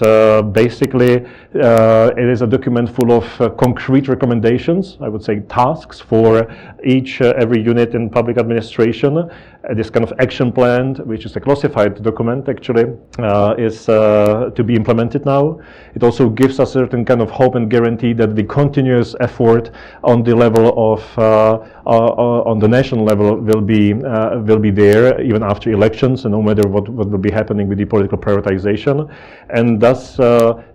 basically, 0.53 1.25
it 1.55 2.29
is 2.29 2.43
a 2.43 2.47
document 2.47 2.95
full 2.95 3.13
of 3.13 3.57
concrete 3.57 4.09
recommendations, 4.09 4.99
I 5.01 5.09
would 5.09 5.25
say 5.25 5.41
tasks 5.41 6.01
for 6.01 6.53
each, 6.85 7.21
every 7.21 7.63
unit 7.63 7.95
in 7.95 8.11
public 8.11 8.37
administration 8.37 9.31
uh, 9.69 9.75
this 9.75 9.91
kind 9.91 10.03
of 10.03 10.13
action 10.19 10.51
plan, 10.51 10.97
which 11.07 11.25
is 11.25 11.37
a 11.37 11.41
classified 11.41 12.03
document 12.03 12.49
actually, 12.49 12.85
uh, 13.19 13.55
is 13.57 13.89
uh, 13.89 14.51
to 14.57 14.65
be 14.65 14.75
implemented 14.75 15.25
now. 15.25 15.61
It 15.95 16.03
also 16.03 16.29
gives 16.29 16.59
a 16.59 16.67
certain 16.67 17.05
kind 17.05 17.23
of 17.23 17.31
hope 17.31 17.55
and 17.55 17.71
guarantee 17.71 18.13
that 18.15 18.35
the 18.35 18.43
continuous 18.43 19.15
effort 19.21 19.71
on 20.03 20.25
the 20.25 20.35
level 20.35 20.75
of, 20.93 21.19
uh, 21.19 21.23
uh, 21.23 21.82
on 21.87 22.59
the 22.59 22.69
national 22.69 23.05
level 23.05 23.37
will 23.37 23.61
be, 23.61 23.93
uh, 23.93 24.39
will 24.41 24.59
be 24.59 24.71
there 24.71 25.21
even 25.21 25.43
after 25.43 25.71
elections 25.71 26.25
and 26.25 26.33
no 26.33 26.43
matter 26.43 26.67
what, 26.69 26.89
what 26.89 27.09
will 27.11 27.19
be 27.19 27.31
happening 27.31 27.69
with 27.69 27.79
the 27.79 27.85
political 27.85 28.19
prioritization. 28.19 29.13
And 29.51 29.81
thus 29.81 30.17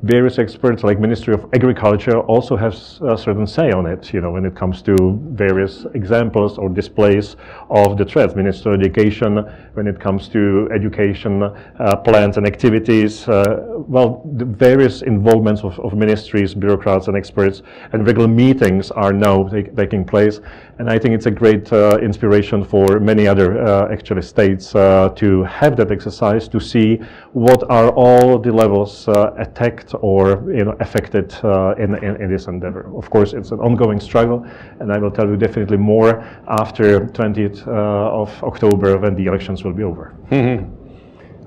various 0.03 0.39
experts 0.39 0.84
like 0.84 0.99
Ministry 0.99 1.34
of 1.34 1.45
Agriculture 1.53 2.20
also 2.22 2.55
have 2.55 2.74
a 3.01 3.18
certain 3.18 3.47
say 3.47 3.72
on 3.72 3.86
it, 3.86 4.14
you 4.14 4.22
know, 4.22 4.32
when 4.32 4.45
it 4.45 4.55
comes 4.55 4.82
to 4.84 4.95
various 5.32 5.86
examples 5.93 6.58
or 6.58 6.70
displays 6.70 7.36
of 7.70 7.97
the 7.97 8.05
threats. 8.05 8.36
Minister 8.36 8.74
of 8.74 8.80
education, 8.80 9.38
when 9.74 9.88
it 9.88 9.99
comes 9.99 10.28
to 10.30 10.70
education 10.74 11.43
uh, 11.43 11.95
plans 11.97 12.38
and 12.38 12.45
activities, 12.45 13.28
uh, 13.28 13.66
well, 13.88 14.22
the 14.36 14.45
various 14.45 15.01
involvements 15.01 15.64
of, 15.64 15.80
of, 15.80 15.93
ministries, 15.93 16.53
bureaucrats, 16.53 17.08
and 17.08 17.18
experts, 17.18 17.62
and 17.93 18.05
regular 18.05 18.28
meetings 18.28 18.91
are 18.91 19.14
now 19.14 19.47
take, 19.47 19.76
taking 19.76 20.05
place. 20.05 20.39
And 20.80 20.90
I 20.90 21.00
think 21.00 21.16
it's 21.16 21.26
a 21.26 21.32
great 21.32 21.74
uh, 21.74 21.98
inspiration 22.02 22.64
for 22.64 23.00
many 23.00 23.28
other 23.28 23.60
uh, 23.60 23.92
actually 23.92 24.22
states 24.22 24.76
uh, 24.76 25.10
to 25.16 25.44
have 25.44 25.76
that 25.78 25.92
exercise 25.92 26.48
to 26.50 26.60
see 26.60 26.98
what 27.34 27.64
are 27.70 27.90
all 27.90 28.38
the 28.38 28.52
levels 28.52 29.08
uh, 29.08 29.34
attacked 29.38 29.96
or 30.02 30.44
you 30.54 30.66
know 30.66 30.76
affected 30.80 31.34
in, 31.80 31.96
in, 32.04 32.22
in 32.22 32.32
this 32.32 32.48
endeavor. 32.48 32.92
Of 32.96 33.10
course, 33.10 33.34
it's 33.34 33.52
an 33.52 33.60
ongoing 33.60 34.00
struggle, 34.00 34.46
and 34.80 34.94
I 34.94 35.00
will 35.00 35.12
tell 35.12 35.28
you 35.28 35.36
definitely 35.36 35.78
more 35.78 36.20
after 36.48 37.08
20th 37.08 37.68
of 37.68 38.44
October 38.44 38.98
when 38.98 39.16
the 39.16 39.26
elections 39.26 39.64
will 39.64 39.74
be 39.74 39.84
over. 39.84 40.14
Mm-hmm. 40.30 40.78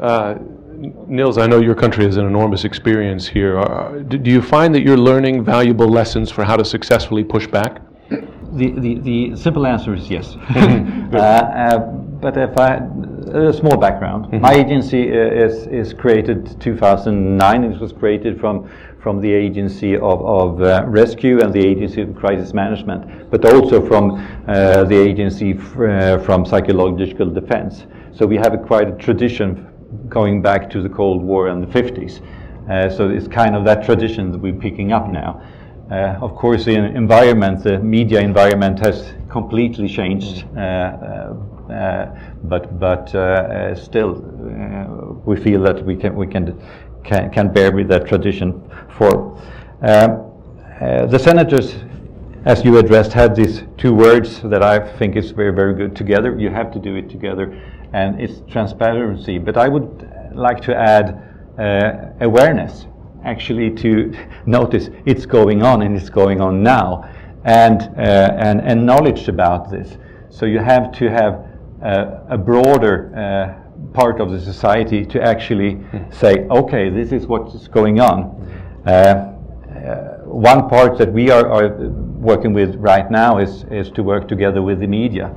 Uh, 0.00 0.34
Nils, 1.06 1.36
I 1.36 1.46
know 1.46 1.60
your 1.60 1.74
country 1.74 2.04
has 2.04 2.16
an 2.16 2.26
enormous 2.26 2.64
experience 2.64 3.28
here. 3.28 3.58
Uh, 3.58 3.98
do 3.98 4.30
you 4.30 4.40
find 4.40 4.74
that 4.74 4.82
you're 4.82 4.96
learning 4.96 5.44
valuable 5.44 5.88
lessons 5.88 6.30
for 6.30 6.42
how 6.42 6.56
to 6.56 6.64
successfully 6.64 7.22
push 7.22 7.46
back? 7.46 7.82
The, 8.10 8.72
the, 8.72 8.94
the 8.98 9.36
simple 9.36 9.66
answer 9.66 9.94
is 9.94 10.10
yes. 10.10 10.36
uh, 10.54 11.16
uh, 11.16 11.78
but 12.20 12.36
if 12.36 12.58
I, 12.58 12.80
a 13.32 13.52
small 13.52 13.76
background, 13.76 14.26
mm-hmm. 14.26 14.40
my 14.40 14.54
agency 14.54 15.08
is, 15.08 15.66
is 15.68 15.94
created 15.94 16.60
2009. 16.60 17.64
It 17.64 17.80
was 17.80 17.92
created 17.92 18.40
from 18.40 18.68
from 19.00 19.20
the 19.20 19.32
Agency 19.32 19.94
of, 19.94 20.20
of 20.24 20.62
uh, 20.62 20.84
Rescue 20.86 21.40
and 21.40 21.52
the 21.52 21.66
Agency 21.66 22.02
of 22.02 22.14
Crisis 22.14 22.52
Management, 22.52 23.30
but 23.30 23.44
also 23.50 23.84
from 23.86 24.12
uh, 24.46 24.84
the 24.84 24.96
Agency 24.96 25.54
uh, 25.58 26.18
from 26.18 26.44
Psychological 26.44 27.30
Defense. 27.30 27.86
So 28.12 28.26
we 28.26 28.36
have 28.36 28.52
a 28.52 28.58
quite 28.58 28.88
a 28.88 28.96
tradition 28.96 29.66
going 30.08 30.42
back 30.42 30.68
to 30.70 30.82
the 30.82 30.88
Cold 30.88 31.22
War 31.22 31.48
and 31.48 31.62
the 31.62 31.66
50s. 31.66 32.20
Uh, 32.70 32.90
so 32.90 33.08
it's 33.08 33.26
kind 33.26 33.56
of 33.56 33.64
that 33.64 33.84
tradition 33.84 34.30
that 34.32 34.38
we're 34.38 34.52
picking 34.52 34.92
up 34.92 35.08
now. 35.08 35.42
Uh, 35.90 36.18
of 36.20 36.36
course, 36.36 36.64
the 36.64 36.74
environment, 36.74 37.64
the 37.64 37.78
media 37.78 38.20
environment 38.20 38.78
has 38.78 39.12
completely 39.28 39.88
changed. 39.88 40.46
Uh, 40.56 42.06
but 42.44 42.78
but 42.80 43.08
still, 43.76 44.14
we 45.24 45.36
feel 45.36 45.62
that 45.62 45.84
we 45.84 45.96
can 45.96 46.14
we 46.16 46.26
can 46.26 46.60
can, 47.04 47.30
can 47.30 47.52
bear 47.52 47.72
with 47.72 47.88
that 47.88 48.06
tradition 48.06 48.62
for. 48.96 49.36
Um, 49.82 50.30
uh, 50.80 51.06
the 51.06 51.18
senators, 51.18 51.76
as 52.44 52.64
you 52.64 52.78
addressed, 52.78 53.12
had 53.12 53.36
these 53.36 53.64
two 53.76 53.94
words 53.94 54.40
that 54.42 54.62
I 54.62 54.78
think 54.98 55.16
is 55.16 55.30
very, 55.30 55.52
very 55.52 55.74
good 55.74 55.94
together. 55.94 56.38
You 56.38 56.50
have 56.50 56.72
to 56.72 56.78
do 56.78 56.96
it 56.96 57.10
together, 57.10 57.52
and 57.92 58.20
it's 58.20 58.40
transparency. 58.50 59.38
But 59.38 59.56
I 59.56 59.68
would 59.68 60.08
like 60.34 60.60
to 60.62 60.74
add 60.74 61.22
uh, 61.58 62.24
awareness, 62.24 62.86
actually, 63.24 63.70
to 63.76 64.14
notice 64.46 64.90
it's 65.06 65.26
going 65.26 65.62
on 65.62 65.82
and 65.82 65.96
it's 65.96 66.10
going 66.10 66.40
on 66.40 66.62
now, 66.62 67.08
and, 67.44 67.82
uh, 67.82 68.36
and, 68.38 68.60
and 68.60 68.84
knowledge 68.84 69.28
about 69.28 69.70
this. 69.70 69.96
So 70.30 70.46
you 70.46 70.58
have 70.58 70.92
to 70.92 71.10
have 71.10 71.46
uh, 71.82 72.20
a 72.28 72.38
broader 72.38 73.12
uh, 73.16 73.92
part 73.92 74.20
of 74.20 74.30
the 74.30 74.40
society 74.40 75.04
to 75.06 75.22
actually 75.22 75.74
mm. 75.74 76.14
say, 76.14 76.46
okay, 76.50 76.90
this 76.90 77.12
is 77.12 77.26
what 77.26 77.54
is 77.54 77.68
going 77.68 78.00
on. 78.00 78.36
Uh, 78.86 78.90
uh, 78.90 80.18
one 80.24 80.68
part 80.68 80.98
that 80.98 81.12
we 81.12 81.30
are, 81.30 81.50
are, 81.50 81.90
working 82.20 82.52
with 82.52 82.76
right 82.76 83.10
now 83.10 83.38
is, 83.38 83.64
is 83.70 83.90
to 83.90 84.02
work 84.02 84.28
together 84.28 84.60
with 84.60 84.78
the 84.78 84.86
media. 84.86 85.34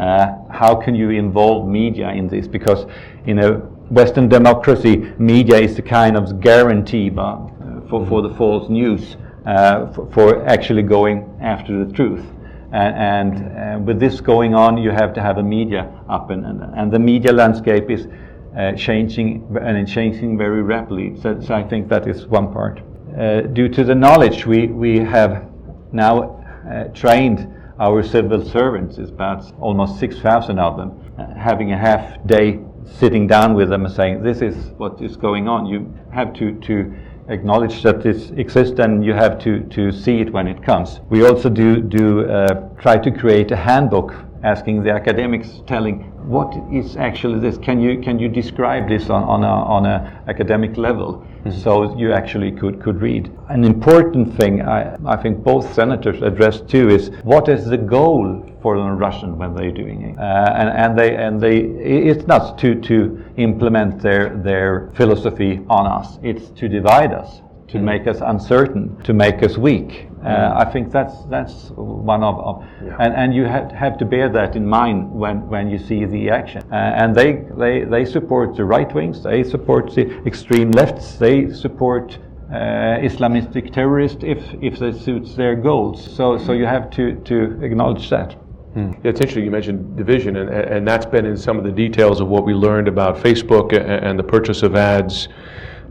Uh, 0.00 0.34
how 0.50 0.74
can 0.74 0.94
you 0.94 1.10
involve 1.10 1.68
media 1.68 2.08
in 2.10 2.26
this? 2.26 2.48
Because 2.48 2.86
in 3.26 3.38
a 3.40 3.60
Western 3.90 4.28
democracy, 4.28 4.98
media 5.18 5.56
is 5.56 5.74
the 5.74 5.82
kind 5.82 6.16
of 6.16 6.40
guarantee 6.40 7.10
uh, 7.18 7.48
for, 7.88 8.06
for 8.06 8.22
the 8.22 8.32
false 8.36 8.68
news, 8.70 9.16
uh, 9.46 9.92
for, 9.92 10.08
for 10.12 10.46
actually 10.46 10.82
going 10.82 11.28
after 11.42 11.84
the 11.84 11.92
truth. 11.92 12.24
And, 12.72 13.34
and 13.34 13.58
uh, 13.58 13.78
with 13.84 13.98
this 13.98 14.20
going 14.20 14.54
on, 14.54 14.78
you 14.78 14.92
have 14.92 15.12
to 15.14 15.20
have 15.20 15.38
a 15.38 15.42
media 15.42 15.92
up, 16.08 16.30
and, 16.30 16.46
and, 16.46 16.62
and 16.76 16.92
the 16.92 17.00
media 17.00 17.32
landscape 17.32 17.90
is 17.90 18.06
uh, 18.56 18.72
changing 18.72 19.58
and 19.60 19.88
changing 19.88 20.38
very 20.38 20.62
rapidly. 20.62 21.20
So, 21.20 21.40
so, 21.40 21.54
I 21.54 21.64
think 21.64 21.88
that 21.88 22.06
is 22.06 22.28
one 22.28 22.52
part. 22.52 22.80
Uh, 23.18 23.40
due 23.40 23.68
to 23.70 23.82
the 23.82 23.94
knowledge 23.94 24.46
we, 24.46 24.68
we 24.68 24.98
have 24.98 25.48
now 25.90 26.44
uh, 26.70 26.84
trained 26.94 27.52
our 27.80 28.04
civil 28.04 28.44
servants, 28.44 28.98
is 28.98 29.08
about 29.08 29.52
almost 29.58 29.98
6,000 29.98 30.60
of 30.60 30.76
them, 30.76 31.36
having 31.36 31.72
a 31.72 31.78
half 31.78 32.24
day 32.26 32.60
sitting 32.86 33.26
down 33.26 33.54
with 33.54 33.68
them 33.68 33.84
and 33.84 33.94
saying, 33.94 34.22
This 34.22 34.42
is 34.42 34.70
what 34.78 35.00
is 35.00 35.16
going 35.16 35.48
on. 35.48 35.66
You 35.66 35.92
have 36.12 36.32
to, 36.34 36.52
to 36.60 36.94
acknowledge 37.28 37.82
that 37.82 38.02
this 38.02 38.30
exists 38.30 38.78
and 38.78 39.04
you 39.04 39.12
have 39.12 39.38
to, 39.40 39.60
to 39.60 39.92
see 39.92 40.20
it 40.20 40.32
when 40.32 40.46
it 40.46 40.62
comes. 40.62 41.00
We 41.08 41.26
also 41.26 41.48
do, 41.48 41.80
do 41.80 42.28
uh, 42.28 42.68
try 42.80 42.98
to 42.98 43.10
create 43.10 43.50
a 43.52 43.56
handbook 43.56 44.14
asking 44.42 44.82
the 44.82 44.90
academics, 44.90 45.62
telling 45.66 46.02
what 46.26 46.54
is 46.72 46.96
actually 46.96 47.40
this? 47.40 47.58
Can 47.58 47.80
you, 47.80 48.00
can 48.00 48.18
you 48.18 48.28
describe 48.28 48.88
this 48.88 49.10
on, 49.10 49.24
on, 49.24 49.42
a, 49.42 49.46
on 49.46 49.86
a 49.86 50.22
academic 50.28 50.76
level? 50.76 51.26
Mm-hmm. 51.44 51.58
So 51.60 51.96
you 51.98 52.12
actually 52.12 52.52
could, 52.52 52.82
could 52.82 53.00
read. 53.00 53.30
An 53.48 53.64
important 53.64 54.36
thing 54.36 54.62
I, 54.62 54.96
I 55.06 55.16
think 55.16 55.42
both 55.42 55.72
senators 55.74 56.22
addressed 56.22 56.68
too 56.68 56.88
is 56.88 57.10
what 57.22 57.48
is 57.48 57.64
the 57.64 57.78
goal 57.78 58.46
for 58.62 58.76
the 58.76 58.84
Russian 58.84 59.38
when 59.38 59.54
they're 59.54 59.72
doing 59.72 60.02
it? 60.02 60.18
Uh, 60.18 60.54
and, 60.54 60.68
and 60.68 60.98
they 60.98 61.16
and 61.16 61.40
they 61.40 61.60
it's 61.60 62.26
not 62.26 62.58
to, 62.58 62.74
to 62.82 63.24
implement 63.36 64.00
their 64.02 64.36
their 64.36 64.90
philosophy 64.94 65.64
on 65.68 65.86
us. 65.86 66.18
It's 66.22 66.50
to 66.60 66.68
divide 66.68 67.12
us 67.12 67.40
to 67.72 67.78
make 67.78 68.06
us 68.06 68.18
uncertain, 68.20 69.00
to 69.02 69.12
make 69.12 69.42
us 69.42 69.56
weak. 69.56 70.08
Uh, 70.22 70.26
mm. 70.26 70.66
I 70.66 70.70
think 70.70 70.92
that's 70.92 71.24
that's 71.26 71.70
one 71.76 72.22
of, 72.22 72.38
of 72.38 72.64
yeah. 72.84 72.96
and 72.98 73.14
and 73.14 73.34
you 73.34 73.44
have, 73.44 73.70
have 73.72 73.96
to 73.98 74.04
bear 74.04 74.28
that 74.28 74.56
in 74.56 74.66
mind 74.66 75.10
when, 75.10 75.48
when 75.48 75.70
you 75.70 75.78
see 75.78 76.04
the 76.04 76.30
action. 76.30 76.62
Uh, 76.70 76.74
and 76.74 77.14
they, 77.14 77.44
they 77.56 77.84
they 77.84 78.04
support 78.04 78.56
the 78.56 78.64
right 78.64 78.92
wings, 78.94 79.22
they 79.22 79.42
support 79.44 79.94
the 79.94 80.04
extreme 80.26 80.70
lefts, 80.72 81.16
they 81.16 81.50
support 81.52 82.18
uh, 82.52 82.98
Islamistic 83.00 83.72
terrorists 83.72 84.24
if, 84.24 84.42
if 84.60 84.78
that 84.80 84.96
suits 84.96 85.34
their 85.34 85.54
goals. 85.54 86.16
So, 86.16 86.36
so 86.36 86.52
you 86.52 86.66
have 86.66 86.90
to, 86.90 87.14
to 87.14 87.62
acknowledge 87.62 88.10
that. 88.10 88.32
Hmm. 88.74 88.92
Yeah, 89.02 89.10
it's 89.10 89.20
interesting 89.20 89.44
you 89.44 89.50
mentioned 89.50 89.96
division, 89.96 90.36
and, 90.36 90.50
and 90.50 90.86
that's 90.86 91.06
been 91.06 91.26
in 91.26 91.36
some 91.36 91.58
of 91.58 91.64
the 91.64 91.72
details 91.72 92.20
of 92.20 92.28
what 92.28 92.44
we 92.44 92.54
learned 92.54 92.88
about 92.88 93.16
Facebook 93.16 93.72
and, 93.72 93.88
and 93.88 94.18
the 94.18 94.24
purchase 94.24 94.62
of 94.62 94.74
ads. 94.74 95.28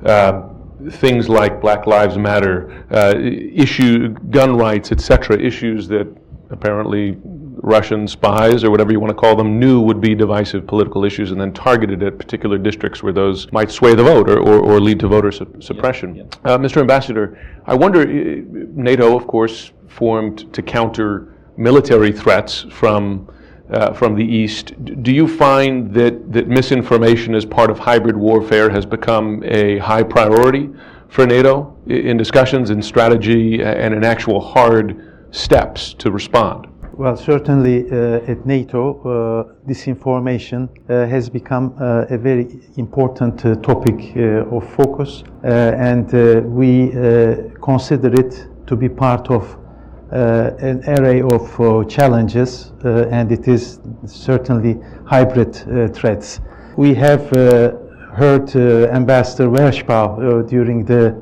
Uh, 0.05 0.49
things 0.91 1.27
like 1.30 1.61
Black 1.61 1.88
Lives 1.88 2.17
Matter, 2.17 2.86
uh, 2.91 3.13
issue 3.17 4.09
gun 4.30 4.55
rights, 4.55 4.91
etc., 4.91 5.38
issues 5.38 5.88
that 5.89 6.07
apparently 6.49 7.17
Russian 7.61 8.07
spies 8.07 8.63
or 8.63 8.71
whatever 8.71 8.91
you 8.91 8.99
want 8.99 9.09
to 9.09 9.15
call 9.15 9.36
them 9.36 9.59
knew 9.59 9.82
would 9.82 9.99
be 9.99 10.15
divisive 10.15 10.65
political 10.65 11.03
issues 11.03 11.32
and 11.32 11.39
then 11.39 11.53
targeted 11.53 12.01
at 12.03 12.17
particular 12.17 12.57
districts 12.57 13.03
where 13.03 13.13
those 13.13 13.51
might 13.51 13.69
sway 13.69 13.93
the 13.93 14.03
vote 14.03 14.30
or, 14.30 14.39
or, 14.39 14.59
or 14.59 14.80
lead 14.80 14.99
to 14.99 15.07
voter 15.07 15.32
su- 15.32 15.53
suppression. 15.59 16.15
Yeah, 16.15 16.23
yeah. 16.45 16.51
Uh, 16.51 16.57
Mr. 16.57 16.77
Ambassador, 16.77 17.38
I 17.65 17.75
wonder, 17.75 18.05
NATO, 18.05 19.15
of 19.15 19.27
course, 19.27 19.71
formed 19.88 20.51
to 20.53 20.61
counter 20.61 21.34
military 21.57 22.11
threats 22.11 22.65
from. 22.71 23.30
Uh, 23.72 23.93
from 23.93 24.15
the 24.15 24.26
east, 24.26 24.74
do 25.03 25.11
you 25.11 25.28
find 25.28 25.93
that, 25.93 26.34
that 26.34 26.47
misinformation 26.47 27.36
as 27.36 27.45
part 27.45 27.70
of 27.70 27.78
hybrid 27.78 28.17
warfare 28.17 28.67
has 28.67 28.84
become 28.84 29.43
a 29.45 29.78
high 29.78 30.01
priority 30.01 30.70
for 31.07 31.28
NATO 31.28 31.78
in 31.86 32.17
discussions, 32.17 32.72
in 32.72 32.82
strategy, 32.82 33.61
and 33.61 33.93
in 33.93 34.03
actual 34.03 34.39
hard 34.39 34.99
steps 35.30 35.93
to 35.99 36.09
respond? 36.09 36.67
Well, 36.93 37.15
certainly 37.15 37.89
uh, 37.89 38.32
at 38.32 38.45
NATO, 38.45 38.99
uh, 38.99 39.53
disinformation 39.65 40.67
uh, 40.67 41.07
has 41.07 41.30
become 41.30 41.74
uh, 41.80 42.05
a 42.09 42.17
very 42.17 42.59
important 42.76 43.45
uh, 43.45 43.55
topic 43.55 44.17
uh, 44.17 44.55
of 44.55 44.67
focus, 44.74 45.24
and 45.43 46.11
we 46.53 46.91
consider 47.61 48.13
it 48.20 48.47
to 48.67 48.76
be 48.76 48.89
part 48.89 49.30
of 49.30 49.59
Uh, 50.12 50.55
an 50.60 50.84
array 50.97 51.22
of 51.22 51.60
uh, 51.62 51.84
challenges, 51.84 52.72
uh, 52.84 53.07
and 53.12 53.32
it 53.32 53.47
is 53.47 53.80
certainly 54.07 54.76
hybrid 55.05 55.53
threats. 55.93 56.39
We 56.78 56.95
have 56.95 57.30
heard 57.30 58.55
Ambassador 58.55 59.49
Vershbow 59.49 60.49
during 60.49 60.84
the 60.84 61.16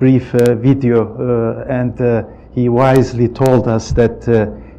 brief 0.00 0.32
video, 0.32 1.64
and 1.68 2.26
he 2.52 2.68
wisely 2.68 3.28
told 3.28 3.68
us 3.68 3.92
that 3.92 4.26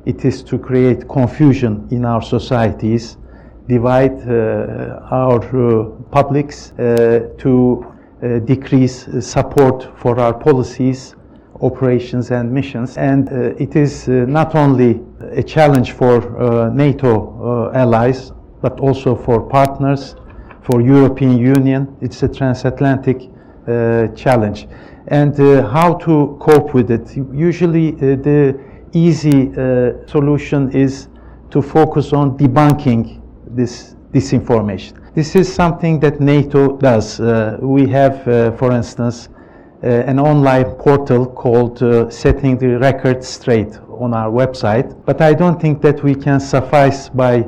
it 0.05 0.25
is 0.25 0.43
to 0.43 0.57
create 0.59 1.07
confusion 1.07 1.87
in 1.91 2.03
our 2.03 2.21
societies, 2.21 3.15
divide 3.69 4.19
uh, 4.27 4.99
our 5.11 5.39
uh, 5.39 5.85
publics, 6.11 6.73
uh, 6.73 7.29
to 7.37 7.85
decrease 8.43 9.07
support 9.21 9.87
for 9.97 10.19
our 10.19 10.33
policies, 10.33 11.15
operations 11.61 12.31
and 12.31 12.51
missions. 12.51 12.97
And 12.97 13.29
it 13.59 13.75
is 13.75 14.07
not 14.07 14.55
only 14.55 15.01
a 15.31 15.43
challenge 15.43 15.93
for 15.93 16.71
NATO 16.73 17.71
allies, 17.73 18.31
but 18.61 18.79
also 18.79 19.15
for 19.15 19.41
partners, 19.47 20.15
for 20.61 20.81
European 20.81 21.37
Union. 21.37 21.95
It's 22.01 22.23
a 22.23 22.27
transatlantic 22.27 23.29
uh, 23.67 24.07
challenge. 24.15 24.67
And 25.07 25.39
uh, 25.39 25.67
how 25.69 25.95
to 26.05 26.37
cope 26.39 26.73
with 26.73 26.89
it? 26.89 27.15
Usually 27.31 27.93
uh, 27.93 28.15
the 28.15 28.59
easy 28.91 29.51
uh, 29.51 30.07
solution 30.07 30.71
is 30.71 31.09
to 31.51 31.61
focus 31.61 32.13
on 32.13 32.37
debunking 32.37 33.21
this 33.47 33.95
disinformation. 34.11 34.93
This 35.13 35.35
is 35.35 35.53
something 35.53 35.99
that 35.99 36.19
NATO 36.19 36.77
does. 36.77 37.19
Uh, 37.19 37.57
we 37.61 37.87
have, 37.89 38.27
uh, 38.27 38.51
for 38.53 38.71
instance, 38.71 39.29
uh, 39.29 39.34
an 39.89 40.19
online 40.19 40.65
portal 40.75 41.25
called 41.25 41.81
uh, 41.83 42.09
Setting 42.09 42.57
the 42.57 42.77
Record 42.79 43.23
Straight 43.23 43.77
on 43.89 44.13
our 44.13 44.31
website. 44.31 44.95
But 45.05 45.21
I 45.21 45.33
don't 45.33 45.59
think 45.61 45.81
that 45.81 46.03
we 46.03 46.15
can 46.15 46.39
suffice 46.39 47.09
by 47.09 47.41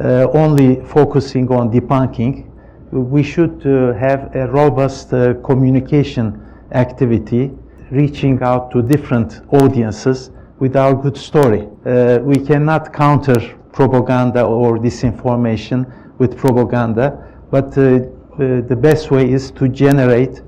uh, 0.00 0.28
only 0.32 0.84
focusing 0.86 1.48
on 1.50 1.70
debunking. 1.70 2.50
We 2.90 3.22
should 3.22 3.62
have 3.98 4.34
a 4.34 4.46
robust 4.46 5.10
communication 5.42 6.40
activity 6.72 7.50
reaching 7.90 8.42
out 8.42 8.70
to 8.72 8.82
different 8.82 9.40
audiences 9.52 10.30
with 10.58 10.76
our 10.76 10.94
good 10.94 11.16
story. 11.16 11.68
Uh, 11.84 12.18
we 12.22 12.36
cannot 12.36 12.92
counter 12.92 13.38
propaganda 13.72 14.42
or 14.42 14.78
disinformation 14.78 15.80
with 16.18 16.36
propaganda, 16.36 17.06
but 17.50 17.76
uh, 17.76 17.82
uh, 17.82 18.60
the 18.70 18.76
best 18.76 19.10
way 19.10 19.30
is 19.30 19.50
to 19.52 19.68
generate 19.68 20.42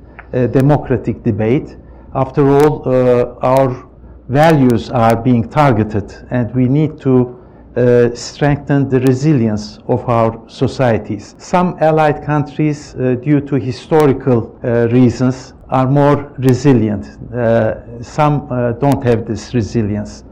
democratic 0.53 1.22
debate. 1.22 1.76
After 2.14 2.49
all, 2.49 2.82
uh, 2.89 3.34
our 3.43 3.89
values 4.28 4.91
are 4.91 5.16
being 5.16 5.49
targeted, 5.49 6.12
and 6.30 6.55
we 6.55 6.68
need 6.68 7.01
to 7.01 7.37
uh, 7.76 8.14
strengthen 8.14 8.89
the 8.89 8.99
resilience 9.01 9.78
of 9.87 10.09
our 10.09 10.43
societies. 10.49 11.34
Some 11.37 11.76
allied 11.80 12.24
countries, 12.24 12.95
uh, 12.95 13.16
due 13.16 13.41
to 13.43 13.57
historical 13.57 14.59
uh, 14.64 14.89
reasons, 14.89 15.53
are 15.68 15.87
more 15.87 16.32
resilient. 16.39 17.05
Uh, 17.32 18.03
some 18.03 18.49
uh, 18.51 18.72
don't 18.72 19.05
have 19.05 19.26
this 19.26 19.53
resilience. 19.53 20.24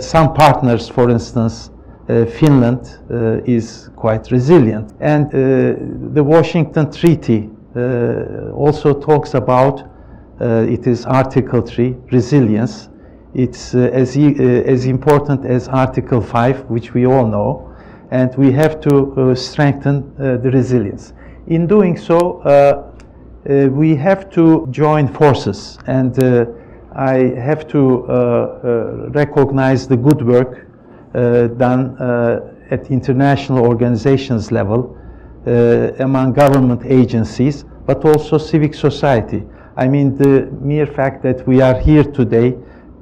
Some 0.00 0.32
partners, 0.34 0.88
for 0.88 1.10
instance, 1.10 1.70
Finland 2.06 3.00
is 3.44 3.90
quite 3.96 4.30
resilient. 4.30 4.92
And 5.00 5.30
the 6.14 6.22
Washington 6.22 6.92
Treaty 6.92 7.50
Uh, 7.76 8.52
also 8.52 8.94
talks 9.00 9.34
about, 9.34 9.90
uh, 10.40 10.66
it 10.68 10.86
is 10.86 11.06
Article 11.06 11.60
3, 11.60 11.96
resilience. 12.12 12.88
It's 13.34 13.74
uh, 13.74 13.90
as, 13.92 14.16
as 14.16 14.86
important 14.86 15.44
as 15.44 15.68
Article 15.68 16.20
5, 16.20 16.70
which 16.70 16.94
we 16.94 17.04
all 17.04 17.26
know. 17.26 17.74
And 18.12 18.32
we 18.36 18.52
have 18.52 18.80
to 18.82 19.34
strengthen 19.34 20.14
the 20.16 20.50
resilience. 20.52 21.14
In 21.48 21.66
doing 21.66 21.96
so, 21.96 22.40
uh, 23.46 23.68
we 23.70 23.94
have 23.94 24.30
to 24.30 24.66
join 24.70 25.06
forces 25.06 25.78
and 25.86 26.22
uh, 26.22 26.46
I 26.94 27.34
have 27.36 27.68
to 27.68 28.06
uh, 28.06 29.10
recognize 29.10 29.86
the 29.86 29.96
good 29.96 30.24
work 30.24 30.66
done 31.58 31.96
at 32.70 32.90
international 32.90 33.66
organizations 33.66 34.50
level 34.50 34.96
among 35.46 36.32
government 36.32 36.82
agencies, 36.86 37.64
but 37.86 38.04
also 38.04 38.38
civic 38.38 38.74
society. 38.74 39.42
I 39.76 39.88
mean, 39.88 40.16
the 40.16 40.48
mere 40.60 40.86
fact 40.86 41.22
that 41.24 41.46
we 41.46 41.60
are 41.60 41.78
here 41.78 42.04
today, 42.04 42.56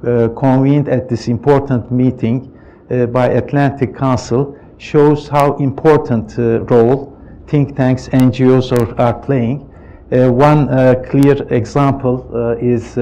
uh, 0.05 0.27
convened 0.35 0.89
at 0.89 1.07
this 1.07 1.27
important 1.27 1.91
meeting 1.91 2.51
uh, 2.91 3.05
by 3.05 3.27
Atlantic 3.27 3.95
Council, 3.95 4.57
shows 4.77 5.29
how 5.29 5.55
important 5.57 6.37
uh, 6.37 6.61
role 6.65 7.13
think 7.47 7.75
tanks, 7.75 8.09
NGOs 8.09 8.71
are, 8.71 8.99
are 8.99 9.13
playing. 9.13 9.69
Uh, 10.11 10.31
one 10.31 10.69
uh, 10.69 10.95
clear 11.09 11.35
example 11.53 12.29
uh, 12.33 12.55
is 12.57 12.95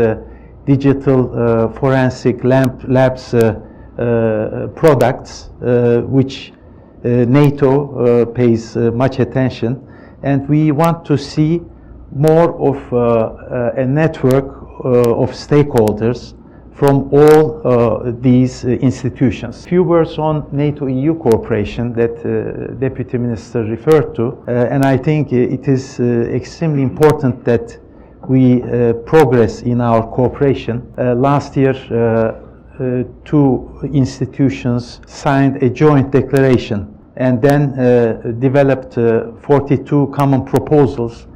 digital 0.65 1.69
forensic 1.79 2.43
lab, 2.43 2.83
labs 2.87 3.31
products, 4.75 5.49
which 6.07 6.53
NATO 7.03 8.25
pays 8.25 8.75
much 8.75 9.19
attention. 9.19 9.87
And 10.23 10.47
we 10.47 10.71
want 10.71 11.05
to 11.05 11.17
see 11.17 11.61
more 12.11 12.53
of 12.59 12.93
a 13.75 13.85
network 13.85 14.45
of 14.83 15.31
stakeholders 15.31 16.35
from 16.81 17.13
all 17.13 17.61
uh, 17.63 18.11
these 18.21 18.65
uh, 18.65 18.69
institutions. 18.69 19.67
Few 19.67 19.83
words 19.83 20.17
on 20.17 20.47
NATO-EU 20.51 21.13
cooperation 21.13 21.93
that 21.93 22.17
uh, 22.25 22.73
Deputy 22.79 23.19
Minister 23.19 23.63
referred 23.63 24.15
to, 24.15 24.43
uh, 24.47 24.51
and 24.51 24.83
I 24.83 24.97
think 24.97 25.31
it 25.31 25.67
is 25.67 25.99
uh, 25.99 26.03
extremely 26.33 26.81
important 26.81 27.45
that 27.45 27.77
we 28.27 28.63
uh, 28.63 28.93
progress 29.05 29.61
in 29.61 29.79
our 29.79 30.01
cooperation. 30.07 30.91
last 30.97 31.55
year, 31.55 31.73
two 33.25 33.79
institutions 33.93 35.01
signed 35.05 35.61
a 35.61 35.69
joint 35.69 36.09
declaration 36.09 36.90
and 37.25 37.41
then 37.41 37.61
developed 38.39 38.95
42 38.95 40.11
common 40.15 40.43
proposals 40.43 41.27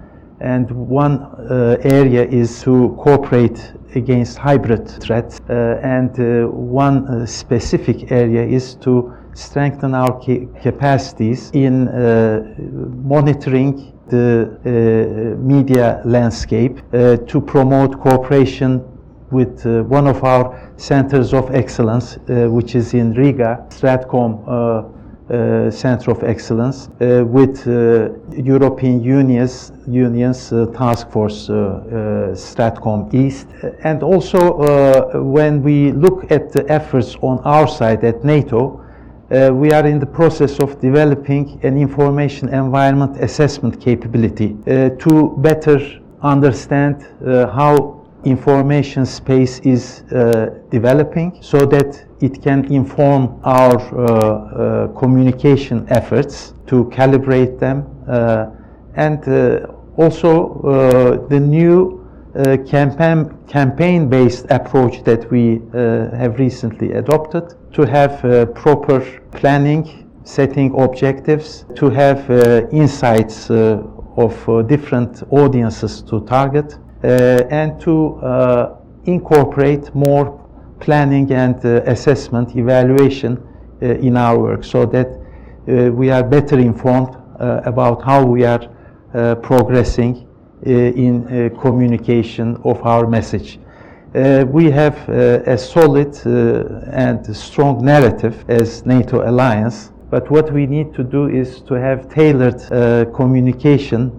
and 0.41 0.69
one 0.71 1.19
uh, 1.21 1.77
area 1.81 2.25
is 2.25 2.61
to 2.61 2.95
cooperate 2.99 3.73
against 3.95 4.37
hybrid 4.37 4.87
threats. 4.87 5.39
Uh, 5.49 5.79
and 5.81 6.19
uh, 6.19 6.47
one 6.47 7.07
uh, 7.07 7.25
specific 7.25 8.11
area 8.11 8.45
is 8.45 8.75
to 8.75 9.13
strengthen 9.33 9.93
our 9.93 10.19
ca 10.21 10.47
capacities 10.61 11.51
in 11.53 11.85
monitoring 13.03 13.95
the 14.09 14.27
uh, 14.65 15.41
media 15.41 16.01
landscape 16.05 16.77
uh, 16.93 17.17
to 17.17 17.41
promote 17.41 17.99
cooperation 17.99 18.83
with 19.31 19.65
uh, 19.65 19.81
one 19.83 20.07
of 20.07 20.23
our 20.23 20.71
centers 20.77 21.33
of 21.33 21.53
excellence, 21.53 22.17
which 22.27 22.75
is 22.75 22.93
in 22.93 23.13
Riga, 23.13 23.65
Stratcom 23.69 24.94
uh, 25.29 25.71
Center 25.71 26.11
of 26.11 26.23
Excellence 26.23 26.87
uh, 27.01 27.23
with 27.25 27.67
uh, 27.67 28.09
European 28.31 29.03
Union's, 29.03 29.71
Union's 29.87 30.53
uh, 30.53 30.67
Task 30.67 31.09
Force 31.09 31.49
uh, 31.49 31.53
uh, 31.53 32.35
Stratcom 32.35 33.11
East. 33.13 33.47
And 33.83 34.03
also, 34.03 35.23
when 35.23 35.63
we 35.63 35.91
look 35.91 36.31
at 36.31 36.51
the 36.51 36.69
efforts 36.71 37.15
on 37.21 37.39
our 37.39 37.67
side 37.67 38.03
at 38.03 38.23
NATO, 38.23 38.81
we 39.29 39.71
are 39.71 39.87
in 39.87 39.99
the 39.99 40.05
process 40.05 40.59
of 40.59 40.79
developing 40.79 41.59
an 41.63 41.77
information 41.77 42.49
environment 42.49 43.17
assessment 43.17 43.81
capability 43.81 44.55
to 44.65 45.33
better 45.39 45.79
understand 46.21 47.03
how 47.25 48.05
information 48.23 49.05
space 49.05 49.59
is 49.59 50.03
developing 50.69 51.39
so 51.41 51.65
that 51.65 52.04
it 52.25 52.41
can 52.41 52.59
inform 52.71 53.39
our 53.43 53.75
uh, 53.77 54.03
uh, 54.03 54.87
communication 54.99 55.85
efforts 55.89 56.53
to 56.67 56.85
calibrate 56.85 57.59
them 57.59 57.77
uh, 58.07 58.47
and 58.95 59.27
uh, 59.27 59.67
also 59.97 60.31
uh, 60.61 61.27
the 61.27 61.39
new 61.39 62.01
campaign 62.67 63.19
campaign 63.47 64.09
based 64.09 64.45
approach 64.49 65.01
that 65.05 65.31
we 65.31 65.61
have 66.21 66.37
recently 66.37 66.91
adopted 66.91 67.45
to 67.71 67.83
have 67.83 68.19
proper 68.53 68.99
planning 69.31 69.83
setting 70.25 70.69
objectives 70.77 71.63
to 71.75 71.89
have 71.89 72.19
insights 72.73 73.49
of 73.49 74.67
different 74.67 75.23
audiences 75.31 76.01
to 76.01 76.19
target 76.25 76.77
uh, 77.05 77.43
and 77.51 77.79
to 77.79 78.15
uh, 78.15 78.77
incorporate 79.05 79.93
more 79.93 80.44
planning 80.85 81.31
and 81.31 81.57
uh, 81.65 81.81
assessment 81.85 82.55
evaluation 82.55 83.41
in 83.81 84.15
our 84.15 84.39
work 84.39 84.63
so 84.63 84.85
that 84.85 85.09
we 85.67 86.09
are 86.09 86.23
better 86.23 86.57
informed 86.57 87.13
about 87.65 88.01
how 88.03 88.23
we 88.23 88.45
are 88.45 88.63
progressing 89.41 90.27
in 90.63 91.49
communication 91.59 92.55
of 92.63 92.81
our 92.83 93.05
message. 93.05 93.59
Uh, 94.15 94.45
we 94.47 94.71
have 94.71 94.97
uh, 95.09 95.41
a 95.45 95.57
solid 95.57 96.15
uh, 96.25 96.89
and 96.93 97.35
strong 97.35 97.83
narrative 97.83 98.45
as 98.47 98.85
NATO 98.85 99.29
alliance, 99.29 99.91
but 100.09 100.31
what 100.31 100.53
we 100.53 100.65
need 100.65 100.93
to 100.93 101.03
do 101.03 101.27
is 101.27 101.59
to 101.63 101.73
have 101.73 102.07
tailored 102.07 102.61
communication 103.13 104.11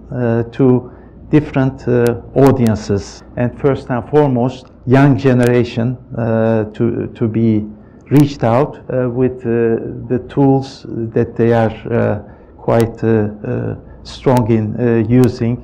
to 0.51 0.91
different 1.29 1.87
uh, 1.87 2.21
audiences 2.35 3.23
and 3.35 3.59
first 3.59 3.89
and 3.89 4.07
foremost 4.09 4.67
young 4.87 5.17
generation 5.17 5.97
uh, 6.17 6.63
to, 6.71 7.07
to 7.07 7.27
be 7.27 7.65
reached 8.09 8.43
out 8.43 8.77
uh, 8.77 9.09
with 9.09 9.39
uh, 9.41 9.83
the 10.07 10.25
tools 10.29 10.85
that 10.87 11.35
they 11.35 11.51
are 11.51 11.75
uh, 11.91 12.19
quite 12.57 13.03
uh, 13.03 13.75
strong 14.03 14.49
in 14.49 15.05
using 15.09 15.63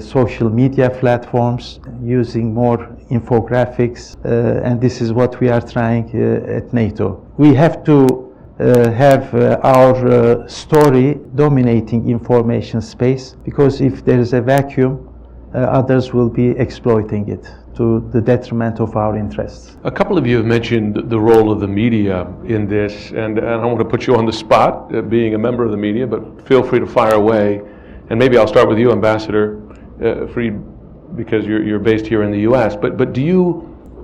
social 0.00 0.50
media 0.50 0.90
platforms 0.90 1.78
using 2.02 2.52
more 2.52 2.78
infographics 3.12 4.16
and 4.24 4.80
this 4.80 5.00
is 5.00 5.12
what 5.12 5.38
we 5.38 5.48
are 5.48 5.60
trying 5.60 6.04
at 6.48 6.72
NATO. 6.72 7.24
We 7.38 7.54
have 7.54 7.84
to 7.84 8.32
uh, 8.58 8.90
have 8.90 9.34
uh, 9.34 9.58
our 9.62 9.96
uh, 10.06 10.46
story 10.46 11.18
dominating 11.34 12.10
information 12.10 12.80
space 12.80 13.34
because 13.44 13.80
if 13.80 14.04
there 14.04 14.20
is 14.20 14.34
a 14.34 14.40
vacuum, 14.40 15.08
others 15.54 16.12
will 16.12 16.28
be 16.28 16.50
exploiting 16.50 17.28
it 17.28 17.50
to 17.76 18.08
the 18.12 18.20
detriment 18.20 18.80
of 18.80 18.96
our 18.96 19.16
interests. 19.16 19.76
A 19.84 19.90
couple 19.90 20.18
of 20.18 20.26
you 20.26 20.36
have 20.36 20.46
mentioned 20.46 21.10
the 21.10 21.18
role 21.18 21.50
of 21.50 21.60
the 21.60 21.68
media 21.68 22.26
in 22.44 22.66
this, 22.68 23.10
and, 23.10 23.38
and 23.38 23.48
I 23.48 23.64
want 23.64 23.78
to 23.78 23.84
put 23.84 24.06
you 24.06 24.16
on 24.16 24.26
the 24.26 24.32
spot, 24.32 24.94
uh, 24.94 25.02
being 25.02 25.34
a 25.34 25.38
member 25.38 25.64
of 25.64 25.70
the 25.70 25.76
media, 25.76 26.06
but 26.06 26.46
feel 26.46 26.62
free 26.62 26.80
to 26.80 26.86
fire 26.86 27.14
away. 27.14 27.62
And 28.10 28.18
maybe 28.18 28.36
I'll 28.36 28.48
start 28.48 28.68
with 28.68 28.78
you, 28.78 28.92
Ambassador 28.92 29.62
uh, 30.02 30.26
Fried, 30.28 31.16
because 31.16 31.46
you're, 31.46 31.62
you're 31.62 31.78
based 31.78 32.06
here 32.06 32.22
in 32.22 32.30
the 32.30 32.40
U.S. 32.40 32.76
But, 32.76 32.96
but 32.96 33.12
do 33.12 33.22
you, 33.22 33.52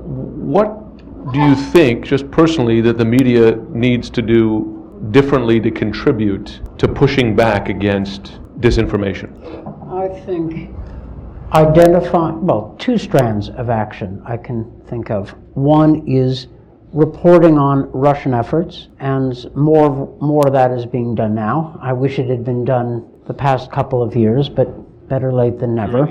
what 0.08 1.32
do 1.32 1.40
you 1.40 1.54
think, 1.54 2.04
just 2.04 2.30
personally, 2.30 2.80
that 2.80 2.96
the 2.96 3.04
media 3.04 3.56
needs 3.68 4.08
to 4.10 4.22
do 4.22 4.74
differently 5.10 5.60
to 5.60 5.70
contribute 5.70 6.60
to 6.78 6.88
pushing 6.88 7.36
back 7.36 7.68
against 7.68 8.40
disinformation? 8.60 9.30
I 9.92 10.08
think 10.20 10.74
identify, 11.52 12.30
well, 12.30 12.74
two 12.78 12.98
strands 12.98 13.48
of 13.50 13.70
action 13.70 14.22
I 14.26 14.36
can 14.36 14.70
think 14.86 15.10
of. 15.10 15.30
One 15.54 16.06
is 16.06 16.48
reporting 16.92 17.58
on 17.58 17.90
Russian 17.92 18.34
efforts, 18.34 18.88
and 18.98 19.34
more, 19.54 20.16
more 20.20 20.46
of 20.46 20.52
that 20.52 20.70
is 20.70 20.86
being 20.86 21.14
done 21.14 21.34
now. 21.34 21.78
I 21.82 21.92
wish 21.92 22.18
it 22.18 22.28
had 22.28 22.44
been 22.44 22.64
done 22.64 23.08
the 23.26 23.34
past 23.34 23.70
couple 23.70 24.02
of 24.02 24.16
years, 24.16 24.48
but 24.48 24.68
better 25.08 25.32
late 25.32 25.58
than 25.58 25.74
never. 25.74 26.06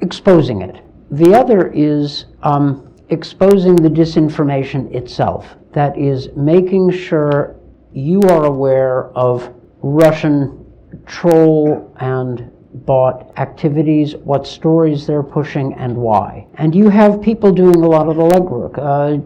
Exposing 0.00 0.62
it. 0.62 0.80
The 1.10 1.34
other 1.34 1.70
is 1.72 2.26
um, 2.42 2.92
exposing 3.08 3.76
the 3.76 3.88
disinformation 3.88 4.92
itself. 4.94 5.56
That 5.72 5.96
is, 5.98 6.28
making 6.36 6.90
sure 6.92 7.56
you 7.92 8.20
are 8.22 8.44
aware 8.44 9.06
of 9.16 9.52
Russian 9.82 10.64
troll 11.06 11.92
and 12.00 12.50
bot 12.74 13.32
activities, 13.38 14.16
what 14.16 14.46
stories 14.46 15.06
they're 15.06 15.22
pushing, 15.22 15.74
and 15.74 15.96
why. 15.96 16.46
And 16.54 16.74
you 16.74 16.88
have 16.88 17.20
people 17.22 17.52
doing 17.52 17.76
a 17.76 17.88
lot 17.88 18.08
of 18.08 18.16
the 18.16 18.22
legwork. 18.22 18.78
Uh, 18.78 19.20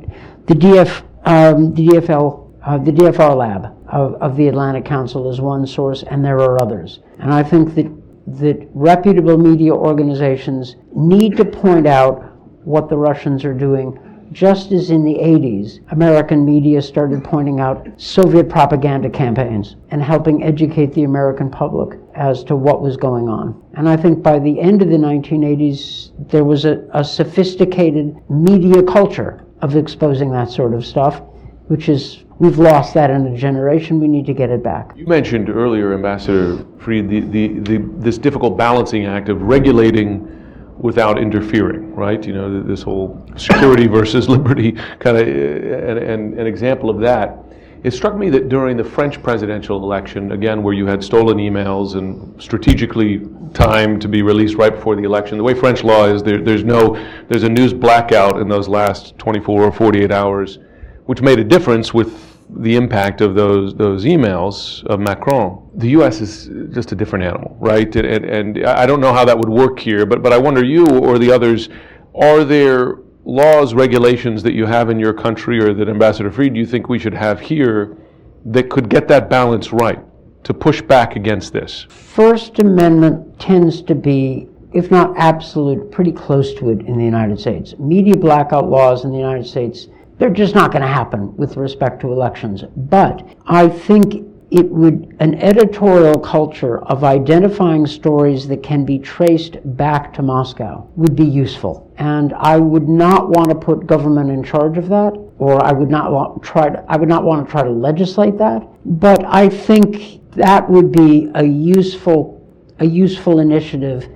the 0.47 0.55
DF, 0.55 1.03
um, 1.25 1.75
the 1.75 1.87
DFL, 1.87 2.53
uh, 2.65 2.79
the 2.79 2.93
DFR 2.93 3.37
lab 3.37 3.77
of, 3.89 4.15
of 4.15 4.37
the 4.37 4.49
Atlantic 4.49 4.85
Council 4.85 5.31
is 5.31 5.41
one 5.41 5.67
source, 5.67 6.03
and 6.05 6.25
there 6.25 6.39
are 6.39 6.61
others. 6.61 7.01
And 7.19 7.33
I 7.33 7.43
think 7.43 7.75
that 7.75 7.91
that 8.27 8.69
reputable 8.75 9.39
media 9.39 9.73
organizations 9.73 10.77
need 10.95 11.37
to 11.37 11.45
point 11.45 11.87
out 11.87 12.25
what 12.65 12.89
the 12.89 12.97
Russians 12.97 13.45
are 13.45 13.55
doing. 13.55 13.99
Just 14.33 14.73
as 14.73 14.91
in 14.91 15.05
the 15.05 15.15
80s, 15.15 15.81
American 15.93 16.45
media 16.45 16.83
started 16.83 17.23
pointing 17.23 17.61
out 17.61 17.89
Soviet 17.97 18.49
propaganda 18.49 19.09
campaigns 19.09 19.77
and 19.91 20.03
helping 20.03 20.43
educate 20.43 20.93
the 20.93 21.05
American 21.05 21.51
public 21.51 21.99
as 22.15 22.45
to 22.45 22.57
what 22.57 22.83
was 22.83 22.97
going 22.97 23.29
on. 23.29 23.63
And 23.75 23.89
I 23.89 23.97
think 23.97 24.23
by 24.23 24.39
the 24.39 24.61
end 24.61 24.83
of 24.83 24.89
the 24.89 24.97
1980s, 24.97 26.29
there 26.31 26.45
was 26.45 26.65
a, 26.65 26.87
a 26.93 27.05
sophisticated 27.05 28.17
media 28.29 28.83
culture 28.83 29.45
of 29.63 29.77
exposing 29.77 30.31
that 30.33 30.51
sort 30.51 30.75
of 30.75 30.85
stuff, 30.85 31.23
which 31.69 31.89
is 31.89 32.25
We've 32.39 32.59
lost 32.59 32.93
that 32.95 33.11
in 33.11 33.27
a 33.27 33.37
generation. 33.37 33.99
We 33.99 34.09
need 34.09 34.27
to 34.27 34.35
get 34.35 34.51
it 34.51 34.63
back. 34.63 34.93
You 34.95 35.07
mentioned 35.07 35.49
earlier, 35.49 35.95
Ambassador 35.95 36.67
Fried, 36.79 37.09
the, 37.09 37.21
the, 37.21 37.49
the, 37.61 37.79
this 37.97 38.19
difficult 38.19 38.59
balancing 38.59 39.07
act 39.07 39.31
of 39.31 39.41
regulating 39.41 40.46
without 40.79 41.19
interfering, 41.19 41.95
right? 41.95 42.25
You 42.27 42.35
know, 42.35 42.63
this 42.63 42.83
whole 42.83 43.25
security 43.37 43.87
versus 43.99 44.29
liberty 44.29 44.73
kind 44.73 45.17
of, 45.17 45.27
an, 45.27 45.99
an, 45.99 46.39
an 46.39 46.47
example 46.47 46.91
of 46.91 47.01
that. 47.01 47.39
It 47.83 47.93
struck 47.93 48.17
me 48.17 48.31
that 48.31 48.49
during 48.49 48.77
the 48.77 48.85
French 48.85 49.23
presidential 49.23 49.83
election, 49.83 50.33
again, 50.33 50.63
where 50.63 50.75
you 50.75 50.87
had 50.87 51.05
stolen 51.05 51.37
emails 51.37 51.95
and 51.95 52.43
strategically 52.43 53.27
timed 53.55 54.03
to 54.03 54.09
be 54.09 54.23
released 54.23 54.57
right 54.57 54.75
before 54.75 54.97
the 54.97 55.05
election, 55.05 55.39
the 55.39 55.45
way 55.45 55.55
French 55.55 55.85
law 55.85 56.07
is, 56.07 56.23
there, 56.23 56.43
there's 56.43 56.65
no, 56.65 56.97
there's 57.29 57.45
a 57.45 57.49
news 57.49 57.73
blackout 57.73 58.41
in 58.41 58.49
those 58.49 58.67
last 58.67 59.17
24 59.19 59.63
or 59.63 59.73
48 59.73 60.11
hours, 60.11 60.59
which 61.05 61.21
made 61.23 61.39
a 61.39 61.45
difference 61.45 61.95
with 61.95 62.26
the 62.49 62.77
impact 62.77 63.21
of 63.21 63.35
those 63.35 63.75
those 63.75 64.05
emails 64.05 64.85
of 64.85 65.01
Macron. 65.01 65.69
The 65.75 65.91
U.S. 65.91 66.21
is 66.21 66.49
just 66.73 66.93
a 66.93 66.95
different 66.95 67.25
animal, 67.25 67.57
right? 67.61 67.95
And, 67.97 68.25
and 68.25 68.67
I 68.67 68.87
don't 68.87 69.01
know 69.01 69.13
how 69.13 69.25
that 69.25 69.37
would 69.37 69.49
work 69.49 69.79
here, 69.79 70.07
but 70.07 70.23
but 70.23 70.33
I 70.33 70.39
wonder 70.39 70.65
you 70.65 70.87
or 70.87 71.19
the 71.19 71.31
others, 71.31 71.69
are 72.15 72.45
there 72.45 72.99
laws, 73.25 73.75
regulations 73.75 74.43
that 74.45 74.55
you 74.55 74.67
have 74.67 74.89
in 74.91 75.01
your 75.01 75.13
country 75.13 75.59
or 75.61 75.75
that 75.75 75.89
Ambassador 75.89 76.31
Fried 76.31 76.57
you 76.57 76.65
think 76.65 76.89
we 76.89 76.99
should 76.99 77.15
have 77.15 77.41
here 77.41 77.97
that 78.45 78.71
could 78.71 78.89
get 78.89 79.09
that 79.09 79.29
balance 79.29 79.73
right 79.73 79.99
to 80.45 80.55
push 80.55 80.81
back 80.81 81.17
against 81.17 81.53
this? 81.53 81.87
First 81.89 82.61
Amendment 82.61 83.41
tends 83.41 83.83
to 83.83 83.95
be 83.97 84.49
if 84.77 84.91
not 84.91 85.17
absolute, 85.17 85.91
pretty 85.91 86.13
close 86.13 86.53
to 86.53 86.69
it 86.69 86.81
in 86.83 86.99
the 86.99 87.05
United 87.05 87.41
States. 87.41 87.79
Media 87.79 88.15
blackout 88.15 88.69
laws 88.69 89.05
in 89.05 89.11
the 89.11 89.17
United 89.17 89.47
States 89.47 89.89
they're 90.19 90.31
just 90.31 90.55
not 90.55 90.73
going 90.73 90.83
to 90.83 90.89
happen 90.89 91.37
with 91.37 91.57
respect 91.57 92.01
to 92.01 92.13
elections. 92.13 92.65
But 92.77 93.37
I 93.47 93.69
think 93.69 94.27
it 94.51 94.71
would, 94.71 95.17
an 95.19 95.35
editorial 95.35 96.19
culture 96.19 96.79
of 96.85 97.03
identifying 97.03 97.87
stories 97.87 98.47
that 98.49 98.63
can 98.63 98.85
be 98.85 98.99
traced 98.99 99.59
back 99.77 100.15
to 100.15 100.23
Moscow 100.23 100.89
would 100.95 101.17
be 101.17 101.25
useful. 101.25 101.93
And 101.99 102.33
I 102.35 102.57
would 102.59 102.89
not 102.89 103.29
want 103.31 103.49
to 103.49 103.55
put 103.55 103.87
government 103.87 104.31
in 104.31 104.45
charge 104.45 104.79
of 104.79 104.89
that, 104.89 105.13
or 105.39 105.63
I 105.65 105.73
would 105.73 105.91
not 105.91 106.13
want, 106.13 106.43
try 106.43 106.71
to, 106.71 106.85
I 106.89 106.97
would 106.97 107.09
not 107.09 107.25
want 107.25 107.45
to 107.45 107.51
try 107.51 107.63
to 107.65 107.71
legislate 107.71 108.39
that. 108.39 108.67
But 108.85 109.25
I 109.25 109.49
think 109.49 110.23
that 110.33 110.69
would 110.71 110.93
be 110.93 111.31
a 111.35 111.45
useful, 111.45 112.47
a 112.79 112.87
useful 112.87 113.41
initiative. 113.41 114.09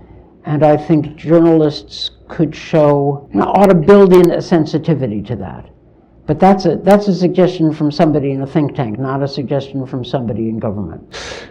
And 0.44 0.62
I 0.62 0.76
think 0.76 1.16
journalists 1.16 2.12
could 2.28 2.55
show, 2.55 3.28
you 3.32 3.40
know, 3.40 3.46
ought 3.46 3.66
to 3.66 3.74
build 3.74 4.12
in 4.12 4.30
a 4.30 4.40
sensitivity 4.40 5.22
to 5.22 5.36
that 5.36 5.70
But 6.27 6.39
that's 6.39 6.64
a, 6.64 6.77
that's 6.77 7.09
a 7.09 7.14
suggestion 7.14 7.75
from 7.75 7.91
somebody 7.91 8.31
in 8.31 8.43
a 8.43 8.47
think 8.47 8.77
tank, 8.77 8.99
not 8.99 9.23
a 9.23 9.29
suggestion 9.29 9.87
from 9.87 10.05
somebody 10.05 10.49
in 10.49 10.59
government. 10.59 11.03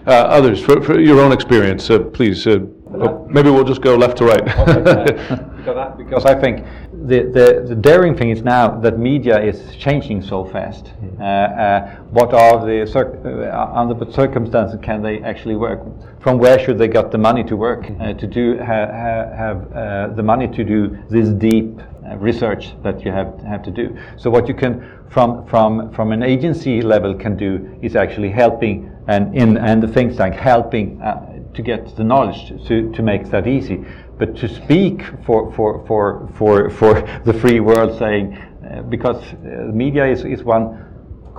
Uh, 0.08 0.12
others, 0.12 0.62
for, 0.62 0.82
for 0.82 1.00
your 1.00 1.20
own 1.20 1.32
experience, 1.32 1.90
uh, 1.90 2.00
please. 2.00 2.48
Uh, 2.48 2.60
oh, 2.94 3.28
maybe 3.30 3.50
we'll 3.50 3.66
just 3.66 3.82
go 3.82 3.96
left 3.96 4.18
to 4.20 4.26
right. 4.26 4.46
because, 5.58 5.78
I, 5.78 5.90
because 5.98 6.26
I 6.26 6.40
think 6.40 6.66
the, 6.94 7.24
the, 7.24 7.66
the 7.68 7.76
daring 7.76 8.16
thing 8.16 8.30
is 8.30 8.42
now 8.42 8.80
that 8.80 8.98
media 8.98 9.42
is 9.42 9.76
changing 9.76 10.22
so 10.22 10.46
fast. 10.46 10.86
Mm. 10.86 11.20
Uh, 11.20 11.24
uh, 11.24 11.96
what 12.12 12.34
are 12.34 12.66
the 12.66 12.86
cir- 12.90 13.52
uh, 13.52 13.80
under 13.80 13.96
what 13.96 14.14
circumstances 14.14 14.80
can 14.82 15.02
they 15.02 15.22
actually 15.22 15.56
work? 15.56 15.82
From 16.22 16.38
where 16.38 16.60
should 16.60 16.78
they 16.78 16.88
get 16.88 17.12
the 17.12 17.18
money 17.18 17.44
to 17.46 17.56
work 17.56 17.84
mm. 17.84 18.18
to 18.18 18.28
do 18.28 18.58
ha, 18.60 18.66
ha, 18.66 19.36
have 19.36 20.16
the 20.16 20.24
money 20.24 20.48
to 20.48 20.64
do 20.64 20.98
this 21.10 21.30
deep 21.30 21.80
uh, 21.80 21.84
research 22.18 22.74
that 22.84 23.04
you 23.06 23.12
have 23.12 23.39
have 23.41 23.64
to 23.64 23.72
do. 23.72 23.97
So 24.18 24.30
what 24.30 24.47
you 24.47 24.54
can 24.54 24.82
from 25.10 25.45
from 25.47 25.91
from 25.93 26.12
an 26.12 26.24
agency 26.24 26.82
level 26.82 27.14
can 27.14 27.38
do 27.38 27.78
is 27.82 27.95
actually 27.95 28.30
helping 28.30 28.91
and 29.08 29.36
in 29.36 29.58
and 29.58 29.82
the 29.82 29.88
think 29.88 30.16
tank 30.18 30.36
helping 30.36 31.02
uh, 31.02 31.39
to 31.54 31.62
get 31.62 31.95
the 31.95 32.04
knowledge 32.04 32.50
to 32.68 32.91
to 32.91 33.02
make 33.02 33.30
that 33.30 33.47
easy. 33.47 33.84
But 34.18 34.36
to 34.38 34.47
speak 34.47 35.02
for 35.26 35.52
for 35.54 35.86
for 35.88 36.30
for 36.36 36.70
for 36.70 37.02
the 37.26 37.34
free 37.34 37.60
world, 37.60 37.97
saying 37.97 38.38
uh, 38.38 38.82
because 38.84 39.22
uh, 39.34 39.72
media 39.74 40.06
is 40.06 40.24
is 40.26 40.43
one 40.43 40.86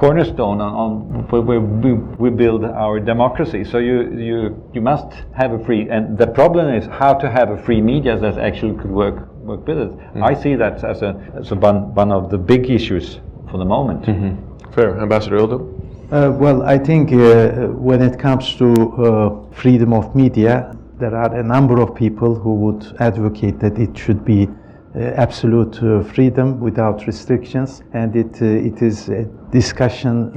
cornerstone 0.00 0.62
on, 0.62 0.72
on 0.72 1.28
where 1.28 1.60
we, 1.60 1.92
we 1.92 2.30
build 2.30 2.64
our 2.64 2.98
democracy. 2.98 3.64
So 3.64 3.76
you, 3.76 4.10
you, 4.18 4.70
you 4.72 4.80
must 4.80 5.12
have 5.36 5.52
a 5.52 5.62
free, 5.62 5.90
and 5.90 6.16
the 6.16 6.26
problem 6.26 6.74
is 6.74 6.86
how 6.86 7.12
to 7.14 7.30
have 7.30 7.50
a 7.50 7.62
free 7.62 7.82
media 7.82 8.18
that 8.18 8.38
actually 8.38 8.78
could 8.78 8.90
work 8.90 9.28
work 9.42 9.66
with 9.66 9.78
it. 9.78 9.90
Mm. 10.14 10.22
I 10.22 10.34
see 10.34 10.54
that 10.56 10.84
as 10.84 11.02
a, 11.02 11.16
as 11.34 11.50
a 11.50 11.54
one, 11.54 11.94
one 11.94 12.12
of 12.12 12.30
the 12.30 12.38
big 12.38 12.70
issues 12.70 13.20
for 13.50 13.58
the 13.58 13.64
moment. 13.64 14.02
Mm-hmm. 14.02 14.70
Fair. 14.72 14.98
Ambassador 15.00 15.38
Ildem? 15.38 15.80
Uh, 16.12 16.32
well, 16.32 16.62
I 16.62 16.78
think 16.78 17.12
uh, 17.12 17.68
when 17.68 18.02
it 18.02 18.18
comes 18.18 18.56
to 18.56 18.72
uh, 18.72 19.52
freedom 19.52 19.92
of 19.92 20.14
media, 20.14 20.76
there 20.98 21.14
are 21.14 21.34
a 21.36 21.42
number 21.42 21.80
of 21.80 21.94
people 21.94 22.34
who 22.34 22.54
would 22.56 22.96
advocate 23.00 23.58
that 23.60 23.78
it 23.78 23.96
should 23.96 24.24
be 24.24 24.48
uh, 24.96 24.98
absolute 24.98 25.80
uh, 25.82 26.02
freedom 26.02 26.58
without 26.58 27.06
restrictions, 27.06 27.82
and 27.92 28.16
it, 28.16 28.42
uh, 28.42 28.44
it 28.44 28.82
is 28.82 29.08
a 29.08 29.24
discussion 29.52 30.36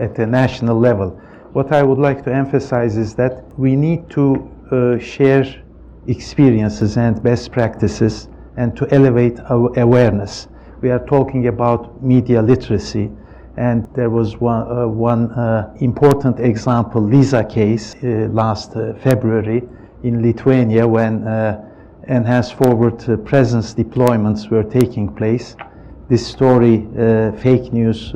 at 0.00 0.18
a 0.18 0.26
national 0.26 0.78
level. 0.78 1.10
What 1.52 1.72
I 1.72 1.84
would 1.84 1.98
like 1.98 2.24
to 2.24 2.34
emphasize 2.34 2.96
is 2.96 3.14
that 3.14 3.44
we 3.56 3.76
need 3.76 4.10
to 4.10 4.50
share 5.00 5.44
experiences 6.08 6.96
and 6.96 7.22
best 7.22 7.52
practices 7.52 8.28
and 8.56 8.76
to 8.76 8.86
elevate 8.94 9.40
our 9.50 9.76
awareness. 9.78 10.48
We 10.80 10.90
are 10.90 11.04
talking 11.06 11.48
about 11.48 12.02
media 12.02 12.42
literacy, 12.42 13.10
and 13.56 13.88
there 13.94 14.10
was 14.10 14.40
one, 14.40 14.70
uh, 14.70 14.86
one 14.88 15.30
uh, 15.32 15.74
important 15.80 16.40
example, 16.40 17.00
Lisa 17.00 17.44
case, 17.44 17.94
uh, 18.02 18.28
last 18.32 18.76
uh, 18.76 18.94
February 18.94 19.62
in 20.02 20.22
Lithuania 20.22 20.86
when 20.86 21.26
uh, 21.26 21.64
enhanced 22.08 22.54
forward 22.54 23.08
uh, 23.08 23.16
presence 23.18 23.74
deployments 23.74 24.50
were 24.50 24.64
taking 24.64 25.08
place. 25.08 25.56
This 26.08 26.26
story, 26.26 26.86
fake 27.38 27.72
news, 27.72 28.12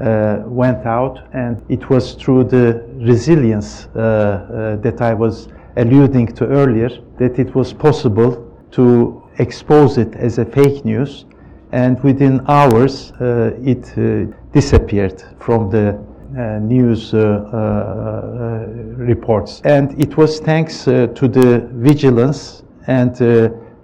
went 0.00 0.86
out, 0.86 1.28
and 1.34 1.62
it 1.68 1.90
was 1.90 2.14
through 2.14 2.44
the 2.44 2.82
resilience 2.96 3.86
that 3.92 4.96
I 5.00 5.12
was 5.12 5.48
alluding 5.76 6.28
to 6.28 6.46
earlier 6.46 6.88
that 7.18 7.38
it 7.38 7.54
was 7.54 7.74
possible 7.74 8.50
to 8.70 9.21
expose 9.42 9.98
it 9.98 10.14
as 10.16 10.38
a 10.38 10.44
fake 10.44 10.84
news, 10.84 11.26
and 11.72 12.02
within 12.02 12.40
hours 12.48 13.12
uh, 13.12 13.50
it 13.62 13.84
uh, 13.98 14.32
disappeared 14.52 15.22
from 15.38 15.70
the 15.70 15.98
uh, 16.34 16.58
news 16.60 17.12
uh, 17.12 17.18
uh, 17.18 18.66
reports. 18.96 19.60
And 19.64 20.00
it 20.00 20.16
was 20.16 20.40
thanks 20.40 20.88
uh, 20.88 21.08
to 21.08 21.28
the 21.28 21.68
vigilance 21.74 22.62
and 22.86 23.20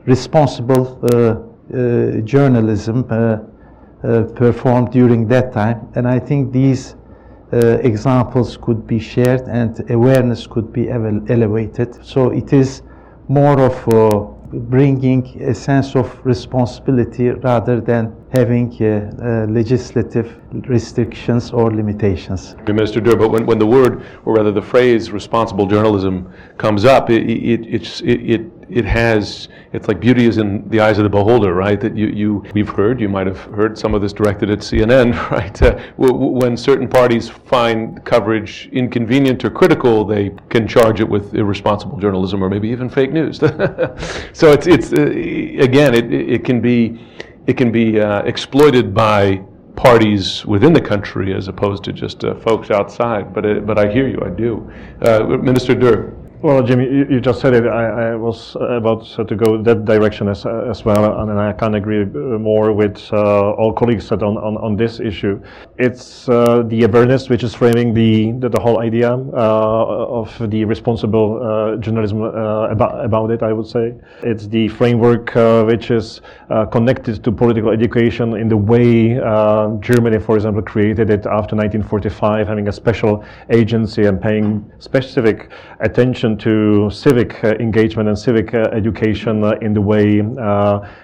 responsible 0.06 0.96
journalism 2.24 3.04
performed 4.34 4.92
during 4.92 5.28
that 5.28 5.52
time. 5.52 5.92
And 5.94 6.08
I 6.08 6.18
think 6.18 6.52
these 6.52 6.96
examples 7.52 8.56
could 8.56 8.86
be 8.86 8.98
shared 8.98 9.42
and 9.42 9.78
awareness 9.90 10.46
could 10.46 10.72
be 10.72 10.88
elevated. 10.88 12.02
So 12.02 12.30
it 12.30 12.54
is 12.54 12.80
more 13.28 13.60
of 13.60 14.37
bringing 14.52 15.42
a 15.42 15.54
sense 15.54 15.94
of 15.94 16.18
responsibility 16.24 17.30
rather 17.30 17.80
than 17.80 18.14
having 18.32 18.70
uh, 18.82 19.10
uh, 19.22 19.46
legislative 19.50 20.40
restrictions 20.68 21.50
or 21.50 21.70
limitations. 21.70 22.54
Minister 22.66 23.00
Dürr, 23.00 23.30
when, 23.30 23.46
when 23.46 23.58
the 23.58 23.66
word, 23.66 24.04
or 24.24 24.34
rather 24.34 24.52
the 24.52 24.62
phrase 24.62 25.10
responsible 25.10 25.66
journalism 25.66 26.30
comes 26.58 26.84
up, 26.84 27.08
it, 27.10 27.22
it, 27.28 27.66
it, 27.66 28.00
it, 28.02 28.52
it 28.68 28.84
has, 28.84 29.48
it's 29.72 29.88
like 29.88 29.98
beauty 29.98 30.26
is 30.26 30.36
in 30.36 30.68
the 30.68 30.80
eyes 30.80 30.98
of 30.98 31.04
the 31.04 31.10
beholder, 31.10 31.54
right? 31.54 31.80
That 31.80 31.96
you, 31.96 32.08
you 32.08 32.44
we've 32.52 32.68
heard, 32.68 33.00
you 33.00 33.08
might 33.08 33.26
have 33.26 33.38
heard 33.38 33.78
some 33.78 33.94
of 33.94 34.02
this 34.02 34.12
directed 34.12 34.50
at 34.50 34.58
CNN, 34.58 35.14
right? 35.30 35.62
Uh, 35.62 35.78
when 35.96 36.56
certain 36.56 36.88
parties 36.88 37.28
find 37.28 38.04
coverage 38.04 38.68
inconvenient 38.72 39.44
or 39.44 39.50
critical, 39.50 40.04
they 40.04 40.30
can 40.50 40.68
charge 40.68 41.00
it 41.00 41.08
with 41.08 41.34
irresponsible 41.34 41.98
journalism 41.98 42.44
or 42.44 42.50
maybe 42.50 42.68
even 42.68 42.90
fake 42.90 43.12
news. 43.12 43.38
so 44.32 44.52
it's, 44.52 44.66
it's 44.66 44.92
uh, 44.92 45.02
again, 45.62 45.94
it, 45.94 46.12
it 46.12 46.44
can 46.44 46.60
be, 46.60 47.00
it 47.48 47.56
can 47.56 47.72
be 47.72 47.98
uh, 47.98 48.20
exploited 48.22 48.92
by 48.92 49.38
parties 49.74 50.44
within 50.44 50.74
the 50.74 50.80
country 50.80 51.32
as 51.32 51.48
opposed 51.48 51.82
to 51.84 51.92
just 51.94 52.22
uh, 52.22 52.34
folks 52.40 52.70
outside. 52.70 53.32
But 53.32 53.46
it, 53.46 53.66
but 53.66 53.78
I 53.78 53.90
hear 53.90 54.06
you, 54.06 54.20
I 54.22 54.28
do. 54.28 54.70
Uh, 55.00 55.24
Minister 55.38 55.74
Dürr. 55.74 56.14
Well, 56.40 56.62
Jimmy, 56.62 56.84
you, 56.84 57.04
you, 57.10 57.20
just 57.20 57.40
said 57.40 57.52
it. 57.52 57.66
I, 57.66 58.10
I 58.10 58.14
was 58.14 58.56
about 58.60 59.04
to 59.06 59.34
go 59.34 59.60
that 59.60 59.84
direction 59.84 60.28
as, 60.28 60.46
as 60.46 60.84
well, 60.84 61.20
and 61.20 61.32
I 61.32 61.52
can't 61.52 61.74
agree 61.74 62.02
uh, 62.02 62.38
more 62.38 62.72
with 62.72 63.12
uh, 63.12 63.50
all 63.54 63.72
colleagues 63.72 64.06
said 64.06 64.22
on, 64.22 64.36
on, 64.36 64.56
on 64.58 64.76
this 64.76 65.00
issue. 65.00 65.42
It's 65.78 66.28
uh, 66.28 66.62
the 66.68 66.84
awareness 66.84 67.28
which 67.28 67.42
is 67.42 67.54
framing 67.54 67.92
the, 67.92 68.30
the, 68.38 68.50
the 68.50 68.60
whole 68.60 68.78
idea 68.78 69.14
uh, 69.14 70.20
of 70.20 70.50
the 70.50 70.64
responsible 70.64 71.42
uh, 71.42 71.76
journalism 71.78 72.22
uh, 72.22 72.68
about, 72.68 73.04
about 73.04 73.32
it, 73.32 73.42
I 73.42 73.52
would 73.52 73.66
say. 73.66 73.94
It's 74.22 74.46
the 74.46 74.68
framework 74.68 75.34
which 75.66 75.90
is 75.90 76.20
connected 76.70 77.24
to 77.24 77.32
political 77.32 77.72
education 77.72 78.36
in 78.36 78.48
the 78.48 78.56
way 78.56 79.14
Germany, 79.80 80.20
for 80.20 80.36
example, 80.36 80.62
created 80.62 81.10
it 81.10 81.26
after 81.26 81.56
1945, 81.56 82.46
having 82.46 82.68
a 82.68 82.72
special 82.72 83.24
agency 83.50 84.04
and 84.04 84.20
paying 84.20 84.70
specific 84.78 85.50
attention 85.80 86.27
attention 86.28 86.90
to 86.90 86.90
civic 86.90 87.44
uh, 87.44 87.54
engagement 87.60 88.08
and 88.08 88.18
civic 88.18 88.54
uh, 88.54 88.68
education 88.72 89.44
uh, 89.44 89.52
in 89.60 89.74
the 89.74 89.80
way 89.80 90.22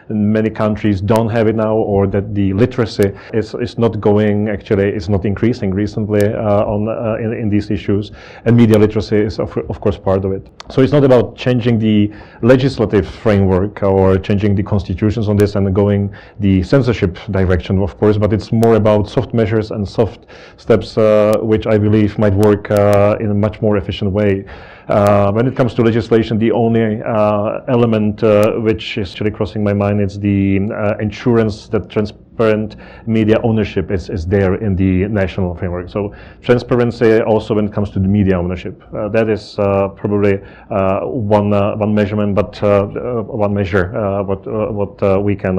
many 0.09 0.51
countries 0.51 1.01
don't 1.01 1.31
have 1.31 1.47
it 1.49 1.57
now, 1.57 1.75
or 1.75 2.07
that 2.07 2.35
the 2.35 2.53
literacy 2.53 3.11
is, 3.33 3.55
is 3.55 3.79
not 3.79 4.01
going, 4.01 4.49
actually, 4.49 4.89
it's 4.89 5.09
not 5.09 5.25
increasing 5.25 5.73
recently 5.73 6.23
on 6.35 6.89
in, 7.21 7.33
in, 7.33 7.49
these 7.49 7.71
issues. 7.71 8.13
And 8.45 8.57
media 8.57 8.79
literacy 8.79 9.17
is, 9.17 9.39
of, 9.39 9.57
of 9.71 9.81
course, 9.81 9.97
part 9.97 10.25
of 10.25 10.33
it. 10.33 10.47
So 10.71 10.83
it's 10.83 10.93
not 10.93 11.05
about 11.05 11.37
changing 11.37 11.79
the 11.79 12.13
legislative 12.43 13.07
framework 13.07 13.83
or 13.83 14.19
changing 14.19 14.55
the 14.57 14.63
constitutions 14.63 15.29
on 15.29 15.37
this 15.37 15.57
and 15.57 15.75
going 15.75 16.15
the 16.41 16.63
censorship 16.63 17.19
direction, 17.31 17.81
of 17.83 17.97
course, 17.99 18.19
but 18.19 18.33
it's 18.33 18.53
more 18.53 18.77
about 18.77 19.09
soft 19.09 19.33
measures 19.33 19.71
and 19.71 19.89
soft 19.89 20.27
steps, 20.59 20.99
uh, 20.99 21.39
which 21.41 21.67
I 21.67 21.79
believe 21.79 22.19
might 22.19 22.35
work 22.35 22.71
uh, 22.71 23.17
in 23.21 23.31
a 23.31 23.35
much 23.35 23.63
more 23.63 23.79
efficient 23.79 24.13
way. 24.13 24.45
Uh, 24.89 25.33
when 25.33 25.47
it 25.47 25.57
comes 25.57 25.73
to 25.75 25.83
legislation, 25.83 26.39
the 26.39 26.53
only 26.53 27.03
uh, 27.03 27.61
element 27.69 28.23
uh, 28.23 28.53
which 28.53 28.99
is 28.99 29.13
actually 29.13 29.31
crossing 29.31 29.65
my 29.65 29.73
mind 29.73 30.01
is 30.01 30.19
the 30.19 30.61
uh, 30.73 30.97
insurance 30.99 31.69
that 31.69 31.89
trans 31.89 32.13
transparent 32.35 32.77
media 33.07 33.41
ownership 33.43 33.91
is, 33.91 34.11
is 34.11 34.27
there 34.27 34.55
in 34.57 34.77
the 34.77 35.09
national 35.09 35.55
framework. 35.55 35.89
So 35.89 36.15
transparency 36.43 37.21
also 37.21 37.55
when 37.55 37.67
it 37.67 37.73
comes 37.73 37.91
to 37.91 37.99
the 37.99 38.09
media 38.09 38.39
ownership. 38.39 38.83
Uh, 38.93 39.09
that 39.09 39.29
is 39.29 39.59
uh, 39.59 39.89
probably 39.89 40.41
uh, 40.71 41.01
one 41.01 41.53
uh, 41.53 41.77
one 41.77 41.95
measurement, 41.95 42.35
but 42.35 42.63
uh, 42.63 42.67
uh, 42.67 43.23
one 43.23 43.55
measure 43.55 43.93
what 44.25 44.47
what 44.73 45.25
we 45.25 45.37
can 45.37 45.57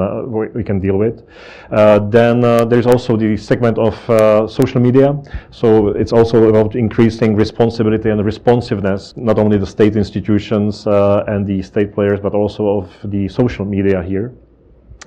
we 0.54 0.64
can 0.64 0.80
deal 0.80 0.96
with. 0.96 1.22
then 2.10 2.40
there's 2.68 2.86
also 2.86 3.16
the 3.16 3.36
segment 3.36 3.78
of 3.78 3.94
social 4.50 4.80
media. 4.80 5.14
So 5.50 5.88
it's 5.88 6.12
also 6.12 6.48
about 6.48 6.74
increasing 6.74 7.36
responsibility 7.36 8.10
and 8.10 8.24
responsiveness, 8.24 9.14
not 9.16 9.38
only 9.38 9.58
the 9.58 9.66
state 9.66 9.96
institutions 9.96 10.86
and 10.86 11.46
the 11.46 11.62
state 11.62 11.94
players, 11.94 12.20
but 12.20 12.34
also 12.34 12.78
of 12.78 12.90
the 13.04 13.28
social 13.28 13.64
media 13.64 14.02
here. 14.02 14.32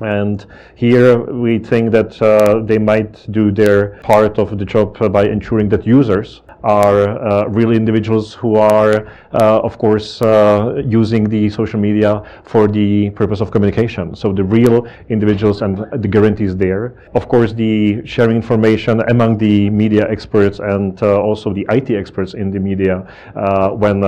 And 0.02 0.46
here 0.76 1.18
we 1.32 1.60
think 1.60 1.92
that 1.92 2.22
uh, 2.22 2.62
they 2.64 2.78
might 2.78 3.32
do 3.32 3.52
their 3.52 4.00
part 4.02 4.40
of 4.40 4.58
the 4.58 4.66
job 4.66 4.98
by 5.12 5.26
ensuring 5.26 5.70
that 5.70 5.86
users 5.86 6.42
are 6.64 7.18
uh, 7.26 7.46
real 7.48 7.72
individuals 7.72 8.34
who 8.34 8.56
are, 8.56 9.08
uh, 9.34 9.60
of 9.60 9.78
course, 9.78 10.22
uh, 10.22 10.82
using 10.86 11.24
the 11.30 11.50
social 11.50 11.80
media 11.80 12.22
for 12.44 12.68
the 12.68 13.10
purpose 13.12 13.42
of 13.42 13.52
communication. 13.52 14.16
So 14.16 14.34
the 14.34 14.44
real 14.44 14.88
individuals 15.10 15.62
and 15.62 15.78
the 15.78 16.08
guarantees 16.08 16.56
there. 16.56 16.94
Of 17.16 17.28
course, 17.28 17.54
the 17.54 18.06
sharing 18.06 18.36
information 18.36 19.02
among 19.10 19.38
the 19.38 19.70
media 19.70 20.10
experts 20.10 20.60
and 20.60 21.02
uh, 21.02 21.22
also 21.22 21.54
the 21.54 21.66
IT 21.70 21.92
experts 21.92 22.34
in 22.34 22.52
the 22.52 22.60
media 22.60 23.08
uh, 23.36 23.70
when 23.70 24.02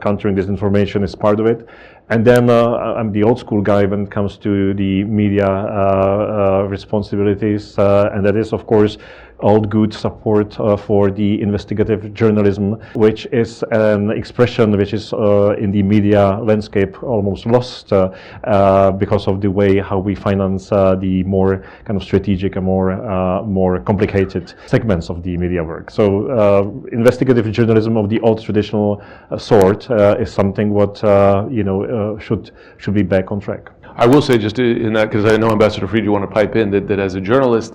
countering 0.00 0.36
disinformation 0.36 1.02
is 1.02 1.14
part 1.14 1.40
of 1.40 1.46
it. 1.46 1.66
And 2.08 2.24
then 2.26 2.50
uh, 2.50 2.94
I'm 2.98 3.12
the 3.12 3.22
old 3.22 3.38
school 3.38 3.62
guy 3.62 3.84
when 3.86 4.02
it 4.02 4.10
comes 4.10 4.36
to 4.38 4.74
the 4.74 5.04
media 5.04 5.46
uh, 5.46 6.62
uh, 6.64 6.68
responsibilities, 6.68 7.78
and 7.78 8.26
that 8.26 8.36
is, 8.36 8.52
of 8.52 8.66
course, 8.66 8.98
all 9.42 9.60
good 9.60 9.92
support 9.92 10.58
uh, 10.58 10.76
for 10.76 11.10
the 11.10 11.40
investigative 11.42 12.14
journalism, 12.14 12.80
which 12.94 13.26
is 13.26 13.64
an 13.72 14.10
expression 14.10 14.76
which 14.76 14.94
is 14.94 15.12
uh, 15.12 15.54
in 15.58 15.70
the 15.70 15.82
media 15.82 16.38
landscape 16.42 17.02
almost 17.02 17.46
lost 17.46 17.92
uh, 17.92 18.10
uh 18.44 18.90
because 18.92 19.26
of 19.26 19.40
the 19.40 19.50
way 19.50 19.78
how 19.78 19.98
we 19.98 20.14
finance 20.14 20.72
uh, 20.72 20.94
the 20.96 21.22
more 21.24 21.64
kind 21.84 21.96
of 21.96 22.02
strategic 22.02 22.56
and 22.56 22.64
more 22.64 22.92
uh, 22.92 23.42
more 23.42 23.80
complicated 23.80 24.54
segments 24.66 25.10
of 25.10 25.22
the 25.22 25.36
media 25.36 25.62
work. 25.62 25.90
So 25.90 26.04
investigative 26.92 27.50
journalism 27.52 27.96
of 27.96 28.08
the 28.08 28.20
old 28.20 28.42
traditional 28.42 29.02
sort 29.38 29.90
is 30.20 30.32
something 30.32 30.70
what 30.70 31.02
you 31.50 31.64
know 31.64 32.18
should 32.18 32.50
should 32.78 32.94
be 32.94 33.02
back 33.02 33.32
on 33.32 33.40
track. 33.40 33.70
I 33.96 34.06
will 34.06 34.22
say 34.22 34.38
just 34.38 34.58
in 34.58 34.92
that 34.94 35.10
because 35.10 35.30
I 35.30 35.36
know 35.36 35.50
Ambassador 35.50 35.86
Fried, 35.86 36.04
you 36.04 36.12
want 36.12 36.24
to 36.24 36.34
pipe 36.34 36.56
in 36.56 36.70
that, 36.70 36.88
that 36.88 36.98
as 36.98 37.14
a 37.14 37.20
journalist 37.20 37.74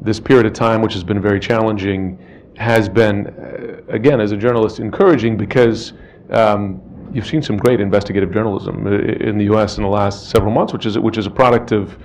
this 0.00 0.20
period 0.20 0.46
of 0.46 0.52
time, 0.52 0.82
which 0.82 0.94
has 0.94 1.04
been 1.04 1.20
very 1.20 1.40
challenging, 1.40 2.18
has 2.56 2.88
been, 2.88 3.26
uh, 3.26 3.92
again, 3.92 4.20
as 4.20 4.32
a 4.32 4.36
journalist, 4.36 4.80
encouraging 4.80 5.36
because 5.36 5.92
um, 6.30 6.80
you've 7.12 7.26
seen 7.26 7.42
some 7.42 7.56
great 7.56 7.80
investigative 7.80 8.32
journalism 8.32 8.86
uh, 8.86 8.90
in 8.90 9.38
the 9.38 9.44
U.S. 9.44 9.76
in 9.76 9.82
the 9.82 9.88
last 9.88 10.30
several 10.30 10.52
months, 10.52 10.72
which 10.72 10.86
is 10.86 10.98
which 10.98 11.18
is 11.18 11.26
a 11.26 11.30
product 11.30 11.72
of 11.72 11.96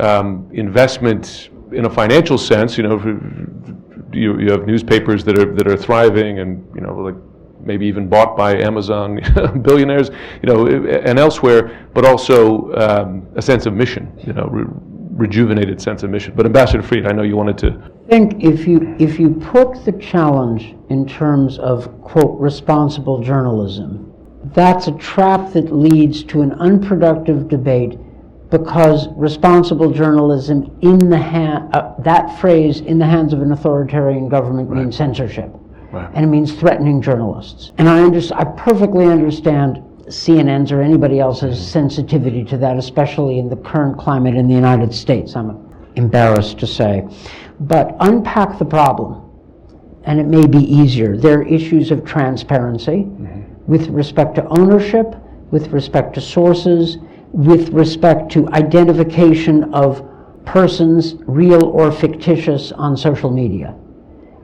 um, 0.00 0.48
investment 0.52 1.50
in 1.72 1.84
a 1.84 1.90
financial 1.90 2.38
sense. 2.38 2.76
You 2.76 2.84
know, 2.84 2.98
you, 4.12 4.40
you 4.40 4.50
have 4.50 4.66
newspapers 4.66 5.24
that 5.24 5.38
are 5.38 5.54
that 5.54 5.68
are 5.68 5.76
thriving, 5.76 6.40
and 6.40 6.66
you 6.74 6.80
know, 6.80 6.96
like 6.96 7.14
maybe 7.60 7.86
even 7.86 8.08
bought 8.08 8.36
by 8.36 8.56
Amazon 8.56 9.20
billionaires, 9.62 10.10
you 10.42 10.48
know, 10.48 10.66
and 10.66 11.18
elsewhere, 11.18 11.86
but 11.92 12.04
also 12.04 12.72
um, 12.74 13.26
a 13.36 13.42
sense 13.42 13.66
of 13.66 13.74
mission. 13.74 14.12
You 14.26 14.32
know, 14.32 14.46
rejuvenated 15.18 15.82
sense 15.82 16.02
of 16.02 16.10
mission. 16.10 16.32
But 16.34 16.46
Ambassador 16.46 16.82
Fried, 16.82 17.06
I 17.06 17.12
know 17.12 17.22
you 17.22 17.36
wanted 17.36 17.58
to. 17.58 17.92
I 18.06 18.08
think 18.08 18.42
if 18.42 18.66
you 18.66 18.96
if 18.98 19.18
you 19.18 19.34
put 19.34 19.84
the 19.84 19.92
challenge 19.92 20.74
in 20.88 21.06
terms 21.06 21.58
of 21.58 22.00
quote 22.00 22.40
responsible 22.40 23.20
journalism, 23.22 24.12
that's 24.54 24.86
a 24.86 24.92
trap 24.92 25.52
that 25.52 25.74
leads 25.74 26.22
to 26.24 26.40
an 26.40 26.52
unproductive 26.52 27.48
debate 27.48 27.98
because 28.50 29.08
responsible 29.16 29.92
journalism 29.92 30.78
in 30.80 31.10
the 31.10 31.18
hand 31.18 31.74
uh, 31.74 31.94
that 31.98 32.40
phrase 32.40 32.80
in 32.80 32.98
the 32.98 33.04
hands 33.04 33.32
of 33.34 33.42
an 33.42 33.52
authoritarian 33.52 34.28
government 34.28 34.70
right. 34.70 34.82
means 34.82 34.96
censorship. 34.96 35.50
Right. 35.92 36.10
And 36.14 36.24
it 36.24 36.28
means 36.28 36.52
threatening 36.52 37.00
journalists. 37.02 37.72
And 37.78 37.88
I, 37.88 38.02
under, 38.02 38.20
I 38.34 38.44
perfectly 38.44 39.06
understand 39.06 39.82
CNN's 40.08 40.72
or 40.72 40.80
anybody 40.80 41.20
else's 41.20 41.64
sensitivity 41.64 42.44
to 42.44 42.56
that, 42.58 42.76
especially 42.76 43.38
in 43.38 43.48
the 43.48 43.56
current 43.56 43.98
climate 43.98 44.34
in 44.34 44.48
the 44.48 44.54
United 44.54 44.94
States, 44.94 45.36
I'm 45.36 45.68
embarrassed 45.96 46.58
to 46.60 46.66
say. 46.66 47.06
But 47.60 47.96
unpack 48.00 48.58
the 48.58 48.64
problem, 48.64 49.28
and 50.04 50.20
it 50.20 50.26
may 50.26 50.46
be 50.46 50.58
easier. 50.58 51.16
There 51.16 51.40
are 51.40 51.46
issues 51.46 51.90
of 51.90 52.04
transparency 52.04 53.04
mm-hmm. 53.04 53.70
with 53.70 53.88
respect 53.88 54.34
to 54.36 54.46
ownership, 54.58 55.14
with 55.50 55.68
respect 55.68 56.14
to 56.14 56.20
sources, 56.20 56.98
with 57.32 57.70
respect 57.70 58.32
to 58.32 58.48
identification 58.50 59.72
of 59.74 60.02
persons, 60.44 61.16
real 61.26 61.64
or 61.64 61.92
fictitious, 61.92 62.72
on 62.72 62.96
social 62.96 63.30
media. 63.30 63.74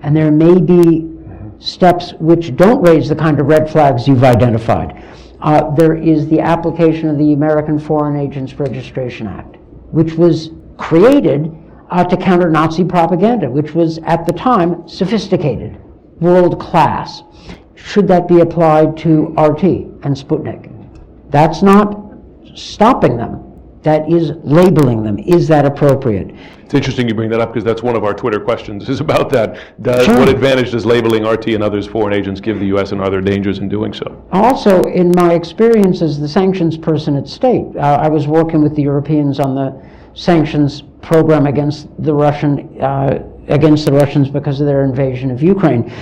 And 0.03 0.15
there 0.15 0.31
may 0.31 0.61
be 0.61 0.75
mm-hmm. 0.75 1.59
steps 1.61 2.13
which 2.21 2.55
don't 2.57 2.83
raise 2.83 3.09
the 3.09 3.17
kind 3.17 3.41
of 3.41 3.47
red 3.47 3.71
flags 3.71 4.07
you've 4.07 4.25
identified. 4.25 5.03
Uh, 5.45 5.71
there 5.75 5.95
is 5.95 6.27
the 6.29 6.41
application 6.41 7.11
of 7.11 7.19
the 7.19 7.35
American 7.35 7.79
Foreign 7.79 8.17
Agents 8.17 8.55
Registration 8.55 9.27
Act, 9.27 9.57
which 9.91 10.15
was 10.15 10.53
created 10.79 11.55
uh, 11.91 12.03
to 12.03 12.17
counter 12.17 12.49
Nazi 12.49 12.83
propaganda, 12.83 13.51
which 13.51 13.75
was 13.75 13.99
at 14.07 14.25
the 14.25 14.33
time 14.33 14.89
sophisticated, 14.89 15.77
world 16.19 16.59
class. 16.59 17.25
Should 17.75 18.09
that 18.09 18.27
be 18.27 18.41
applied 18.41 18.97
to 18.99 19.35
RT 19.39 19.65
and 20.03 20.17
Sputnik? 20.17 20.73
That's 21.29 21.61
not 21.61 22.01
stopping 22.55 23.19
them. 23.19 23.43
That 23.83 24.11
is 24.11 24.33
labeling 24.45 25.03
them. 25.03 25.19
Is 25.19 25.47
that 25.49 25.67
appropriate? 25.67 26.35
It's 26.65 26.73
interesting 26.75 27.07
you 27.09 27.15
bring 27.15 27.29
that 27.31 27.41
up 27.41 27.53
because 27.53 27.65
that's 27.65 27.83
one 27.83 27.95
of 27.95 28.05
our 28.05 28.15
Twitter 28.15 28.41
questions 28.41 28.89
is 28.95 29.01
about 29.01 29.31
that. 29.31 29.61
Does, 29.83 30.07
sure. 30.07 30.19
What 30.19 30.29
advantage 30.29 30.73
does 30.73 30.87
labeling 30.87 31.25
RT 31.25 31.49
and 31.49 31.63
others 31.63 31.87
foreign 31.87 32.15
agents 32.15 32.41
give 32.41 32.59
the 32.59 32.67
U.S. 32.67 32.93
and 32.93 33.01
are 33.01 33.11
there 33.11 33.21
dangers 33.21 33.59
in 33.59 33.69
doing 33.69 33.93
so? 33.93 34.27
Also, 34.33 34.83
in 34.83 35.13
my 35.15 35.35
experience 35.35 36.01
as 36.01 36.19
the 36.19 36.29
sanctions 36.29 36.79
person 36.79 37.17
at 37.17 37.29
state, 37.29 37.77
uh, 37.77 37.99
I 38.03 38.09
was 38.09 38.27
working 38.27 38.63
with 38.63 38.75
the 38.75 38.83
Europeans 38.83 39.41
on 39.41 39.55
the 39.55 39.83
sanctions 40.15 40.83
program 41.03 41.47
against 41.47 41.89
the 42.03 42.15
Russian 42.15 42.81
uh, 42.81 43.23
against 43.49 43.85
the 43.85 43.93
Russians 43.93 44.31
because 44.31 44.61
of 44.61 44.67
their 44.67 44.85
invasion 44.85 45.31
of 45.31 45.43
Ukraine. 45.43 45.93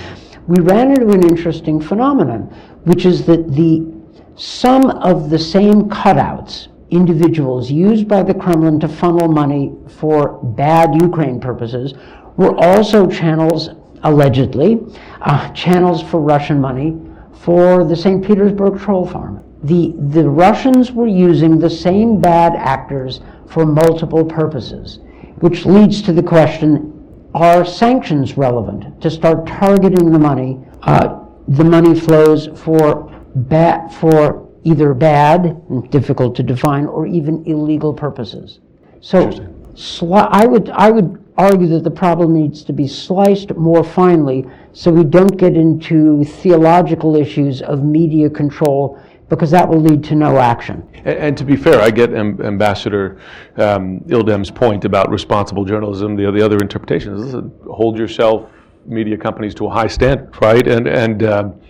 We 0.47 0.61
ran 0.61 0.91
into 0.91 1.09
an 1.09 1.23
interesting 1.23 1.81
phenomenon, 1.81 2.43
which 2.83 3.05
is 3.05 3.25
that 3.25 3.53
the 3.53 3.91
some 4.35 4.89
of 4.89 5.29
the 5.29 5.39
same 5.39 5.89
cutouts 5.89 6.67
individuals 6.93 7.71
used 7.71 8.07
by 8.07 8.23
the 8.23 8.33
Kremlin 8.33 8.79
to 8.79 8.87
funnel 8.87 9.27
money 9.27 9.73
for 9.87 10.39
bad 10.43 10.93
Ukraine 11.01 11.39
purposes 11.39 11.93
were 12.37 12.55
also 12.57 13.07
channels, 13.07 13.69
allegedly, 14.03 14.79
uh, 15.21 15.51
channels 15.53 16.01
for 16.01 16.19
Russian 16.19 16.59
money 16.59 16.97
for 17.33 17.83
the 17.83 17.95
St. 17.95 18.23
Petersburg 18.25 18.79
troll 18.79 19.07
farm. 19.07 19.43
The, 19.63 19.93
the 20.09 20.29
Russians 20.29 20.91
were 20.91 21.07
using 21.07 21.59
the 21.59 21.69
same 21.69 22.19
bad 22.19 22.53
actors 22.55 23.21
for 23.47 23.65
multiple 23.65 24.25
purposes, 24.25 24.99
which 25.37 25.65
leads 25.65 26.01
to 26.03 26.13
the 26.13 26.23
question 26.23 26.89
are 27.33 27.65
sanctions 27.65 28.37
relevant 28.37 29.01
to 29.01 29.09
start 29.09 29.47
targeting 29.47 30.11
the 30.11 30.19
money, 30.19 30.59
uh, 30.83 31.19
the 31.47 31.63
money 31.63 31.99
flows 31.99 32.47
for, 32.55 33.11
ba- 33.35 33.89
for 33.99 34.42
either 34.63 34.93
bad, 34.93 35.61
and 35.69 35.89
difficult 35.91 36.35
to 36.35 36.43
define, 36.43 36.85
or 36.85 37.05
even 37.05 37.43
illegal 37.45 37.93
purposes. 37.93 38.59
So 39.01 39.29
sli- 39.73 40.29
I 40.31 40.45
would 40.45 40.69
I 40.69 40.91
would 40.91 41.23
argue 41.37 41.67
that 41.67 41.83
the 41.83 41.91
problem 41.91 42.33
needs 42.33 42.63
to 42.63 42.73
be 42.73 42.87
sliced 42.87 43.55
more 43.55 43.83
finely 43.83 44.45
so 44.71 44.91
we 44.91 45.03
don't 45.03 45.35
get 45.37 45.55
into 45.55 46.23
theological 46.23 47.15
issues 47.15 47.61
of 47.61 47.83
media 47.83 48.29
control 48.29 48.99
because 49.29 49.49
that 49.49 49.67
will 49.67 49.81
lead 49.81 50.03
to 50.03 50.15
no 50.15 50.37
action. 50.37 50.87
And, 50.93 51.17
and 51.17 51.37
to 51.37 51.43
be 51.43 51.55
fair, 51.55 51.81
I 51.81 51.89
get 51.89 52.13
Am- 52.13 52.39
Ambassador 52.41 53.19
um, 53.57 53.99
Ildem's 54.07 54.51
point 54.51 54.85
about 54.85 55.09
responsible 55.09 55.65
journalism. 55.65 56.15
The, 56.15 56.31
the 56.31 56.43
other 56.43 56.57
interpretation 56.57 57.15
is 57.15 57.35
hold 57.65 57.97
yourself, 57.97 58.49
media 58.85 59.17
companies, 59.17 59.55
to 59.55 59.65
a 59.65 59.69
high 59.69 59.87
standard, 59.87 60.39
right? 60.41 60.67
And 60.67 60.87
and 60.87 61.23
um, 61.23 61.61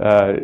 uh, 0.00 0.34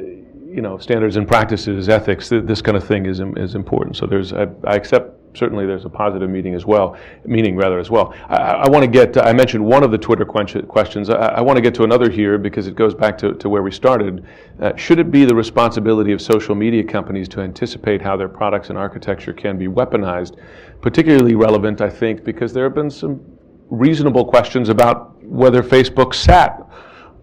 you 0.56 0.62
know, 0.62 0.78
standards 0.78 1.16
and 1.16 1.28
practices, 1.28 1.90
ethics, 1.90 2.30
th- 2.30 2.44
this 2.44 2.62
kind 2.62 2.78
of 2.78 2.82
thing 2.82 3.04
is, 3.04 3.20
is 3.36 3.54
important. 3.54 3.94
So 3.94 4.06
there's, 4.06 4.32
I, 4.32 4.46
I 4.64 4.74
accept 4.74 5.36
certainly 5.36 5.66
there's 5.66 5.84
a 5.84 5.90
positive 5.90 6.30
meaning 6.30 6.54
as 6.54 6.64
well, 6.64 6.96
meaning 7.26 7.56
rather 7.56 7.78
as 7.78 7.90
well. 7.90 8.14
I, 8.30 8.36
I 8.36 8.68
want 8.70 8.82
to 8.82 8.90
get, 8.90 9.22
I 9.22 9.34
mentioned 9.34 9.62
one 9.62 9.84
of 9.84 9.90
the 9.90 9.98
Twitter 9.98 10.24
questions. 10.24 11.10
I, 11.10 11.16
I 11.16 11.40
want 11.42 11.58
to 11.58 11.60
get 11.60 11.74
to 11.74 11.84
another 11.84 12.08
here 12.08 12.38
because 12.38 12.68
it 12.68 12.74
goes 12.74 12.94
back 12.94 13.18
to, 13.18 13.34
to 13.34 13.50
where 13.50 13.62
we 13.62 13.70
started. 13.70 14.24
Uh, 14.58 14.74
should 14.76 14.98
it 14.98 15.10
be 15.10 15.26
the 15.26 15.34
responsibility 15.34 16.12
of 16.12 16.22
social 16.22 16.54
media 16.54 16.82
companies 16.82 17.28
to 17.28 17.42
anticipate 17.42 18.00
how 18.00 18.16
their 18.16 18.30
products 18.30 18.70
and 18.70 18.78
architecture 18.78 19.34
can 19.34 19.58
be 19.58 19.66
weaponized? 19.66 20.38
Particularly 20.80 21.34
relevant, 21.34 21.82
I 21.82 21.90
think, 21.90 22.24
because 22.24 22.54
there 22.54 22.64
have 22.64 22.74
been 22.74 22.90
some 22.90 23.20
reasonable 23.68 24.24
questions 24.24 24.70
about 24.70 25.22
whether 25.22 25.62
Facebook 25.62 26.14
sat 26.14 26.66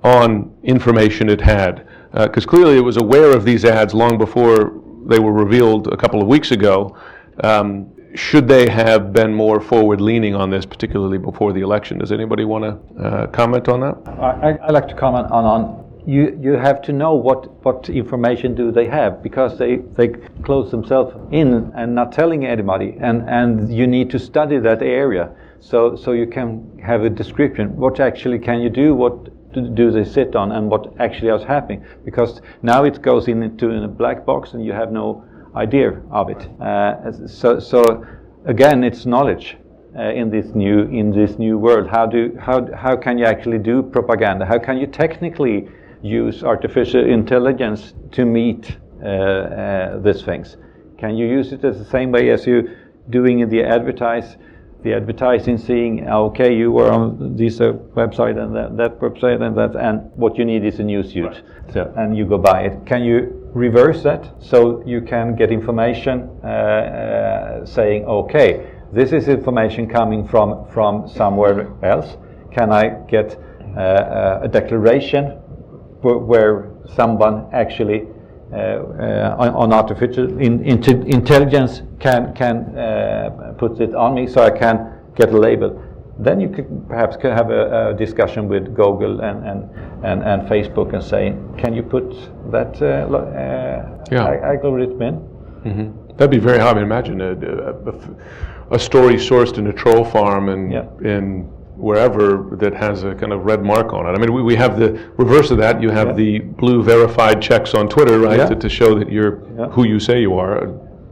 on 0.04 0.56
information 0.62 1.30
it 1.30 1.42
had 1.42 1.88
because 2.14 2.46
uh, 2.46 2.50
clearly 2.50 2.78
it 2.78 2.82
was 2.82 2.98
aware 2.98 3.36
of 3.36 3.44
these 3.44 3.66
ads 3.66 3.94
long 3.94 4.18
before 4.18 4.80
they 5.06 5.20
were 5.20 5.34
revealed 5.34 5.88
a 5.88 5.98
couple 5.98 6.22
of 6.22 6.28
weeks 6.28 6.52
ago. 6.52 6.96
Um, 7.44 7.92
should 8.16 8.48
they 8.48 8.70
have 8.70 9.12
been 9.12 9.34
more 9.34 9.60
forward 9.60 10.00
leaning 10.00 10.36
on 10.36 10.52
this, 10.52 10.66
particularly 10.66 11.18
before 11.18 11.52
the 11.52 11.62
election? 11.62 11.98
Does 11.98 12.12
anybody 12.12 12.46
want 12.46 12.64
to 12.64 13.04
uh, 13.04 13.28
comment 13.28 13.68
on 13.68 13.80
that? 13.80 13.98
I, 14.20 14.52
I 14.68 14.72
like 14.72 14.88
to 14.90 14.94
comment 14.94 15.32
on, 15.32 15.44
on 15.46 15.84
you, 16.06 16.38
you 16.42 16.54
have 16.54 16.82
to 16.84 16.94
know 16.94 17.16
what, 17.16 17.50
what 17.64 17.90
information 17.90 18.56
do 18.56 18.72
they 18.72 18.86
have 18.86 19.24
because 19.24 19.58
they, 19.58 19.78
they 19.78 20.10
close 20.44 20.70
themselves 20.70 21.16
in 21.32 21.72
and 21.76 21.96
not 21.96 22.12
telling 22.12 22.46
anybody 22.46 22.98
and, 23.00 23.28
and 23.30 23.74
you 23.74 23.88
need 23.88 24.10
to 24.12 24.20
study 24.20 24.60
that 24.60 24.82
area 24.82 25.32
so, 25.60 25.96
so 25.96 26.12
you 26.12 26.28
can 26.28 26.78
have 26.80 27.04
a 27.04 27.10
description 27.10 27.74
what 27.78 28.00
actually 28.02 28.38
can 28.38 28.60
you 28.60 28.70
do 28.70 28.94
what 28.94 29.30
do 29.62 29.92
they 29.92 30.04
sit 30.04 30.36
on 30.36 30.52
and 30.52 30.70
what 30.70 30.94
actually 31.00 31.30
is 31.30 31.44
happening. 31.44 31.86
Because 32.06 32.42
now 32.62 32.84
it 32.84 33.02
goes 33.02 33.28
into 33.28 33.70
in 33.70 33.84
a 33.84 33.88
black 33.88 34.26
box 34.26 34.54
and 34.54 34.66
you 34.66 34.74
have 34.74 34.92
no 34.92 35.24
idea 35.56 36.02
of 36.12 36.30
it. 36.30 36.50
Uh, 36.62 37.28
so, 37.28 37.60
so 37.60 38.06
again 38.46 38.84
it's 38.84 39.06
knowledge 39.06 39.58
uh, 39.98 40.10
in 40.10 40.30
this 40.30 40.48
new 40.56 40.84
in 40.84 41.12
this 41.12 41.38
new 41.38 41.58
world. 41.58 41.88
How 41.88 42.06
do 42.06 42.36
how, 42.40 42.68
how 42.76 42.96
can 42.96 43.18
you 43.18 43.26
actually 43.26 43.60
do 43.60 43.84
propaganda? 43.84 44.46
How 44.46 44.60
can 44.60 44.78
you 44.78 44.88
technically 44.88 45.70
use 46.02 46.44
artificial 46.44 47.06
intelligence 47.06 47.94
to 48.12 48.26
meet 48.26 48.78
uh, 49.04 49.08
uh, 49.08 50.00
these 50.00 50.24
things? 50.24 50.58
Can 50.98 51.16
you 51.16 51.28
use 51.28 51.52
it 51.52 51.64
as 51.64 51.78
the 51.78 51.86
same 51.86 52.12
way 52.12 52.30
as 52.30 52.48
you 52.48 52.76
doing 53.10 53.40
in 53.40 53.50
the 53.50 53.64
advertise, 53.64 54.38
the 54.84 54.94
advertising, 54.94 55.58
seeing 55.58 56.08
okay, 56.08 56.56
you 56.56 56.72
were 56.72 56.92
on 56.92 57.36
this 57.36 57.62
uh, 57.62 57.74
website 57.96 58.38
and 58.38 58.56
that, 58.56 58.78
that, 58.78 59.00
website 59.00 59.42
and 59.42 59.58
that, 59.58 59.76
and 59.76 60.12
what 60.16 60.38
you 60.38 60.46
need 60.46 60.66
is 60.66 60.80
a 60.80 60.84
news 60.84 61.14
suit, 61.14 61.26
right. 61.26 61.44
so, 61.74 61.94
and 61.98 62.18
you 62.18 62.26
go 62.26 62.38
buy 62.38 62.64
it. 62.64 62.86
Can 62.86 63.04
you 63.04 63.50
reverse 63.54 64.04
that 64.04 64.34
so 64.40 64.84
you 64.86 65.02
can 65.02 65.36
get 65.36 65.52
information 65.52 66.30
uh, 66.44 66.48
uh, 66.48 67.66
saying 67.66 68.06
okay, 68.06 68.72
this 68.92 69.12
is 69.12 69.28
information 69.28 69.88
coming 69.88 70.28
from 70.28 70.68
from 70.70 71.08
somewhere 71.08 71.72
else. 71.84 72.18
Can 72.52 72.72
I 72.72 72.90
get 73.08 73.38
uh, 73.78 74.40
a 74.44 74.48
declaration 74.48 75.40
where 76.02 76.72
someone 76.96 77.48
actually 77.54 78.02
uh, 78.02 78.06
uh, 78.06 78.13
on, 78.54 79.50
on, 79.50 79.74
artificial 79.74 80.40
in, 80.40 80.64
intelligence 80.64 81.82
can 82.00 82.34
can 82.34 82.78
uh, 82.78 83.54
put 83.58 83.80
it 83.80 83.96
on 83.96 84.14
me 84.14 84.28
so 84.28 84.44
I 84.44 84.52
can 84.52 84.94
get 85.16 85.34
a 85.34 85.38
label. 85.38 85.82
Then 86.20 86.40
you 86.40 86.50
could 86.50 86.88
perhaps 86.88 87.18
have 87.24 87.50
a, 87.50 87.90
a 87.90 87.94
discussion 87.94 88.48
with 88.48 88.76
Google 88.76 89.22
and, 89.22 89.44
and, 89.46 89.70
and, 90.06 90.24
and, 90.24 90.48
Facebook 90.48 90.94
and 90.94 91.04
say, 91.04 91.36
can 91.58 91.74
you 91.74 91.82
put 91.82 92.14
that 92.52 92.80
uh, 92.82 93.12
uh, 93.12 94.06
yeah. 94.12 94.40
algorithm 94.44 95.02
in? 95.02 95.16
Mm-hmm. 95.16 96.18
That'd 96.18 96.30
be 96.30 96.38
very 96.38 96.60
hard. 96.60 96.78
I 96.78 96.82
mean, 96.82 96.84
imagine 96.84 97.20
a, 97.20 97.32
a, 97.32 98.76
a, 98.76 98.80
story 98.80 99.16
sourced 99.16 99.58
in 99.58 99.68
a 99.68 99.74
troll 99.74 100.06
farm 100.06 100.50
and, 100.50 100.72
yeah. 100.72 100.86
in 101.04 101.52
wherever 101.84 102.56
that 102.56 102.74
has 102.74 103.04
a 103.04 103.14
kind 103.14 103.34
of 103.34 103.44
red 103.44 103.62
mark 103.62 103.92
on 103.92 104.06
it. 104.06 104.18
I 104.18 104.18
mean, 104.18 104.32
we, 104.32 104.42
we 104.42 104.56
have 104.56 104.80
the 104.80 104.92
reverse 105.18 105.52
of 105.52 105.58
that. 105.58 105.82
You 105.82 105.90
have 105.90 106.08
yeah. 106.08 106.14
the 106.14 106.40
blue 106.40 106.82
verified 106.82 107.42
checks 107.42 107.74
on 107.74 107.90
Twitter, 107.90 108.20
right, 108.20 108.40
yeah. 108.40 108.48
to, 108.48 108.56
to, 108.56 108.70
show 108.70 108.98
that 108.98 109.12
you're 109.12 109.44
yeah. 109.58 109.68
who 109.68 109.86
you 109.86 110.00
say 110.00 110.22
you 110.22 110.38
are. 110.38 110.68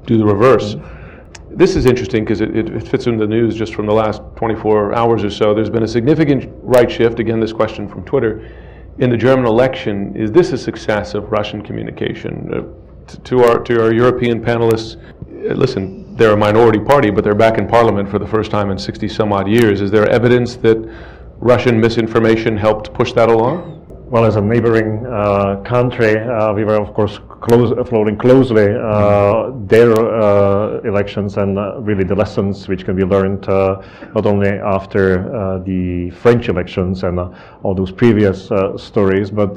Do 0.06 0.18
the 0.18 0.24
reverse. 0.26 0.76
Mm-hmm. 0.76 1.58
This 1.58 1.76
is 1.76 1.86
interesting 1.86 2.24
because 2.24 2.40
it, 2.40 2.56
it, 2.56 2.88
fits 2.88 3.08
in 3.08 3.18
the 3.18 3.28
news 3.28 3.54
just 3.56 3.76
from 3.76 3.86
the 3.86 3.94
last 3.94 4.22
24 4.38 4.96
hours 4.96 5.26
or 5.26 5.30
so. 5.30 5.54
There's 5.54 5.70
been 5.70 5.84
a 5.84 5.88
significant 5.88 6.50
right 6.64 6.90
shift. 6.90 7.20
Again, 7.20 7.42
this 7.42 7.52
question 7.52 7.90
from 7.90 8.06
Twitter. 8.06 8.50
In 9.00 9.10
the 9.10 9.18
German 9.18 9.46
election, 9.46 10.16
is 10.16 10.32
this 10.32 10.54
a 10.54 10.58
success 10.58 11.16
of 11.16 11.30
Russian 11.34 11.62
communication? 11.62 12.50
Uh, 12.54 13.18
to, 13.26 13.44
our, 13.44 13.60
to 13.64 13.84
our 13.84 13.92
European 13.92 14.42
panelists, 14.42 14.96
uh, 14.96 15.54
listen, 15.54 16.11
they're 16.22 16.34
a 16.34 16.38
minority 16.38 16.80
party, 16.80 17.10
but 17.10 17.24
they're 17.24 17.34
back 17.34 17.58
in 17.58 17.68
parliament 17.68 18.08
for 18.08 18.20
the 18.20 18.28
first 18.28 18.52
time 18.52 18.70
in 18.70 18.78
60 18.78 19.08
some 19.10 19.34
odd 19.34 19.48
years. 19.48 19.82
Is 19.82 19.90
there 19.90 20.08
evidence 20.08 20.56
that 20.58 20.78
Russian 21.40 21.80
misinformation 21.80 22.56
helped 22.56 22.94
push 22.94 23.12
that 23.14 23.30
along? 23.30 23.80
Well, 24.12 24.26
as 24.26 24.36
a 24.36 24.42
neighboring 24.42 25.08
uh, 25.08 25.64
country, 25.66 26.18
uh, 26.18 26.54
we 26.54 26.64
were, 26.64 26.76
of 26.76 26.94
course, 26.94 27.18
close, 27.40 27.74
following 27.90 28.18
closely 28.18 28.68
uh, 28.70 29.52
their 29.66 29.94
uh, 29.94 30.82
elections 30.82 31.38
and 31.38 31.58
uh, 31.58 31.80
really 31.80 32.04
the 32.04 32.14
lessons 32.14 32.68
which 32.68 32.86
can 32.86 32.96
be 32.96 33.04
learned 33.04 33.50
uh, 33.50 33.82
not 34.14 34.28
only 34.28 34.50
after 34.50 35.62
the 35.66 36.12
French 36.12 36.50
elections 36.50 37.04
and 37.04 37.20
all 37.64 37.74
those 37.74 37.92
previous 37.92 38.52
stories, 38.76 39.32
but 39.32 39.56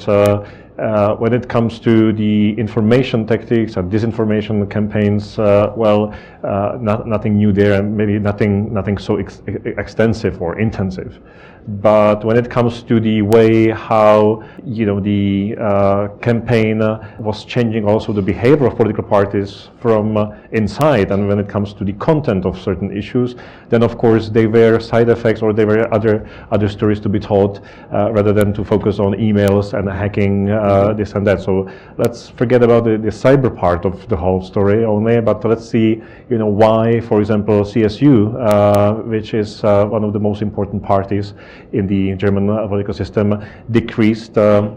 uh, 0.78 1.14
when 1.16 1.32
it 1.32 1.48
comes 1.48 1.78
to 1.80 2.12
the 2.12 2.52
information 2.58 3.26
tactics 3.26 3.76
and 3.76 3.92
disinformation 3.92 4.68
campaigns, 4.68 5.38
uh, 5.38 5.72
well, 5.76 6.12
uh, 6.42 6.76
not, 6.80 7.06
nothing 7.06 7.36
new 7.36 7.52
there, 7.52 7.80
and 7.80 7.96
maybe 7.96 8.18
nothing 8.18 8.72
nothing 8.72 8.98
so 8.98 9.16
ex 9.16 9.40
extensive 9.46 10.42
or 10.42 10.58
intensive. 10.58 11.20
But 11.66 12.24
when 12.24 12.36
it 12.36 12.50
comes 12.50 12.82
to 12.82 13.00
the 13.00 13.22
way 13.22 13.70
how 13.70 14.44
you 14.66 14.84
know 14.84 15.00
the 15.00 15.56
uh, 15.58 16.08
campaign 16.20 16.82
uh, 16.82 17.16
was 17.18 17.46
changing, 17.46 17.88
also 17.88 18.12
the 18.12 18.20
behavior 18.20 18.66
of 18.66 18.76
political 18.76 19.02
parties 19.02 19.70
from 19.80 20.18
uh, 20.18 20.36
inside, 20.52 21.10
and 21.10 21.26
when 21.26 21.38
it 21.38 21.48
comes 21.48 21.72
to 21.74 21.84
the 21.84 21.94
content 21.94 22.44
of 22.44 22.60
certain 22.60 22.94
issues, 22.94 23.34
then 23.70 23.82
of 23.82 23.96
course 23.96 24.28
they 24.28 24.46
were 24.46 24.78
side 24.78 25.08
effects 25.08 25.40
or 25.40 25.54
there 25.54 25.66
were 25.66 25.92
other 25.94 26.28
other 26.50 26.68
stories 26.68 27.00
to 27.00 27.08
be 27.08 27.18
told 27.18 27.62
uh, 27.94 28.12
rather 28.12 28.34
than 28.34 28.52
to 28.52 28.62
focus 28.62 28.98
on 28.98 29.12
emails 29.14 29.72
and 29.72 29.88
hacking 29.88 30.50
uh, 30.50 30.92
this 30.92 31.12
and 31.12 31.26
that. 31.26 31.40
So 31.40 31.70
let's 31.96 32.28
forget 32.28 32.62
about 32.62 32.84
the, 32.84 32.98
the 32.98 33.08
cyber 33.08 33.54
part 33.54 33.86
of 33.86 34.06
the 34.10 34.16
whole 34.16 34.42
story 34.42 34.84
only, 34.84 35.18
but 35.22 35.42
let's 35.46 35.66
see 35.66 36.02
you 36.28 36.36
know 36.36 36.46
why, 36.46 37.00
for 37.00 37.20
example, 37.20 37.62
CSU, 37.62 38.34
uh, 38.38 38.94
which 39.04 39.32
is 39.32 39.62
one 39.62 40.04
of 40.04 40.12
the 40.12 40.20
most 40.20 40.42
important 40.42 40.82
parties 40.82 41.32
in 41.72 41.86
the 41.86 42.14
German 42.16 42.46
political 42.68 42.94
system 42.94 43.44
decreased 43.70 44.36
uh, 44.38 44.70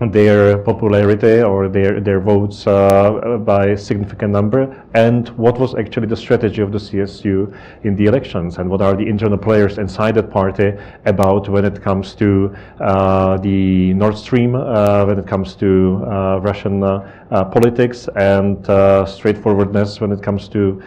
their 0.00 0.58
popularity 0.58 1.40
or 1.40 1.68
their, 1.68 2.00
their 2.00 2.20
votes 2.20 2.66
uh, 2.66 3.38
by 3.44 3.68
a 3.68 3.78
significant 3.78 4.30
number 4.30 4.84
and 4.94 5.28
what 5.30 5.58
was 5.58 5.74
actually 5.74 6.06
the 6.06 6.16
strategy 6.16 6.60
of 6.60 6.70
the 6.70 6.78
CSU 6.78 7.56
in 7.84 7.96
the 7.96 8.04
elections 8.04 8.58
and 8.58 8.68
what 8.68 8.82
are 8.82 8.94
the 8.94 9.06
internal 9.06 9.38
players 9.38 9.78
inside 9.78 10.14
that 10.14 10.30
party 10.30 10.72
about 11.06 11.48
when 11.48 11.64
it 11.64 11.80
comes 11.82 12.14
to 12.14 12.54
uh, 12.80 13.38
the 13.38 13.94
Nord 13.94 14.18
Stream, 14.18 14.54
uh, 14.54 15.06
when 15.06 15.18
it 15.18 15.26
comes 15.26 15.54
to 15.56 16.02
uh, 16.04 16.40
Russian 16.42 16.82
uh, 16.82 17.44
politics 17.46 18.08
and 18.16 18.64
straightforwardness 19.08 20.00
when 20.00 20.12
it 20.12 20.22
comes 20.22 20.48
to 20.48 20.82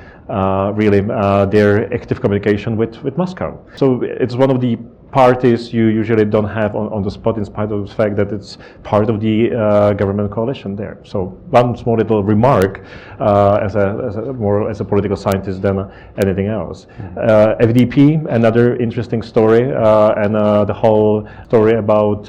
really 0.76 1.02
their 1.50 1.92
active 1.92 2.22
communication 2.22 2.78
with, 2.78 3.02
with 3.02 3.18
Moscow. 3.18 3.60
So 3.76 4.04
it's 4.04 4.36
one 4.36 4.52
of 4.52 4.62
the 4.62 4.78
parties 5.12 5.74
you 5.74 5.88
usually 5.88 6.26
don't 6.26 6.48
have 6.48 6.76
on, 6.76 6.88
on 6.94 7.02
the 7.02 7.12
spot 7.12 7.38
in 7.38 7.46
spite 7.46 7.72
of 7.72 7.88
the 7.88 7.96
fact 7.96 8.16
that 8.16 8.32
it's 8.32 8.58
part 8.84 9.10
of 9.10 9.20
the 9.20 9.52
uh, 9.52 9.94
government 9.94 10.32
coalition 10.32 10.76
there. 10.76 11.00
So 11.04 11.26
one 11.50 11.76
small 11.76 11.98
little 11.98 12.24
remark 12.24 12.84
uh, 13.20 13.60
as, 13.62 13.76
a, 13.76 14.04
as, 14.08 14.16
a, 14.18 14.34
more 14.34 14.70
as 14.70 14.82
a 14.82 14.86
political 14.86 15.18
scientist 15.18 15.62
than 15.62 15.80
uh, 15.80 15.92
anything 16.22 16.48
else. 16.48 16.88
Uh, 17.18 17.56
FDP, 17.60 18.26
another 18.34 18.76
interesting 18.78 19.22
story, 19.22 19.74
uh, 19.74 20.14
and 20.14 20.36
uh, 20.36 20.66
the 20.66 20.74
whole 20.74 21.28
story 21.46 21.74
about 21.74 22.26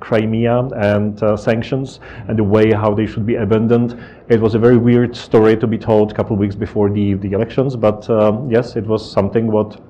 Crimea 0.00 0.58
and 0.76 1.18
sanctions 1.40 2.00
and 2.28 2.38
the 2.38 2.44
way 2.44 2.70
how 2.72 2.94
they 2.94 3.06
should 3.06 3.24
be 3.24 3.36
abandoned. 3.36 3.98
It 4.28 4.40
was 4.40 4.54
a 4.54 4.58
very 4.58 4.76
weird 4.76 5.16
story 5.16 5.56
to 5.56 5.66
be 5.66 5.78
told 5.78 6.12
a 6.12 6.14
couple 6.14 6.34
of 6.34 6.40
weeks 6.40 6.54
before 6.54 6.90
the, 6.90 7.14
the 7.14 7.32
elections, 7.32 7.76
but 7.76 8.08
um, 8.10 8.50
yes, 8.50 8.76
it 8.76 8.84
was 8.86 9.10
something 9.10 9.46
what 9.46 9.80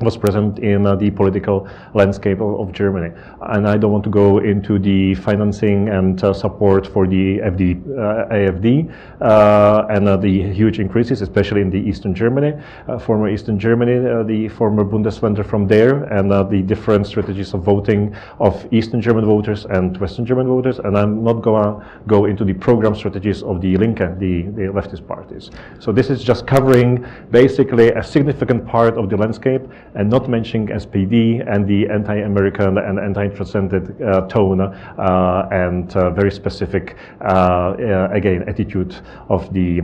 was 0.00 0.16
present 0.16 0.58
in 0.58 0.86
uh, 0.86 0.96
the 0.96 1.10
political 1.10 1.68
landscape 1.94 2.40
of, 2.40 2.60
of, 2.60 2.72
Germany. 2.72 3.14
And 3.42 3.68
I 3.68 3.76
don't 3.76 3.92
want 3.92 4.04
to 4.04 4.10
go 4.10 4.38
into 4.38 4.78
the 4.78 5.14
financing 5.16 5.88
and 5.90 6.22
uh, 6.24 6.32
support 6.32 6.86
for 6.86 7.06
the 7.06 7.38
FD, 7.38 7.98
uh, 7.98 8.32
AFD 8.32 8.92
uh, 9.20 9.86
and 9.90 10.08
uh, 10.08 10.16
the 10.16 10.52
huge 10.52 10.78
increases, 10.78 11.20
especially 11.20 11.60
in 11.60 11.70
the 11.70 11.78
Eastern 11.78 12.14
Germany, 12.14 12.54
uh, 12.88 12.98
former 12.98 13.28
Eastern 13.28 13.58
Germany, 13.58 14.24
the 14.24 14.48
former 14.48 14.84
Bundesländer 14.84 15.44
from 15.44 15.66
there, 15.66 16.04
and 16.04 16.30
the 16.30 16.62
different 16.62 17.06
strategies 17.06 17.52
of 17.54 17.62
voting 17.62 18.14
of 18.40 18.66
Eastern 18.72 19.00
German 19.00 19.24
voters 19.26 19.66
and 19.66 19.96
Western 19.98 20.24
German 20.24 20.46
voters. 20.46 20.78
And 20.78 20.96
I'm 20.96 21.22
not 21.22 21.42
going 21.42 21.62
to 21.62 21.86
go 22.06 22.24
into 22.24 22.44
the 22.44 22.54
program 22.54 22.94
strategies 22.94 23.42
of 23.42 23.60
the 23.60 23.76
Linke, 23.76 24.18
the, 24.18 24.42
the 24.42 24.72
leftist 24.72 25.06
parties. 25.06 25.50
So 25.78 25.92
this 25.92 26.08
is 26.10 26.24
just 26.24 26.46
covering 26.46 27.06
basically 27.30 27.90
a 27.90 28.02
significant 28.02 28.66
part 28.66 28.96
of 28.96 29.10
the 29.10 29.16
landscape 29.16 29.62
and 29.94 30.08
not 30.08 30.28
mentioning 30.28 30.68
SPD 30.68 31.46
and 31.46 31.66
the 31.66 31.88
anti-American 31.88 32.78
and 32.78 32.98
anti-transcendent 32.98 34.00
uh, 34.00 34.26
tone 34.26 34.60
uh, 34.60 35.48
and 35.50 35.94
uh, 35.96 36.10
very 36.10 36.30
specific, 36.30 36.96
again, 37.20 38.44
attitude 38.48 38.96
of 39.28 39.52
the 39.52 39.80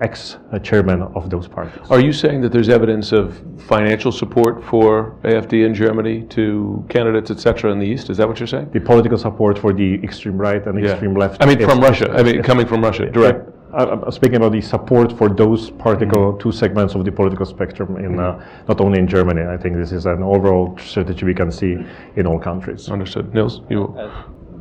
ex-chairman 0.00 1.02
of 1.02 1.30
those 1.30 1.48
parties. 1.48 1.80
Are 1.90 2.00
you 2.00 2.12
saying 2.12 2.40
that 2.42 2.52
there's 2.52 2.68
evidence 2.68 3.12
of 3.12 3.40
financial 3.58 4.12
support 4.12 4.64
for 4.64 5.16
AFD 5.24 5.66
in 5.66 5.74
Germany 5.74 6.22
to 6.30 6.84
candidates, 6.88 7.30
etc., 7.30 7.72
in 7.72 7.78
the 7.78 7.86
East? 7.86 8.10
Is 8.10 8.16
that 8.18 8.28
what 8.28 8.38
you're 8.40 8.46
saying? 8.46 8.70
The 8.72 8.80
political 8.80 9.18
support 9.18 9.58
for 9.58 9.72
the 9.72 9.94
extreme 10.02 10.38
right 10.38 10.64
and 10.66 10.82
yeah. 10.82 10.90
extreme 10.92 11.14
left. 11.14 11.42
I 11.42 11.46
mean, 11.46 11.60
from 11.60 11.80
Russia. 11.80 12.10
I 12.12 12.22
mean, 12.22 12.42
coming 12.42 12.66
from 12.66 12.82
Russia, 12.82 13.10
direct. 13.10 13.55
I'm 13.76 14.10
speaking 14.10 14.36
about 14.36 14.52
the 14.52 14.62
support 14.62 15.12
for 15.18 15.28
those 15.28 15.70
particular 15.70 16.32
mm-hmm. 16.32 16.38
two 16.38 16.50
segments 16.50 16.94
of 16.94 17.04
the 17.04 17.12
political 17.12 17.44
spectrum 17.44 17.98
in 17.98 18.18
uh, 18.18 18.42
not 18.68 18.80
only 18.80 18.98
in 18.98 19.06
Germany. 19.06 19.42
I 19.42 19.58
think 19.58 19.76
this 19.76 19.92
is 19.92 20.06
an 20.06 20.22
overall 20.22 20.78
strategy 20.78 21.26
we 21.26 21.34
can 21.34 21.52
see 21.52 21.76
in 22.16 22.26
all 22.26 22.38
countries. 22.38 22.88
Understood. 22.88 23.34
Nils, 23.34 23.60
you. 23.68 23.94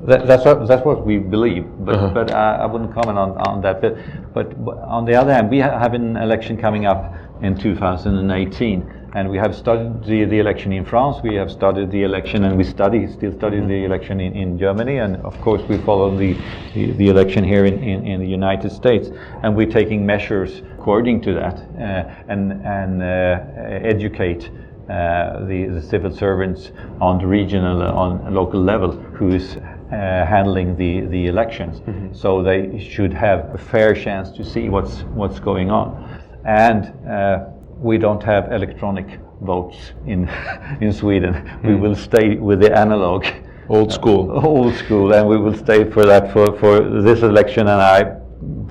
That, 0.04 0.28
that's 0.28 0.46
what 0.46 0.68
that's 0.68 0.86
what 0.86 1.06
we 1.06 1.18
believe, 1.18 1.66
but 1.80 1.96
uh-huh. 1.96 2.10
but 2.14 2.32
I, 2.32 2.58
I, 2.58 2.66
wouldn't 2.66 2.94
comment 2.94 3.18
on, 3.18 3.32
on 3.48 3.62
that. 3.62 3.82
But, 3.82 4.64
but 4.66 4.78
on 4.80 5.06
the 5.06 5.16
other 5.16 5.34
hand, 5.34 5.50
we 5.50 5.62
ha- 5.62 5.80
have 5.80 5.94
an 5.94 6.18
election 6.18 6.58
coming 6.58 6.86
up 6.86 7.14
in 7.42 7.58
2018, 7.58 8.95
and 9.16 9.30
we 9.30 9.38
have 9.38 9.56
studied 9.56 10.04
the, 10.04 10.26
the 10.26 10.40
election 10.40 10.74
in 10.74 10.84
France. 10.84 11.18
We 11.24 11.36
have 11.36 11.50
studied 11.50 11.90
the 11.90 12.04
election, 12.04 12.44
and 12.44 12.58
we 12.58 12.66
study 12.66 13.08
still 13.08 13.32
study 13.32 13.58
mm-hmm. 13.58 13.70
the 13.70 13.86
election 13.86 14.20
in, 14.20 14.36
in 14.36 14.60
Germany, 14.60 14.98
and 14.98 15.16
of 15.18 15.40
course 15.42 15.62
we 15.70 15.78
follow 15.80 16.16
the 16.16 16.34
the, 16.74 16.92
the 16.92 17.08
election 17.08 17.44
here 17.44 17.66
in, 17.66 17.82
in, 17.82 18.06
in, 18.06 18.20
the 18.20 18.28
United 18.28 18.72
States, 18.72 19.10
and 19.42 19.56
we're 19.56 19.72
taking 19.72 20.06
measures 20.06 20.62
according 20.78 21.22
to 21.22 21.34
that, 21.34 21.58
uh, 21.60 22.32
and 22.32 22.52
and 22.66 23.02
uh, 23.02 23.88
educate. 23.94 24.52
Uh, 24.86 25.44
the, 25.48 25.66
the, 25.66 25.82
civil 25.82 26.16
servants 26.16 26.72
on 27.02 27.18
the 27.18 27.26
regional, 27.26 27.82
on 27.82 28.32
local 28.32 28.62
level, 28.62 28.92
who 28.92 29.30
is 29.30 29.58
uh, 29.58 30.24
handling 30.30 30.78
the, 30.78 31.02
the 31.08 31.26
elections. 31.26 31.80
Mm-hmm. 31.80 32.14
So 32.14 32.44
they 32.44 32.78
should 32.78 33.12
have 33.12 33.50
a 33.56 33.58
fair 33.58 33.96
chance 33.96 34.30
to 34.38 34.46
see 34.46 34.70
what's, 34.70 35.02
what's 35.16 35.40
going 35.40 35.72
on. 35.72 36.22
And 36.46 36.94
uh, 37.10 37.48
we 37.86 38.00
don't 38.00 38.24
have 38.24 38.52
electronic 38.52 39.20
votes 39.42 39.94
in, 40.08 40.28
in 40.82 40.92
Sweden. 40.92 41.34
Mm. 41.34 41.68
We 41.68 41.76
will 41.76 41.96
stay 41.96 42.36
with 42.36 42.60
the 42.60 42.76
analog. 42.76 43.26
Old 43.70 43.94
school. 43.94 44.32
Uh, 44.32 44.42
old 44.54 44.74
school, 44.76 45.14
and 45.14 45.28
we 45.28 45.38
will 45.38 45.56
stay 45.56 45.90
for 45.90 46.06
that 46.06 46.34
for, 46.34 46.58
for 46.58 47.02
this 47.02 47.22
election, 47.22 47.68
and 47.68 47.82
I 47.82 48.18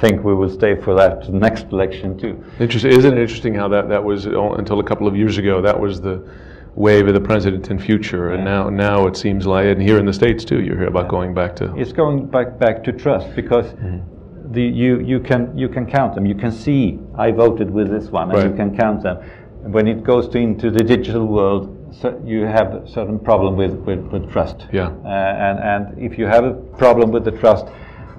think 0.01 0.25
we 0.25 0.35
will 0.35 0.51
stay 0.51 0.75
for 0.81 0.95
that 0.97 1.33
next 1.33 1.67
election 1.71 2.19
too. 2.19 2.45
Interesting. 2.59 2.91
Isn't 2.91 3.17
it 3.17 3.21
interesting 3.21 3.55
how 3.55 3.69
that, 3.69 3.89
that 3.89 4.03
was 4.03 4.27
until 4.27 4.81
a 4.81 4.85
couple 4.85 5.07
of 5.07 5.17
years 5.17 5.39
ago? 5.39 5.63
That 5.63 5.79
was 5.79 6.01
the 6.01 6.29
wave 6.75 7.07
of 7.07 7.15
the 7.15 7.21
president 7.21 7.71
in 7.71 7.79
future, 7.79 8.33
and 8.33 8.45
now 8.45 8.69
now 8.69 9.07
it 9.07 9.17
seems 9.17 9.47
like, 9.47 9.67
and 9.67 9.81
here 9.81 9.99
in 9.99 10.07
the 10.07 10.13
states 10.13 10.45
too, 10.45 10.61
you 10.61 10.73
hear 10.73 10.89
about 10.89 11.05
yeah. 11.05 11.11
going 11.11 11.35
back 11.35 11.55
to. 11.57 11.75
It's 11.77 11.93
going 11.93 12.27
back 12.27 12.59
back 12.59 12.83
to 12.85 12.93
trust 12.93 13.35
because. 13.37 13.67
Mm-hmm. 13.67 14.14
The, 14.53 14.63
you, 14.63 15.01
you 15.01 15.21
can 15.21 15.57
you 15.57 15.69
can 15.69 15.87
count 15.87 16.15
them. 16.15 16.27
You 16.27 16.35
can 16.35 16.53
see 16.53 16.99
I 17.17 17.31
voted 17.31 17.71
with 17.71 17.91
this 17.91 18.11
one, 18.11 18.31
and 18.31 18.39
right. 18.39 18.51
you 18.51 18.57
can 18.57 18.77
count 18.77 19.03
them. 19.03 19.17
When 19.63 19.89
it 19.89 20.05
goes 20.05 20.29
to, 20.29 20.39
into 20.39 20.71
the 20.71 20.85
digital 20.85 21.27
world, 21.27 21.95
so 22.01 22.21
you 22.25 22.43
have 22.43 22.75
a 22.75 22.89
certain 22.89 23.19
problem 23.19 23.57
with, 23.57 23.73
with, 23.87 24.01
with 24.13 24.31
trust. 24.31 24.67
Yeah. 24.73 24.89
Uh, 24.89 25.09
and 25.09 25.59
and 25.59 25.99
if 25.99 26.19
you 26.19 26.27
have 26.27 26.45
a 26.45 26.53
problem 26.53 27.11
with 27.11 27.25
the 27.25 27.31
trust 27.31 27.67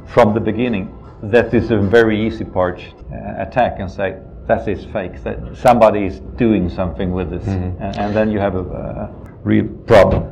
from 0.08 0.34
the 0.34 0.40
beginning, 0.40 0.96
that 1.22 1.54
is 1.54 1.72
a 1.72 1.78
very 1.78 2.26
easy 2.26 2.46
part 2.46 2.80
uh, 2.82 3.42
attack 3.42 3.80
and 3.80 3.92
say 3.92 4.18
that 4.48 4.68
is 4.68 4.86
fake. 4.86 5.24
That 5.24 5.58
somebody 5.58 6.06
is 6.06 6.20
doing 6.38 6.70
something 6.70 7.12
with 7.12 7.30
this, 7.30 7.44
mm-hmm. 7.44 7.82
and, 7.82 7.98
and, 7.98 8.16
then 8.16 8.32
you 8.32 8.40
have 8.40 8.56
a, 8.56 8.60
a 8.60 9.25
real 9.46 9.68
problem. 9.86 10.32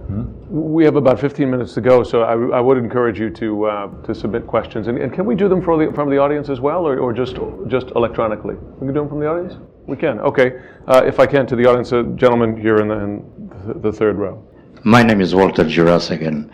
We 0.50 0.84
have 0.86 0.96
about 0.96 1.20
15 1.20 1.50
minutes 1.50 1.74
to 1.76 1.82
go, 1.82 2.04
so 2.04 2.24
I, 2.24 2.58
I 2.58 2.60
would 2.60 2.78
encourage 2.78 3.20
you 3.20 3.30
to 3.30 3.66
uh, 3.66 3.88
to 4.04 4.14
submit 4.14 4.46
questions. 4.46 4.88
And, 4.88 4.98
and, 4.98 5.14
can 5.14 5.26
we 5.26 5.36
do 5.36 5.48
them 5.48 5.62
the, 5.62 5.92
from 5.96 6.10
the 6.10 6.18
audience 6.18 6.50
as 6.50 6.60
well, 6.60 6.86
or, 6.86 7.00
or 7.00 7.14
just 7.14 7.38
just 7.68 7.88
electronically? 7.96 8.56
We 8.56 8.88
can 8.88 8.94
do 8.94 9.02
them 9.02 9.10
from 9.10 9.20
the 9.20 9.28
audience. 9.28 9.54
We 9.86 9.98
can. 9.98 10.20
Okay. 10.20 10.60
Uh, 10.88 11.04
if 11.06 11.20
I 11.20 11.28
can, 11.28 11.46
to 11.48 11.56
the 11.56 11.66
audience, 11.66 11.94
uh, 11.94 12.04
gentleman 12.16 12.60
here 12.60 12.78
in 12.78 12.88
the, 12.88 13.00
in 13.00 13.82
the 13.82 13.92
third 13.92 14.18
row. 14.18 14.44
My 14.84 15.04
name 15.04 15.22
is 15.22 15.34
Walter 15.34 15.64
Jurassigan. 15.64 16.50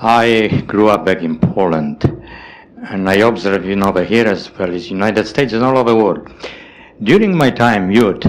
I 0.00 0.62
grew 0.66 0.88
up 0.88 1.04
back 1.04 1.22
in 1.22 1.38
Poland, 1.38 2.04
and 2.90 3.10
I 3.10 3.14
observe, 3.14 3.64
you 3.64 3.76
know, 3.76 3.88
over 3.88 4.04
here 4.04 4.26
as 4.26 4.50
well 4.56 4.72
as 4.72 4.84
the 4.84 4.90
United 4.90 5.26
States 5.26 5.52
and 5.52 5.64
all 5.64 5.76
over 5.76 5.90
the 5.90 5.96
world. 5.96 6.30
During 7.02 7.36
my 7.36 7.50
time 7.50 7.90
youth, 7.90 8.22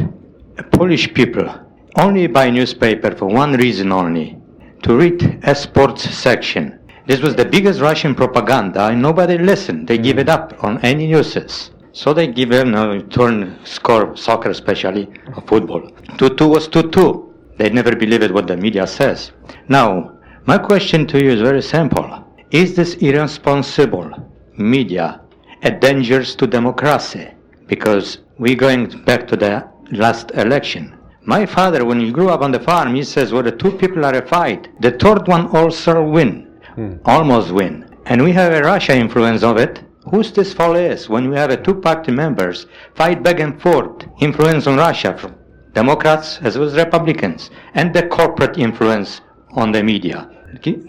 Polish 0.71 1.13
people 1.13 1.68
only 1.99 2.27
buy 2.27 2.49
newspaper 2.49 3.11
for 3.11 3.25
one 3.25 3.53
reason 3.53 3.91
only, 3.91 4.37
to 4.83 4.97
read 4.97 5.39
a 5.43 5.53
sports 5.53 6.03
section. 6.09 6.79
This 7.05 7.21
was 7.21 7.35
the 7.35 7.45
biggest 7.45 7.81
Russian 7.81 8.15
propaganda 8.15 8.85
and 8.87 9.01
nobody 9.01 9.37
listened. 9.37 9.87
They 9.87 9.97
give 9.97 10.17
it 10.17 10.29
up 10.29 10.63
on 10.63 10.79
any 10.81 11.07
newses. 11.07 11.71
So 11.91 12.13
they 12.13 12.27
give 12.27 12.49
them 12.49 12.75
a 12.75 13.01
turn 13.03 13.57
score, 13.65 14.15
soccer 14.15 14.51
especially, 14.51 15.09
or 15.35 15.41
football. 15.41 15.81
2-2 16.17 16.49
was 16.49 16.69
2-2. 16.69 17.57
They 17.57 17.69
never 17.69 17.95
believe 17.95 18.31
what 18.31 18.47
the 18.47 18.55
media 18.55 18.87
says. 18.87 19.31
Now, 19.67 20.13
my 20.45 20.57
question 20.57 21.05
to 21.07 21.21
you 21.21 21.31
is 21.31 21.41
very 21.41 21.61
simple. 21.61 22.25
Is 22.51 22.75
this 22.75 22.93
irresponsible 22.95 24.11
media 24.55 25.21
a 25.63 25.71
danger 25.71 26.23
to 26.23 26.47
democracy? 26.47 27.27
Because 27.67 28.19
we're 28.37 28.55
going 28.55 29.03
back 29.03 29.27
to 29.27 29.35
the 29.35 29.67
last 29.91 30.31
election. 30.31 30.98
My 31.29 31.45
father, 31.45 31.85
when 31.85 31.99
he 31.99 32.11
grew 32.11 32.29
up 32.29 32.41
on 32.41 32.51
the 32.51 32.59
farm, 32.59 32.95
he 32.95 33.03
says, 33.03 33.31
well, 33.31 33.43
the 33.43 33.51
two 33.51 33.71
people 33.81 34.03
are 34.03 34.15
a 34.15 34.27
fight. 34.27 34.67
The 34.81 34.89
third 34.89 35.27
one 35.27 35.45
also 35.55 36.03
win, 36.03 36.31
hmm. 36.73 36.95
almost 37.05 37.51
win. 37.51 37.85
And 38.07 38.23
we 38.23 38.31
have 38.31 38.51
a 38.51 38.63
Russia 38.63 38.95
influence 38.95 39.43
of 39.43 39.57
it. 39.57 39.83
Who's 40.09 40.31
this 40.31 40.53
fall 40.53 40.75
is 40.75 41.07
when 41.07 41.29
we 41.29 41.35
have 41.35 41.51
a 41.51 41.61
two-party 41.65 42.11
members 42.13 42.65
fight 42.95 43.21
back 43.21 43.39
and 43.39 43.61
forth, 43.61 44.07
influence 44.19 44.65
on 44.65 44.77
Russia 44.77 45.15
from 45.15 45.35
Democrats 45.73 46.39
as 46.41 46.57
well 46.57 46.67
as 46.67 46.73
Republicans, 46.73 47.51
and 47.75 47.93
the 47.93 48.07
corporate 48.07 48.57
influence 48.57 49.21
on 49.51 49.71
the 49.71 49.83
media. 49.83 50.27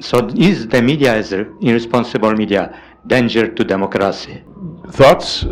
So 0.01 0.27
is 0.29 0.67
the 0.69 0.81
media 0.81 1.17
as 1.17 1.35
irresponsible 1.35 2.33
media 2.33 2.81
danger 3.07 3.47
to 3.47 3.63
democracy? 3.63 4.43
Thoughts 4.89 5.43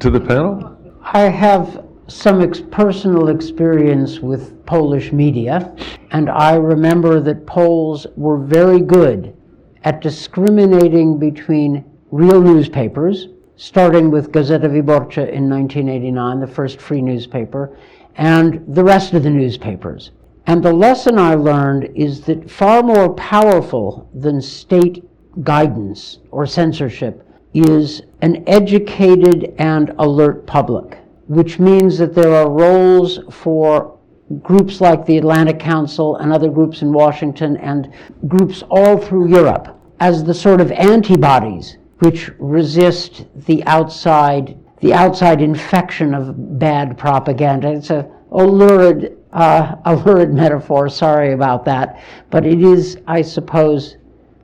to 0.00 0.08
the 0.08 0.20
panel? 0.20 0.74
I 1.02 1.24
have 1.44 1.84
some 2.08 2.40
ex- 2.40 2.62
personal 2.70 3.28
experience 3.28 4.20
with 4.20 4.64
Polish 4.66 5.12
media, 5.12 5.74
and 6.10 6.28
I 6.28 6.56
remember 6.56 7.20
that 7.20 7.46
Poles 7.46 8.06
were 8.16 8.38
very 8.38 8.80
good 8.80 9.36
at 9.84 10.00
discriminating 10.00 11.18
between 11.18 11.84
real 12.10 12.40
newspapers, 12.40 13.28
starting 13.56 14.10
with 14.10 14.32
Gazeta 14.32 14.68
Wyborcza 14.68 15.30
in 15.30 15.48
1989, 15.48 16.40
the 16.40 16.46
first 16.46 16.80
free 16.80 17.02
newspaper, 17.02 17.76
and 18.16 18.64
the 18.74 18.84
rest 18.84 19.12
of 19.12 19.22
the 19.22 19.30
newspapers. 19.30 20.10
And 20.46 20.62
the 20.62 20.72
lesson 20.72 21.18
I 21.18 21.34
learned 21.34 21.90
is 21.94 22.22
that 22.22 22.50
far 22.50 22.82
more 22.82 23.12
powerful 23.14 24.08
than 24.14 24.40
state 24.40 25.04
guidance 25.44 26.18
or 26.30 26.46
censorship 26.46 27.28
is 27.52 28.02
an 28.22 28.44
educated 28.46 29.54
and 29.58 29.92
alert 29.98 30.46
public, 30.46 30.98
which 31.28 31.58
means 31.58 31.98
that 31.98 32.14
there 32.14 32.34
are 32.34 32.50
roles 32.50 33.20
for 33.30 33.98
groups 34.42 34.80
like 34.80 35.06
the 35.06 35.16
Atlantic 35.16 35.58
Council 35.58 36.16
and 36.16 36.32
other 36.32 36.50
groups 36.50 36.82
in 36.82 36.92
Washington 36.92 37.56
and 37.58 37.92
groups 38.26 38.62
all 38.70 38.98
through 38.98 39.28
Europe 39.28 39.78
as 40.00 40.24
the 40.24 40.34
sort 40.34 40.60
of 40.60 40.72
antibodies 40.72 41.78
which 41.98 42.30
resist 42.38 43.26
the 43.46 43.62
outside 43.64 44.58
the 44.80 44.94
outside 44.94 45.42
infection 45.42 46.14
of 46.14 46.58
bad 46.58 46.96
propaganda. 46.96 47.72
It's 47.72 47.90
a, 47.90 48.08
a 48.30 48.44
lurid 48.44 49.18
uh, 49.32 49.76
a 49.84 49.96
lurid 49.96 50.32
metaphor. 50.32 50.88
Sorry 50.88 51.32
about 51.32 51.64
that, 51.66 52.02
but 52.30 52.46
it 52.46 52.62
is, 52.62 52.98
I 53.06 53.22
suppose, 53.22 53.96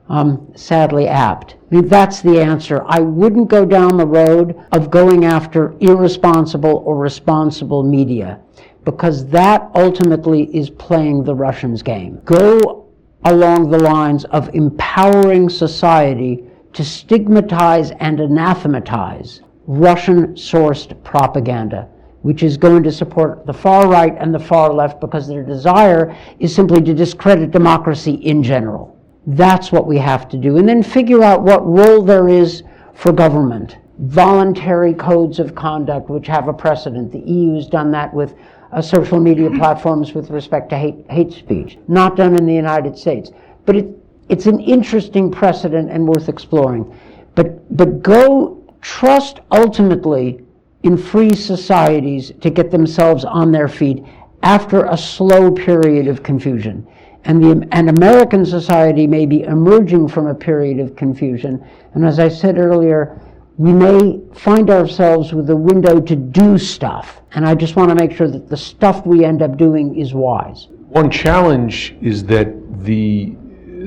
um, 0.09 0.51
sadly 0.55 1.07
apt. 1.07 1.55
I 1.71 1.75
mean, 1.75 1.87
that's 1.87 2.21
the 2.21 2.39
answer. 2.39 2.83
I 2.87 2.99
wouldn't 2.99 3.47
go 3.47 3.65
down 3.65 3.97
the 3.97 4.05
road 4.05 4.55
of 4.71 4.91
going 4.91 5.25
after 5.25 5.75
irresponsible 5.79 6.83
or 6.85 6.97
responsible 6.97 7.83
media 7.83 8.39
because 8.83 9.25
that 9.27 9.69
ultimately 9.73 10.43
is 10.55 10.69
playing 10.69 11.23
the 11.23 11.33
Russians' 11.33 11.81
game. 11.81 12.21
Go 12.23 12.85
along 13.23 13.71
the 13.71 13.79
lines 13.79 14.25
of 14.25 14.53
empowering 14.53 15.49
society 15.49 16.45
to 16.73 16.83
stigmatize 16.83 17.91
and 17.99 18.19
anathematize 18.19 19.41
Russian 19.65 20.35
sourced 20.35 21.03
propaganda, 21.03 21.87
which 22.21 22.43
is 22.43 22.57
going 22.57 22.83
to 22.83 22.91
support 22.91 23.47
the 23.47 23.53
far 23.53 23.87
right 23.87 24.15
and 24.19 24.31
the 24.31 24.39
far 24.39 24.71
left 24.71 25.01
because 25.01 25.27
their 25.27 25.41
desire 25.41 26.15
is 26.39 26.53
simply 26.53 26.81
to 26.83 26.93
discredit 26.93 27.49
democracy 27.49 28.13
in 28.13 28.43
general. 28.43 28.94
That's 29.27 29.71
what 29.71 29.87
we 29.87 29.97
have 29.97 30.29
to 30.29 30.37
do. 30.37 30.57
And 30.57 30.69
then 30.69 30.83
figure 30.83 31.23
out 31.23 31.41
what 31.41 31.65
role 31.65 32.03
there 32.03 32.29
is 32.29 32.63
for 32.93 33.11
government. 33.11 33.77
Voluntary 33.99 34.93
codes 34.93 35.39
of 35.39 35.55
conduct, 35.55 36.09
which 36.09 36.27
have 36.27 36.47
a 36.47 36.53
precedent. 36.53 37.11
The 37.11 37.19
EU 37.19 37.55
has 37.55 37.67
done 37.67 37.91
that 37.91 38.13
with 38.13 38.35
uh, 38.71 38.81
social 38.81 39.19
media 39.19 39.49
platforms 39.49 40.13
with 40.13 40.29
respect 40.29 40.69
to 40.69 40.77
hate, 40.77 41.05
hate 41.09 41.33
speech. 41.33 41.77
Not 41.87 42.15
done 42.15 42.35
in 42.35 42.45
the 42.45 42.53
United 42.53 42.97
States. 42.97 43.31
But 43.65 43.77
it, 43.77 43.87
it's 44.29 44.45
an 44.45 44.59
interesting 44.59 45.31
precedent 45.31 45.89
and 45.89 46.07
worth 46.07 46.29
exploring. 46.29 46.93
But, 47.33 47.75
but 47.75 48.03
go 48.03 48.63
trust 48.81 49.39
ultimately 49.51 50.41
in 50.83 50.97
free 50.97 51.33
societies 51.33 52.31
to 52.41 52.49
get 52.51 52.69
themselves 52.69 53.25
on 53.25 53.51
their 53.51 53.67
feet 53.67 54.03
after 54.43 54.85
a 54.85 54.97
slow 54.97 55.49
period 55.49 56.07
of 56.07 56.21
confusion 56.21 56.85
and, 57.25 57.43
the, 57.43 57.67
and 57.71 57.89
American 57.89 58.45
society 58.45 59.07
may 59.07 59.25
be 59.25 59.43
emerging 59.43 60.07
from 60.07 60.27
a 60.27 60.35
period 60.35 60.79
of 60.79 60.95
confusion. 60.95 61.65
And 61.93 62.05
as 62.05 62.19
I 62.19 62.29
said 62.29 62.57
earlier, 62.57 63.19
we 63.57 63.71
may 63.73 64.21
find 64.33 64.69
ourselves 64.69 65.33
with 65.33 65.49
a 65.49 65.55
window 65.55 65.99
to 65.99 66.15
do 66.15 66.57
stuff. 66.57 67.21
And 67.33 67.45
I 67.45 67.55
just 67.55 67.75
want 67.75 67.89
to 67.89 67.95
make 67.95 68.11
sure 68.11 68.27
that 68.27 68.49
the 68.49 68.57
stuff 68.57 69.05
we 69.05 69.25
end 69.25 69.41
up 69.41 69.57
doing 69.57 69.97
is 69.97 70.13
wise. 70.13 70.67
One 70.87 71.09
challenge 71.09 71.95
is 72.01 72.23
that 72.25 72.83
the 72.83 73.35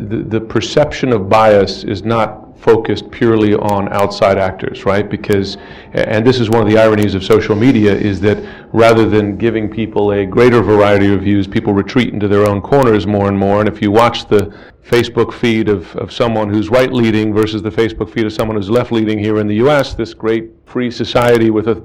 the, 0.07 0.23
the 0.23 0.41
perception 0.41 1.13
of 1.13 1.29
bias 1.29 1.85
is 1.85 2.05
not 2.05 2.48
focused 2.59 3.11
purely 3.11 3.55
on 3.55 3.89
outside 3.93 4.37
actors, 4.37 4.85
right? 4.85 5.09
Because, 5.09 5.57
and 5.93 6.27
this 6.27 6.41
is 6.41 6.51
one 6.51 6.61
of 6.61 6.69
the 6.69 6.79
ironies 6.79 7.15
of 7.15 7.25
social 7.25 7.55
media, 7.55 7.95
is 7.95 8.21
that 8.21 8.39
rather 8.73 9.09
than 9.09 9.37
giving 9.37 9.71
people 9.71 10.13
a 10.13 10.27
greater 10.27 10.61
variety 10.61 11.13
of 11.15 11.23
views, 11.23 11.47
people 11.47 11.73
retreat 11.73 12.13
into 12.13 12.27
their 12.27 12.49
own 12.49 12.61
corners 12.61 13.07
more 13.07 13.29
and 13.29 13.39
more. 13.39 13.61
And 13.61 13.69
if 13.69 13.81
you 13.81 13.91
watch 13.91 14.29
the 14.29 14.53
Facebook 14.85 15.33
feed 15.33 15.69
of, 15.69 15.95
of 15.97 16.13
someone 16.13 16.53
who's 16.53 16.69
right 16.69 16.93
leading 16.93 17.33
versus 17.33 17.63
the 17.63 17.71
Facebook 17.71 18.11
feed 18.11 18.27
of 18.27 18.33
someone 18.33 18.57
who's 18.57 18.71
left 18.71 18.91
leading 18.91 19.19
here 19.19 19.39
in 19.39 19.47
the 19.47 19.57
US, 19.57 19.95
this 19.95 20.13
great 20.13 20.51
free 20.67 20.91
society 20.91 21.51
with 21.51 21.69
a, 21.69 21.83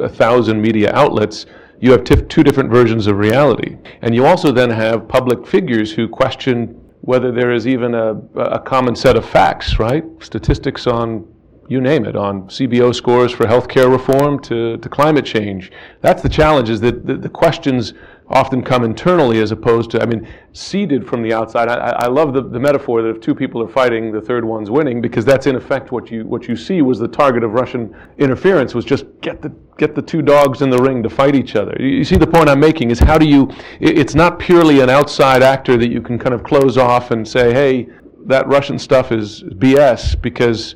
a 0.00 0.08
thousand 0.08 0.60
media 0.60 0.92
outlets, 0.92 1.46
you 1.80 1.92
have 1.92 2.04
two 2.04 2.42
different 2.42 2.70
versions 2.70 3.06
of 3.06 3.18
reality. 3.18 3.76
And 4.02 4.14
you 4.14 4.26
also 4.26 4.50
then 4.50 4.70
have 4.70 5.06
public 5.06 5.46
figures 5.46 5.92
who 5.92 6.08
question 6.08 6.80
whether 7.06 7.30
there 7.30 7.52
is 7.52 7.66
even 7.66 7.94
a, 7.94 8.14
a 8.34 8.58
common 8.58 8.94
set 8.96 9.16
of 9.16 9.24
facts, 9.24 9.78
right? 9.78 10.04
Statistics 10.20 10.86
on 10.88 11.24
you 11.68 11.80
name 11.80 12.04
it, 12.04 12.16
on 12.16 12.42
CBO 12.48 12.94
scores 12.94 13.32
for 13.32 13.44
healthcare 13.46 13.90
reform 13.90 14.40
to, 14.44 14.76
to 14.78 14.88
climate 14.88 15.24
change. 15.24 15.72
That's 16.00 16.22
the 16.22 16.28
challenge, 16.28 16.70
is 16.70 16.80
that 16.80 17.06
the, 17.06 17.16
the 17.16 17.28
questions 17.28 17.94
often 18.28 18.62
come 18.62 18.82
internally 18.82 19.40
as 19.40 19.52
opposed 19.52 19.90
to, 19.92 20.02
I 20.02 20.06
mean, 20.06 20.28
seeded 20.52 21.06
from 21.06 21.22
the 21.22 21.32
outside. 21.32 21.68
I, 21.68 21.90
I 21.90 22.06
love 22.06 22.34
the, 22.34 22.42
the 22.42 22.58
metaphor 22.58 23.02
that 23.02 23.08
if 23.08 23.20
two 23.20 23.34
people 23.34 23.62
are 23.62 23.68
fighting, 23.68 24.10
the 24.10 24.20
third 24.20 24.44
one's 24.44 24.70
winning, 24.70 25.00
because 25.00 25.24
that's 25.24 25.46
in 25.46 25.54
effect 25.54 25.92
what 25.92 26.10
you 26.10 26.26
what 26.26 26.48
you 26.48 26.56
see 26.56 26.82
was 26.82 26.98
the 26.98 27.08
target 27.08 27.44
of 27.44 27.52
Russian 27.52 27.94
interference 28.18 28.74
was 28.74 28.84
just 28.84 29.04
get 29.20 29.42
the 29.42 29.50
get 29.78 29.94
the 29.94 30.02
two 30.02 30.22
dogs 30.22 30.62
in 30.62 30.70
the 30.70 30.78
ring 30.78 31.02
to 31.04 31.10
fight 31.10 31.36
each 31.36 31.54
other. 31.54 31.76
You, 31.78 31.86
you 31.86 32.04
see 32.04 32.16
the 32.16 32.26
point 32.26 32.48
I'm 32.48 32.60
making 32.60 32.90
is 32.90 32.98
how 32.98 33.16
do 33.16 33.26
you? 33.26 33.48
It, 33.80 33.98
it's 33.98 34.14
not 34.14 34.38
purely 34.38 34.80
an 34.80 34.90
outside 34.90 35.42
actor 35.42 35.76
that 35.76 35.88
you 35.90 36.00
can 36.00 36.18
kind 36.18 36.34
of 36.34 36.42
close 36.42 36.76
off 36.76 37.12
and 37.12 37.26
say, 37.26 37.52
hey, 37.52 37.88
that 38.26 38.46
Russian 38.48 38.78
stuff 38.78 39.12
is 39.12 39.44
BS, 39.44 40.20
because 40.20 40.74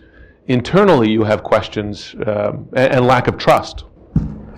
internally 0.51 1.11
you 1.11 1.23
have 1.25 1.43
questions 1.43 2.15
um, 2.27 2.69
and, 2.75 3.07
lack 3.07 3.29
of 3.29 3.37
trust 3.39 3.85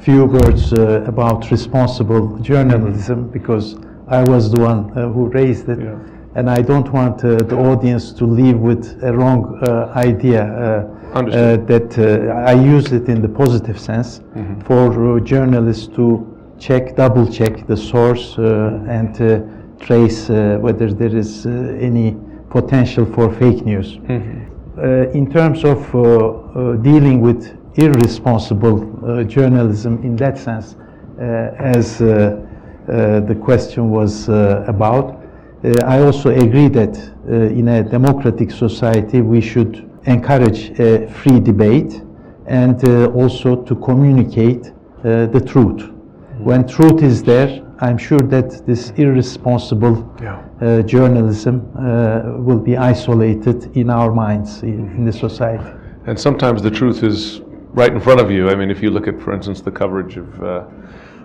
few 0.02 0.24
words 0.24 0.72
uh, 0.72 1.04
about 1.06 1.50
responsible 1.52 2.36
journalism 2.38 3.28
because 3.28 3.76
I 4.08 4.24
was 4.24 4.50
the 4.50 4.60
one 4.60 4.90
uh, 4.98 5.08
who 5.08 5.28
raised 5.28 5.68
it. 5.68 5.78
Yeah. 5.78 5.96
And 6.34 6.50
I 6.50 6.60
don't 6.60 6.90
want 6.92 7.24
uh, 7.24 7.36
the 7.36 7.56
audience 7.56 8.12
to 8.14 8.24
leave 8.24 8.58
with 8.58 8.98
a 9.04 9.12
wrong 9.12 9.60
uh, 9.62 9.92
idea 9.94 10.42
uh, 10.42 11.18
uh, 11.18 11.56
that 11.70 11.98
I 12.46 12.54
use 12.54 12.90
it 12.90 13.08
in 13.08 13.22
the 13.22 13.28
positive 13.28 13.78
sense 13.78 14.18
mm-hmm. 14.18 14.60
for 14.62 15.20
journalists 15.20 15.86
to 15.98 16.04
check, 16.58 16.96
double 16.96 17.30
check 17.30 17.66
the 17.66 17.76
source 17.76 18.38
and 18.38 19.14
trace 19.78 20.28
whether 20.28 20.92
there 20.92 21.14
is 21.14 21.46
any 21.46 22.16
potential 22.50 23.04
for 23.04 23.32
fake 23.32 23.64
news. 23.64 23.98
Mm-hmm. 23.98 24.51
Uh, 24.78 25.06
in 25.10 25.30
terms 25.30 25.64
of 25.64 25.94
uh, 25.94 26.00
uh, 26.00 26.76
dealing 26.76 27.20
with 27.20 27.58
irresponsible 27.74 28.80
uh, 29.04 29.22
journalism 29.22 30.02
in 30.02 30.16
that 30.16 30.38
sense, 30.38 30.76
uh, 31.20 31.52
as 31.58 32.00
uh, 32.00 32.40
the 32.88 33.38
question 33.38 33.90
was 33.90 34.28
about. 34.28 35.20
I 35.84 36.00
also 36.00 36.30
agree 36.30 36.68
that 36.68 36.96
in 37.28 37.68
a 37.68 37.84
democratic 37.84 38.50
society 38.50 39.20
we 39.20 39.40
should 39.40 39.88
encourage 40.04 40.70
a 40.80 41.06
free 41.06 41.38
debate 41.38 42.02
and 42.46 42.82
also 43.14 43.62
to 43.62 43.74
communicate 43.76 44.72
the 45.02 45.42
truth. 45.46 45.90
When 46.38 46.66
truth 46.66 47.02
is 47.02 47.22
there, 47.22 47.61
I'm 47.82 47.98
sure 47.98 48.20
that 48.20 48.64
this 48.64 48.90
irresponsible 48.90 50.08
yeah. 50.22 50.40
uh, 50.60 50.82
journalism 50.82 51.68
uh, 51.76 52.38
will 52.38 52.60
be 52.60 52.76
isolated 52.76 53.76
in 53.76 53.90
our 53.90 54.12
minds 54.12 54.62
in, 54.62 54.88
in, 54.96 55.04
the 55.04 55.12
society. 55.12 55.68
And 56.06 56.18
sometimes 56.18 56.62
the 56.62 56.70
truth 56.70 57.02
is 57.02 57.40
right 57.72 57.92
in 57.92 58.00
front 58.00 58.20
of 58.20 58.30
you. 58.30 58.48
I 58.50 58.54
mean, 58.54 58.70
if 58.70 58.82
you 58.84 58.90
look 58.90 59.08
at, 59.08 59.20
for 59.20 59.34
instance, 59.34 59.62
the 59.62 59.72
coverage 59.72 60.16
of 60.16 60.42
uh, 60.44 60.64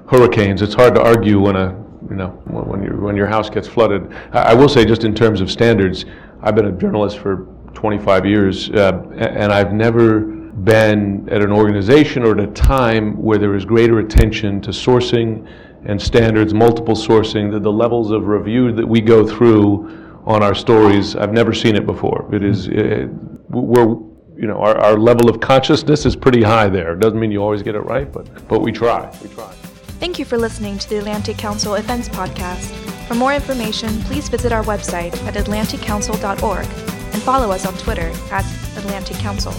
hurricanes, 0.09 0.63
it's 0.63 0.73
hard 0.73 0.95
to 0.95 1.01
argue 1.01 1.39
when 1.39 1.55
a 1.55 1.85
you 2.09 2.15
know 2.15 2.29
when 2.47 2.81
your 2.81 2.97
when 3.01 3.15
your 3.15 3.27
house 3.27 3.51
gets 3.51 3.67
flooded. 3.67 4.11
I, 4.31 4.51
I, 4.51 4.53
will 4.55 4.69
say, 4.69 4.83
just 4.83 5.03
in 5.03 5.13
terms 5.13 5.41
of 5.41 5.51
standards, 5.51 6.05
I've 6.41 6.55
been 6.55 6.65
a 6.67 6.71
journalist 6.71 7.19
for 7.19 7.47
25 7.75 8.25
years, 8.25 8.71
uh, 8.71 9.03
and 9.17 9.51
I've 9.53 9.73
never 9.73 10.21
been 10.21 11.29
at 11.29 11.43
an 11.43 11.51
organization 11.51 12.23
or 12.23 12.31
at 12.31 12.39
a 12.39 12.51
time 12.53 13.15
where 13.21 13.37
there 13.37 13.55
is 13.55 13.63
greater 13.63 13.99
attention 13.99 14.59
to 14.61 14.71
sourcing 14.71 15.47
and 15.87 15.99
standards, 16.01 16.53
multiple 16.53 16.95
sourcing, 16.95 17.51
the, 17.51 17.59
the 17.59 17.71
levels 17.71 18.11
of 18.11 18.27
review 18.27 18.71
that 18.73 18.85
we 18.85 19.01
go 19.01 19.25
through 19.25 20.21
on 20.25 20.43
our 20.43 20.53
stories. 20.53 21.15
I've 21.15 21.33
never 21.33 21.53
seen 21.53 21.75
it 21.75 21.85
before. 21.85 22.29
It 22.33 22.43
is 22.43 22.67
eh, 22.67 22.71
it, 22.71 23.09
we're 23.49 23.97
you 24.37 24.45
know, 24.45 24.59
our, 24.59 24.77
our 24.77 24.97
level 24.97 25.29
of 25.29 25.39
consciousness 25.39 26.05
is 26.05 26.15
pretty 26.15 26.43
high 26.43 26.69
there. 26.69 26.93
It 26.93 26.99
doesn't 26.99 27.19
mean 27.19 27.31
you 27.31 27.41
always 27.41 27.63
get 27.63 27.73
it 27.73 27.81
right, 27.81 28.11
but, 28.11 28.47
but 28.47 28.59
we 28.59 28.71
try. 28.71 29.11
We 29.23 29.29
try. 29.29 29.51
Thank 29.99 30.19
you 30.19 30.25
for 30.25 30.37
listening 30.37 30.77
to 30.77 30.89
the 30.89 30.99
Atlantic 30.99 31.37
Council 31.37 31.73
Events 31.73 32.07
Podcast. 32.07 32.71
For 33.07 33.15
more 33.15 33.33
information, 33.33 33.99
please 34.01 34.29
visit 34.29 34.51
our 34.51 34.63
website 34.63 35.15
at 35.23 35.33
atlanticcouncil.org 35.33 36.65
and 36.65 37.23
follow 37.23 37.49
us 37.51 37.65
on 37.65 37.73
Twitter 37.79 38.11
at 38.31 38.45
Atlantic 38.77 39.17
Council. 39.17 39.53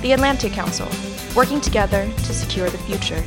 The 0.00 0.12
Atlantic 0.12 0.52
Council, 0.52 0.88
working 1.34 1.60
together 1.60 2.10
to 2.10 2.32
secure 2.32 2.70
the 2.70 2.78
future. 2.78 3.22